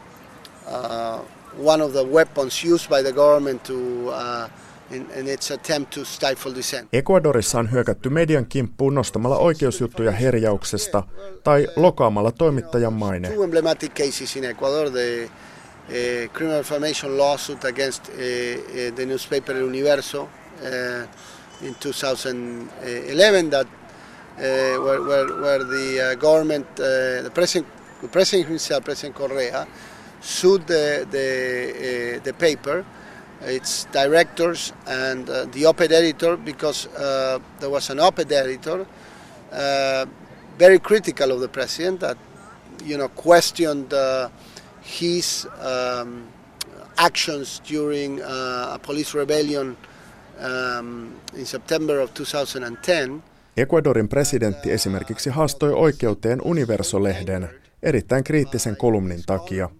uh, 0.66 1.20
one 1.58 1.84
of 1.84 1.92
the 1.92 2.04
weapons 2.04 2.64
used 2.64 2.88
by 2.88 3.02
the 3.02 3.12
government 3.12 3.64
to 3.64 4.08
uh, 4.08 4.48
in, 4.90 5.28
its 5.28 5.50
attempt 5.50 5.90
to 5.94 6.04
stifle 6.04 6.54
dissent. 6.54 6.88
Ecuadorissa 6.92 7.58
on 7.58 7.70
hyökätty 7.70 8.08
median 8.10 8.46
kimppuun 8.46 8.94
nostamalla 8.94 9.36
oikeusjuttuja 9.36 10.12
herjauksesta 10.12 11.02
tai 11.44 11.68
lokaamalla 11.76 12.32
toimittajan 12.32 12.92
maine. 12.92 13.28
Two 13.28 13.44
emblematic 13.44 13.94
cases 13.94 14.36
in 14.36 14.44
Ecuador: 14.44 14.90
the 14.90 15.24
uh, 15.24 16.32
criminal 16.32 16.58
defamation 16.62 17.18
lawsuit 17.18 17.64
against 17.64 18.08
uh, 18.08 18.14
uh, 18.14 18.94
the 18.94 19.06
newspaper 19.06 19.56
El 19.56 19.68
Universo 19.68 20.22
uh, 20.22 21.08
in 21.62 21.74
2011, 21.80 23.50
that 23.50 23.66
uh, 23.66 24.84
where, 24.84 25.02
where, 25.02 25.26
where 25.42 25.64
the 25.64 26.00
uh, 26.00 26.14
government, 26.14 26.76
the 26.76 27.30
president, 27.34 27.66
the 28.02 28.08
president 28.08 28.48
himself, 28.48 28.84
President 28.84 29.14
Correa, 29.14 29.66
sued 30.20 30.66
the 30.66 31.06
the, 31.10 32.18
uh, 32.18 32.24
the 32.24 32.32
paper, 32.32 32.84
its 33.42 33.86
directors, 33.92 34.72
and 34.86 35.28
uh, 35.28 35.44
the 35.46 35.66
op-ed 35.66 35.92
editor 35.92 36.36
because 36.36 36.86
uh, 36.88 37.38
there 37.60 37.70
was 37.70 37.90
an 37.90 38.00
op-ed 38.00 38.32
editor 38.32 38.86
uh, 39.52 40.06
very 40.58 40.78
critical 40.78 41.30
of 41.30 41.40
the 41.40 41.48
president 41.48 42.00
that 42.00 42.18
you 42.84 42.96
know 42.96 43.08
questioned 43.08 43.92
uh, 43.92 44.28
his 44.82 45.46
um, 45.60 46.26
actions 46.96 47.60
during 47.70 48.20
uh, 48.20 48.74
a 48.74 48.78
police 48.78 49.14
rebellion 49.14 49.76
um, 50.40 51.12
in 51.34 51.46
September 51.46 52.00
of 52.00 52.10
2010. 52.14 53.22
Ecuadorin 53.56 54.08
presidentti 54.08 54.72
esimerkiksi 54.72 55.30
haastoi 55.30 55.72
oikeuteen 55.72 56.40
Universo-lehden 56.44 57.48
erittäin 57.82 58.24
kriittisen 58.24 58.76
kolumnin 58.76 59.22
takia. 59.26 59.70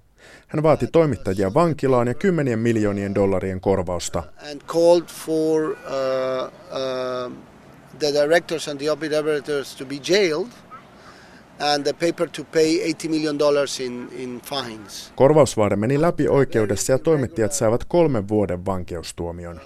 Hän 0.49 0.63
vaati 0.63 0.87
toimittajia 0.87 1.55
vankilaan 1.55 2.09
ja 2.09 2.15
kymmenien 2.15 2.59
miljoonien 2.59 3.15
dollarien 3.15 3.61
korvausta. 3.61 4.23
uh, 4.59 5.73
uh, 6.47 7.33
the 7.99 8.13
directors 8.13 8.69
and 8.69 8.79
the 8.79 8.91
op-ed 8.91 9.13
editors 9.13 9.77
to 9.77 9.85
be 9.85 9.95
jailed 10.09 10.49
and 11.61 11.85
the 11.85 11.93
paper 11.93 12.29
to 12.29 12.45
pay 12.45 12.81
80 12.91 13.09
million 13.09 13.39
dollars 13.39 13.81
in, 13.81 14.09
in 14.13 14.41
fines. 14.45 15.13
Korvausvaade 15.17 15.77
meni 15.77 16.01
läpi 16.01 16.29
oikeudessa 16.29 16.93
ja 16.93 16.99
toimittajat 16.99 17.53
saivat 17.53 17.85
kolmen 17.85 18.29
vuoden 18.29 18.67
vankeustuomion. 18.67 19.61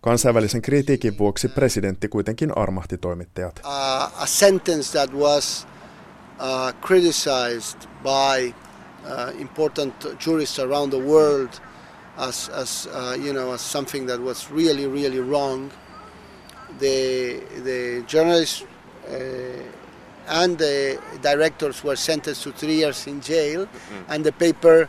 Kansainvälisen 0.00 0.62
kritiikin 0.62 1.18
vuoksi 1.18 1.48
presidentti 1.48 2.08
kuitenkin 2.08 2.58
armahti 2.58 2.98
toimittajat. 2.98 3.60
Uh, 3.64 4.22
a 4.22 4.26
sentence 4.26 4.98
that 4.98 5.14
was 5.14 5.66
uh, 6.40 6.72
criticized 6.80 7.86
by 8.02 8.52
uh, 9.06 9.32
important 9.38 9.94
jurists 10.18 10.58
around 10.58 10.90
the 10.90 10.98
world 10.98 11.60
as, 12.18 12.48
as 12.48 12.88
uh, 12.92 13.16
you 13.18 13.32
know 13.32 13.52
as 13.52 13.60
something 13.60 14.06
that 14.06 14.20
was 14.20 14.50
really 14.50 14.86
really 14.86 15.20
wrong. 15.20 15.70
The 16.78 17.42
the 17.62 18.04
journalists 18.06 18.64
uh, 19.08 19.62
and 20.28 20.58
the 20.58 21.00
directors 21.20 21.84
were 21.84 21.96
sentenced 21.96 22.42
to 22.44 22.52
three 22.52 22.76
years 22.76 23.06
in 23.06 23.20
jail, 23.20 23.66
mm-hmm. 23.66 24.12
and 24.12 24.24
the 24.24 24.32
paper 24.32 24.88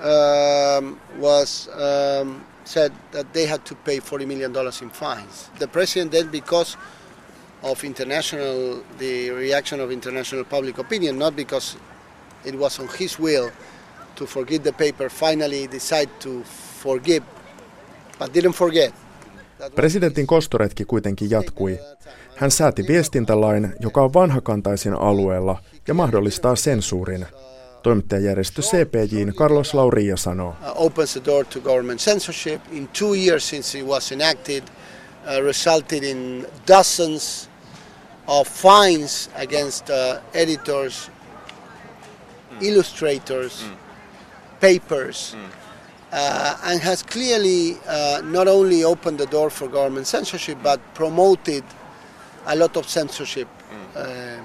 um, 0.00 1.00
was 1.18 1.68
um, 1.74 2.44
said 2.64 2.92
that 3.12 3.32
they 3.32 3.46
had 3.46 3.64
to 3.66 3.74
pay 3.74 3.98
forty 4.00 4.26
million 4.26 4.52
dollars 4.52 4.82
in 4.82 4.90
fines. 4.90 5.50
The 5.58 5.68
president 5.68 6.12
then, 6.12 6.28
because 6.28 6.76
of 7.64 7.84
international 7.84 8.84
the 8.98 9.30
reaction 9.30 9.80
of 9.80 9.90
international 9.90 10.44
public 10.44 10.78
opinion, 10.78 11.18
not 11.18 11.36
because 11.36 11.78
it 12.44 12.54
was 12.54 12.80
on 12.80 12.88
his 13.00 13.18
will 13.20 13.50
to 14.14 14.26
forgive 14.26 14.62
the 14.62 14.72
paper, 14.72 15.10
finally 15.10 15.68
decided 15.72 16.18
to 16.18 16.42
forgive, 16.82 17.24
but 18.18 18.34
didn't 18.34 18.56
forget. 18.56 18.94
Presidentin 19.74 20.26
kostoretki 20.26 20.84
kuitenkin 20.84 21.30
jatkui. 21.30 21.78
Hän 22.36 22.50
sääti 22.50 22.84
viestintälain, 22.88 23.72
joka 23.80 24.02
on 24.02 24.14
vanhakantaisin 24.14 24.94
alueella 24.94 25.62
ja 25.88 25.94
mahdollistaa 25.94 26.56
sensuurin. 26.56 27.26
Toimittajajärjestö 27.82 28.62
CPJin 28.62 29.34
Carlos 29.34 29.74
Lauria 29.74 30.16
sanoo. 30.16 30.48
Uh, 30.48 30.56
opens 30.74 31.12
the 31.12 31.22
door 31.24 31.44
to 31.44 31.60
government 31.60 32.00
censorship. 32.00 32.60
In 32.72 32.88
two 32.88 33.14
years 33.14 33.48
since 33.48 33.78
it 33.78 33.86
was 33.86 34.12
enacted, 34.12 34.62
uh, 34.62 35.46
resulted 35.46 36.02
in 36.02 36.46
dozens 36.68 37.50
of 38.26 38.48
fines 38.48 39.28
against 39.36 39.90
uh, 39.90 40.20
editors, 40.32 41.10
mm. 42.52 42.62
illustrators, 42.62 43.62
mm. 43.62 44.60
papers, 44.60 45.34
mm. 45.36 45.50
Uh, 46.16 46.56
and 46.66 46.80
has 46.80 47.02
clearly 47.02 47.76
uh, 47.88 48.22
not 48.26 48.46
only 48.46 48.84
opened 48.84 49.18
the 49.18 49.26
door 49.26 49.50
for 49.50 49.66
government 49.66 50.06
censorship 50.06 50.56
but 50.62 50.78
promoted 50.94 51.64
a 52.46 52.54
lot 52.54 52.76
of 52.76 52.88
censorship 52.88 53.48
mm. 53.48 53.96
uh, 53.96 54.40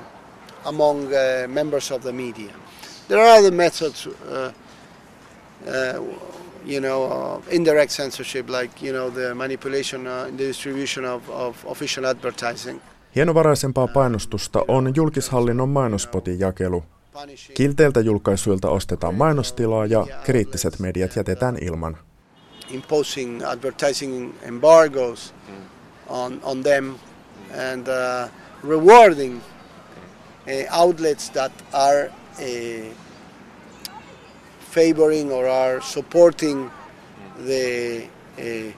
among 0.65 1.13
uh, 1.13 1.45
members 1.47 1.91
of 1.91 2.01
the 2.01 2.11
media. 2.11 2.49
There 3.07 3.19
are 3.19 3.37
other 3.37 3.51
methods, 3.51 4.07
uh, 4.07 4.51
you 6.65 6.79
know, 6.81 7.43
indirect 7.51 7.91
censorship, 7.91 8.49
like 8.49 8.81
you 8.81 8.91
know 8.91 9.11
the 9.11 9.35
manipulation 9.35 10.07
in 10.07 10.37
the 10.37 10.45
distribution 10.47 11.05
of, 11.05 11.29
of 11.29 11.63
official 11.69 12.07
advertising. 12.07 12.81
Hienovaraisempaa 13.15 13.87
painostusta 13.87 14.65
on 14.67 14.93
julkishallinnon 14.95 15.69
mainospotin 15.69 16.39
jakelu. 16.39 16.83
Kilteiltä 17.53 17.99
julkaisuilta 17.99 18.69
ostetaan 18.69 19.15
mainostilaa 19.15 19.85
ja 19.85 20.07
kriittiset 20.23 20.79
mediat 20.79 21.15
jätetään 21.15 21.57
ilman. 21.61 21.97
Imposing 22.69 23.45
advertising 23.47 24.33
embargoes 24.41 25.33
on, 26.07 26.39
on 26.43 26.63
them 26.63 26.95
and 27.73 27.87
uh, 27.87 28.31
rewarding 28.69 29.35
uh, 29.37 30.79
outlets 30.79 31.29
that 31.29 31.51
are 31.73 32.11
uh, 32.39 32.93
favoring 34.71 35.31
or 35.31 35.45
are 35.45 35.81
supporting 35.81 36.69
the 37.45 38.03
uh, 38.37 38.73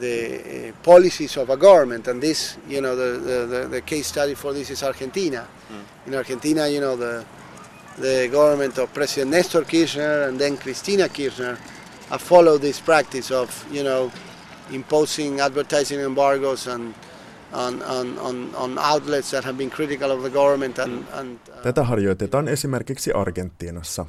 the 0.00 0.68
uh, 0.68 0.72
policies 0.82 1.36
of 1.36 1.50
a 1.50 1.56
government, 1.56 2.08
and 2.08 2.22
this, 2.22 2.56
you 2.68 2.80
know, 2.80 2.96
the, 2.96 3.46
the, 3.46 3.68
the, 3.68 3.80
case 3.80 4.06
study 4.06 4.34
for 4.34 4.52
this 4.52 4.70
is 4.70 4.82
Argentina. 4.82 5.46
Mm. 5.70 6.06
In 6.06 6.14
Argentina, 6.14 6.68
you 6.68 6.80
know, 6.80 6.96
the, 6.96 7.24
the 7.98 8.28
government 8.30 8.78
of 8.78 8.92
President 8.92 9.30
Nestor 9.30 9.64
Kirchner 9.64 10.28
and 10.28 10.38
then 10.38 10.56
Cristina 10.56 11.08
Kirchner 11.08 11.58
have 12.10 12.20
followed 12.20 12.60
this 12.60 12.80
practice 12.80 13.30
of, 13.30 13.66
you 13.70 13.82
know, 13.82 14.10
imposing 14.72 15.40
advertising 15.40 16.00
embargoes 16.00 16.66
and 16.66 16.94
on, 17.52 17.82
on, 17.82 18.18
on, 18.18 18.54
on 18.54 18.78
outlets 18.78 19.30
that 19.30 19.44
have 19.44 19.56
been 19.56 19.70
critical 19.70 20.10
of 20.10 20.22
the 20.22 20.30
government. 20.30 20.78
And, 20.78 21.04
mm. 21.04 21.18
and, 21.18 21.38
uh, 21.48 21.62
Tätä 21.62 21.84
harjoitetaan 21.84 22.48
esimerkiksi 22.48 23.12
Argentiinassa. 23.12 24.06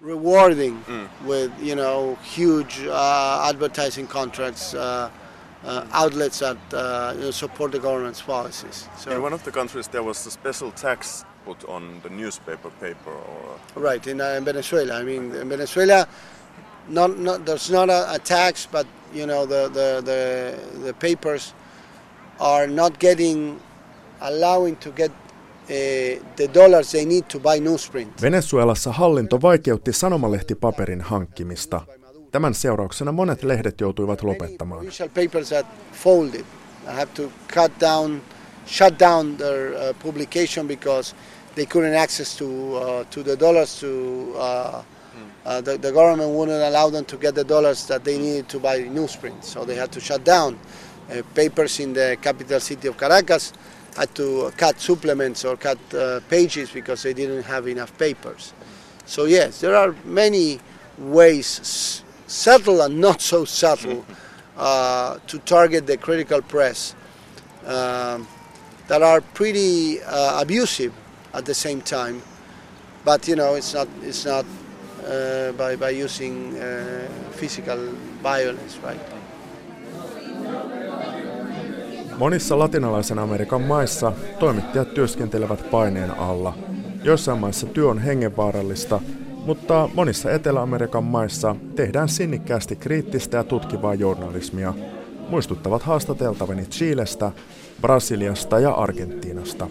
Rewarding 0.00 0.82
mm. 0.84 1.08
with 1.24 1.52
you 1.62 1.74
know 1.74 2.16
huge 2.22 2.80
uh, 2.86 3.46
advertising 3.48 4.06
contracts, 4.06 4.74
uh, 4.74 5.10
uh, 5.64 5.86
outlets 5.92 6.38
that 6.38 6.56
uh, 6.72 7.12
you 7.16 7.24
know, 7.24 7.30
support 7.30 7.72
the 7.72 7.78
government's 7.78 8.22
policies. 8.22 8.88
So 8.96 9.10
in 9.10 9.22
one 9.22 9.32
of 9.32 9.44
the 9.44 9.52
countries, 9.52 9.88
there 9.88 10.02
was 10.02 10.26
a 10.26 10.30
special 10.30 10.70
tax 10.72 11.24
put 11.44 11.64
on 11.66 12.00
the 12.02 12.10
newspaper 12.10 12.70
paper, 12.80 13.12
or 13.12 13.58
right 13.74 14.04
in, 14.06 14.20
uh, 14.20 14.28
in 14.36 14.44
Venezuela. 14.44 15.00
I 15.00 15.02
mean, 15.02 15.34
in 15.34 15.48
Venezuela, 15.48 16.08
not, 16.88 17.18
not 17.18 17.44
there's 17.44 17.70
not 17.70 17.90
a, 17.90 18.14
a, 18.14 18.18
tax, 18.18 18.66
but 18.70 18.86
you 19.12 19.26
know 19.26 19.46
the, 19.46 19.68
the 19.68 20.00
the 20.00 20.78
the 20.80 20.94
papers 20.94 21.54
are 22.40 22.66
not 22.66 22.98
getting 22.98 23.60
allowing 24.22 24.76
to 24.76 24.90
get 24.90 25.10
Eh, 25.70 26.18
the 26.36 26.48
dollars 26.54 26.92
they 26.92 27.04
need 27.04 27.24
to 27.28 27.38
buy 27.38 27.60
newsprint. 27.60 28.22
Venezuelassa 28.22 28.92
hallinto 28.92 29.42
vaikeutti 29.42 29.92
sanomalehtipaperin 29.92 31.00
hankkimista. 31.00 31.80
Tämän 32.32 32.54
seurauksena 32.54 33.12
monet 33.12 33.42
lehdet 33.42 33.80
joutuivat 33.80 34.22
lopettamaan. 34.22 34.86
shut 38.66 38.98
down 38.98 39.36
their 39.36 39.72
uh, 39.72 39.94
publication 40.02 40.68
because 40.68 41.14
they 41.54 41.66
couldn't 41.66 41.94
access 41.94 42.36
to 42.36 42.44
uh, 42.44 43.04
to 43.10 43.22
the 43.22 43.36
dollars 43.40 43.80
to 43.80 43.86
uh, 44.36 44.82
uh, 45.44 45.60
the, 45.64 45.78
the 45.78 45.92
government 45.92 46.30
wouldn't 46.30 46.62
allow 46.62 46.90
them 46.90 47.04
to 47.04 47.16
get 47.16 47.34
the 47.34 47.44
dollars 47.44 47.86
that 47.86 48.04
they 48.04 48.18
needed 48.18 48.48
to 48.48 48.58
buy 48.60 48.78
newsprint. 48.78 49.42
So 49.44 49.64
they 49.64 49.74
had 49.76 49.90
to 49.92 50.00
shut 50.00 50.24
down 50.24 50.58
uh, 51.10 51.22
papers 51.34 51.80
in 51.80 51.92
the 51.92 52.16
capital 52.20 52.60
city 52.60 52.88
of 52.88 52.96
Caracas 52.96 53.52
had 53.96 54.14
to 54.14 54.52
cut 54.56 54.80
supplements 54.80 55.44
or 55.44 55.56
cut 55.56 55.78
uh, 55.94 56.20
pages 56.28 56.70
because 56.70 57.02
they 57.02 57.12
didn't 57.12 57.42
have 57.42 57.66
enough 57.68 57.96
papers. 57.98 58.52
So 59.06 59.24
yes, 59.24 59.60
there 59.60 59.74
are 59.74 59.94
many 60.04 60.60
ways, 60.98 62.02
subtle 62.26 62.82
and 62.82 63.00
not 63.00 63.20
so 63.20 63.44
subtle, 63.44 64.04
uh, 64.56 65.18
to 65.26 65.38
target 65.40 65.86
the 65.86 65.96
critical 65.96 66.42
press 66.42 66.94
um, 67.64 68.26
that 68.88 69.02
are 69.02 69.20
pretty 69.20 70.02
uh, 70.02 70.40
abusive 70.40 70.92
at 71.32 71.44
the 71.44 71.54
same 71.54 71.80
time. 71.80 72.22
But 73.04 73.26
you 73.28 73.36
know, 73.36 73.54
it's 73.54 73.74
not 73.74 73.88
it's 74.02 74.24
not 74.24 74.44
uh, 75.06 75.52
by 75.52 75.76
by 75.76 75.90
using 75.90 76.58
uh, 76.58 77.08
physical 77.32 77.78
violence, 78.22 78.76
right? 78.78 79.00
Monissa 82.20 82.58
latinalaisen 82.58 83.18
Amerikan 83.18 83.60
maissa 83.60 84.12
toimittajat 84.38 84.94
työskentelevät 84.94 85.70
paineen 85.70 86.18
alla. 86.18 86.54
Joissain 87.04 87.38
maissa 87.38 87.66
työ 87.66 87.88
on 87.88 87.98
hengenvaarallista, 87.98 89.00
mutta 89.46 89.88
monissa 89.94 90.30
Etelä-Amerikan 90.30 91.04
maissa 91.04 91.56
tehdään 91.74 92.08
sinnikkäästi 92.08 92.76
kriittistä 92.76 93.36
ja 93.36 93.44
tutkivaa 93.44 93.94
journalismia, 93.94 94.74
muistuttavat 95.28 95.82
haastateltavani 95.82 96.66
Chilestä, 96.66 97.32
Brasiliasta 97.80 98.58
ja 98.60 98.70
Argentiinasta. 98.70 99.68